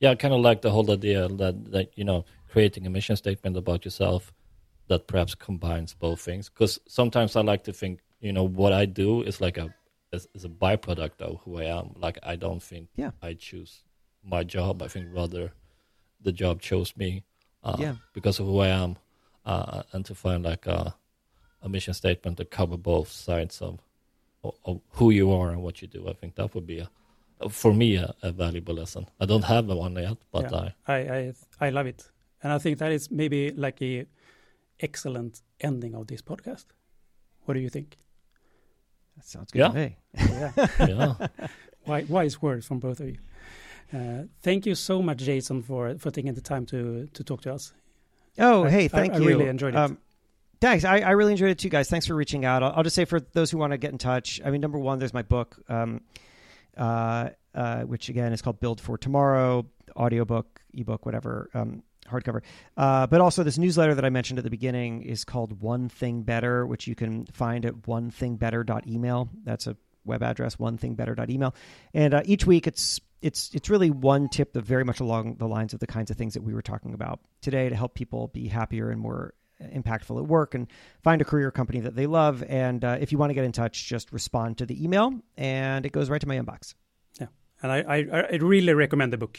Yeah, 0.00 0.10
I 0.10 0.14
kind 0.16 0.34
of 0.34 0.40
like 0.40 0.62
the 0.62 0.70
whole 0.70 0.90
idea 0.90 1.28
that 1.28 1.70
that 1.72 1.90
you 1.96 2.04
know 2.04 2.24
creating 2.50 2.86
a 2.86 2.90
mission 2.90 3.16
statement 3.16 3.56
about 3.56 3.84
yourself 3.84 4.32
that 4.88 5.06
perhaps 5.06 5.34
combines 5.34 5.94
both 5.94 6.20
things. 6.20 6.48
Because 6.48 6.78
sometimes 6.88 7.36
I 7.36 7.42
like 7.42 7.64
to 7.64 7.72
think 7.72 8.00
you 8.20 8.32
know 8.32 8.44
what 8.44 8.72
I 8.72 8.86
do 8.86 9.22
is 9.22 9.40
like 9.40 9.58
a 9.58 9.74
is, 10.12 10.28
is 10.34 10.44
a 10.44 10.48
byproduct 10.48 11.20
of 11.20 11.40
who 11.44 11.58
I 11.58 11.64
am. 11.64 11.94
Like 11.96 12.18
I 12.22 12.36
don't 12.36 12.62
think 12.62 12.88
Yeah. 12.96 13.12
I 13.22 13.34
choose 13.34 13.82
my 14.24 14.44
job. 14.44 14.82
I 14.82 14.88
think 14.88 15.08
rather 15.12 15.52
the 16.20 16.32
job 16.32 16.60
chose 16.60 16.96
me. 16.96 17.24
Uh, 17.64 17.76
Yeah. 17.78 17.94
Because 18.12 18.40
of 18.40 18.46
who 18.46 18.58
I 18.58 18.68
am, 18.68 18.96
uh, 19.44 19.82
and 19.92 20.04
to 20.06 20.14
find 20.14 20.44
like 20.44 20.66
a 20.66 20.94
a 21.62 21.68
mission 21.68 21.94
statement 21.94 22.36
to 22.38 22.44
cover 22.44 22.76
both 22.76 23.08
sides 23.08 23.62
of, 23.62 23.78
of 24.44 24.54
of 24.64 24.80
who 24.98 25.10
you 25.10 25.32
are 25.32 25.50
and 25.52 25.62
what 25.62 25.80
you 25.82 25.88
do. 25.88 26.08
I 26.08 26.12
think 26.14 26.34
that 26.34 26.54
would 26.54 26.66
be 26.66 26.78
a 26.80 26.88
for 27.50 27.72
me 27.74 27.96
a, 27.96 28.14
a 28.22 28.30
valuable 28.32 28.74
lesson. 28.74 29.06
I 29.20 29.26
don't 29.26 29.44
have 29.44 29.66
the 29.66 29.76
one 29.76 29.94
yet, 30.02 30.16
but 30.32 30.50
Yeah. 30.50 30.70
I 30.86 30.94
I, 30.94 30.98
I 31.60 31.66
I 31.66 31.70
love 31.70 31.86
it, 31.88 32.10
and 32.42 32.52
I 32.52 32.58
think 32.58 32.78
that 32.78 32.92
is 32.92 33.10
maybe 33.10 33.50
like 33.56 33.82
a 33.82 34.06
excellent 34.80 35.42
ending 35.60 35.94
of 35.94 36.06
this 36.06 36.22
podcast. 36.22 36.66
What 37.44 37.54
do 37.54 37.60
you 37.60 37.70
think? 37.70 37.96
That 39.16 39.26
sounds 39.26 39.50
good 39.52 39.58
Yeah. 39.60 39.68
to 39.68 39.74
me. 39.74 39.96
Yeah, 40.14 40.52
yeah. 40.88 41.26
Wise, 41.86 42.08
wise 42.08 42.40
words 42.42 42.66
from 42.66 42.78
both 42.78 43.00
of 43.00 43.06
you. 43.08 43.18
Uh, 43.92 44.22
thank 44.42 44.66
you 44.66 44.74
so 44.76 45.02
much, 45.02 45.18
Jason, 45.18 45.62
for 45.62 45.98
for 45.98 46.10
taking 46.10 46.34
the 46.34 46.40
time 46.40 46.64
to 46.66 47.06
to 47.12 47.24
talk 47.24 47.40
to 47.42 47.52
us. 47.54 47.72
Oh, 48.38 48.64
I- 48.64 48.70
hey, 48.70 48.84
I- 48.84 48.88
thank 48.88 49.14
I 49.14 49.18
you. 49.18 49.24
I 49.24 49.26
really 49.26 49.48
enjoyed 49.48 49.74
it. 49.74 49.78
Um, 49.78 49.98
thanks. 50.62 50.84
I, 50.84 51.00
I 51.00 51.10
really 51.10 51.32
enjoyed 51.32 51.50
it 51.50 51.58
too, 51.58 51.68
guys. 51.68 51.90
Thanks 51.90 52.06
for 52.06 52.14
reaching 52.14 52.44
out. 52.44 52.62
I'll, 52.62 52.72
I'll 52.76 52.82
just 52.82 52.96
say 52.96 53.04
for 53.04 53.20
those 53.20 53.50
who 53.50 53.58
want 53.58 53.72
to 53.72 53.78
get 53.78 53.92
in 53.92 53.98
touch. 53.98 54.40
I 54.44 54.50
mean, 54.50 54.60
number 54.60 54.78
one, 54.78 54.98
there's 54.98 55.12
my 55.12 55.22
book, 55.22 55.56
um, 55.68 56.00
uh, 56.76 57.30
uh, 57.54 57.82
which 57.82 58.08
again 58.08 58.32
is 58.32 58.40
called 58.40 58.60
Build 58.60 58.80
for 58.80 58.96
Tomorrow, 58.96 59.66
audiobook, 59.96 60.62
ebook, 60.72 61.04
whatever, 61.04 61.50
um, 61.52 61.82
hardcover. 62.08 62.42
Uh, 62.76 63.06
but 63.08 63.20
also 63.20 63.42
this 63.42 63.58
newsletter 63.58 63.94
that 63.96 64.04
I 64.04 64.10
mentioned 64.10 64.38
at 64.38 64.44
the 64.44 64.50
beginning 64.50 65.02
is 65.02 65.24
called 65.24 65.60
One 65.60 65.88
Thing 65.88 66.22
Better, 66.22 66.64
which 66.64 66.86
you 66.86 66.94
can 66.94 67.26
find 67.26 67.66
at 67.66 67.74
onethingbetter.email. 67.74 69.30
That's 69.44 69.66
a 69.66 69.76
web 70.04 70.22
address, 70.22 70.56
onethingbetter.email. 70.56 71.54
And 71.92 72.14
uh, 72.14 72.22
each 72.24 72.46
week 72.46 72.66
it's 72.66 73.00
it's 73.20 73.50
it's 73.52 73.68
really 73.68 73.90
one 73.90 74.28
tip 74.28 74.52
that 74.52 74.62
very 74.62 74.84
much 74.84 75.00
along 75.00 75.36
the 75.36 75.46
lines 75.46 75.74
of 75.74 75.80
the 75.80 75.86
kinds 75.86 76.10
of 76.10 76.16
things 76.16 76.34
that 76.34 76.42
we 76.42 76.54
were 76.54 76.62
talking 76.62 76.94
about 76.94 77.20
today 77.40 77.68
to 77.68 77.76
help 77.76 77.94
people 77.94 78.28
be 78.28 78.48
happier 78.48 78.90
and 78.90 79.00
more 79.00 79.34
impactful 79.74 80.16
at 80.18 80.26
work 80.26 80.54
and 80.54 80.66
find 81.02 81.20
a 81.20 81.24
career 81.24 81.50
company 81.50 81.80
that 81.80 81.94
they 81.96 82.06
love. 82.06 82.42
And 82.48 82.84
uh, 82.84 82.98
if 83.00 83.12
you 83.12 83.18
want 83.18 83.30
to 83.30 83.34
get 83.34 83.44
in 83.44 83.52
touch, 83.52 83.86
just 83.86 84.12
respond 84.12 84.58
to 84.58 84.66
the 84.66 84.82
email 84.82 85.12
and 85.36 85.86
it 85.86 85.92
goes 85.92 86.10
right 86.10 86.20
to 86.20 86.28
my 86.28 86.38
inbox. 86.38 86.74
Yeah. 87.20 87.26
And 87.62 87.72
I, 87.72 87.78
I, 87.78 87.96
I 88.32 88.36
really 88.36 88.74
recommend 88.74 89.12
the 89.12 89.18
book. 89.18 89.38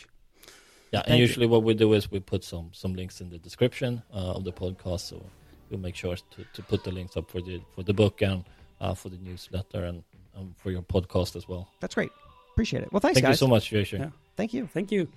Yeah, 0.91 0.99
and 0.99 1.07
Thank 1.07 1.17
you. 1.19 1.25
usually 1.25 1.47
what 1.47 1.63
we 1.63 1.73
do 1.73 1.93
is 1.93 2.11
we 2.11 2.19
put 2.19 2.43
some 2.43 2.69
some 2.71 2.93
links 2.93 3.19
in 3.19 3.29
the 3.31 3.39
description 3.39 4.03
uh, 4.13 4.33
of 4.37 4.43
the 4.43 4.51
podcast, 4.53 4.99
so 4.99 5.25
we'll 5.71 5.79
make 5.79 5.95
sure 5.95 6.15
to, 6.15 6.45
to 6.53 6.61
put 6.61 6.83
the 6.83 6.91
links 6.91 7.17
up 7.17 7.31
for 7.31 7.41
the 7.41 7.61
for 7.73 7.81
the 7.81 7.93
book 7.93 8.21
and 8.21 8.43
uh, 8.79 8.93
for 8.93 9.09
the 9.09 9.17
newsletter 9.17 9.85
and 9.85 10.03
um, 10.37 10.53
for 10.55 10.69
your 10.69 10.83
podcast 10.83 11.35
as 11.35 11.47
well. 11.47 11.67
That's 11.79 11.95
great. 11.95 12.11
Appreciate 12.51 12.83
it. 12.83 12.93
Well, 12.93 12.99
thanks, 12.99 13.15
Thank 13.15 13.25
guys. 13.25 13.41
you 13.41 13.47
so 13.47 13.47
much, 13.47 13.69
Jason. 13.71 14.01
Yeah. 14.01 14.09
Thank 14.35 14.53
you. 14.53 14.67
Thank 14.67 14.91
you. 14.91 15.07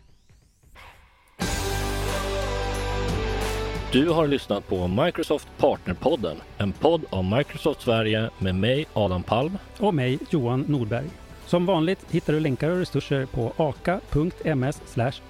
Du 3.97 4.09
har 4.09 4.27
lyssnat 4.27 4.69
på 4.69 4.87
Microsoft 4.87 5.49
Partnerpodden, 5.59 6.37
en 6.59 6.73
podd 6.73 7.05
av 7.11 7.25
Microsoft 7.25 7.81
Sverige 7.81 8.31
med 8.39 8.55
mig, 8.55 8.87
Adam 8.93 9.23
Palm. 9.23 9.59
Och 9.79 9.95
mig, 9.95 10.19
Johan 10.31 10.61
Nordberg. 10.69 11.07
Som 11.47 11.67
vanligt 11.67 12.07
hittar 12.11 12.33
du 12.33 12.41
länkar 12.41 12.71
och 12.71 12.79
resurser 12.79 13.27
på 13.27 13.53
aka.ms 13.57 14.81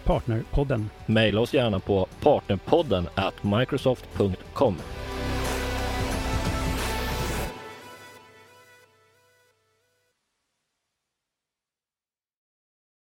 partnerpodden. 0.05 0.91
Maila 1.07 1.41
oss 1.41 1.55
gärna 1.55 1.81
på 1.81 2.07
partnerpodden 2.21 3.09
at 3.15 3.43
microsoft.com. 3.43 4.77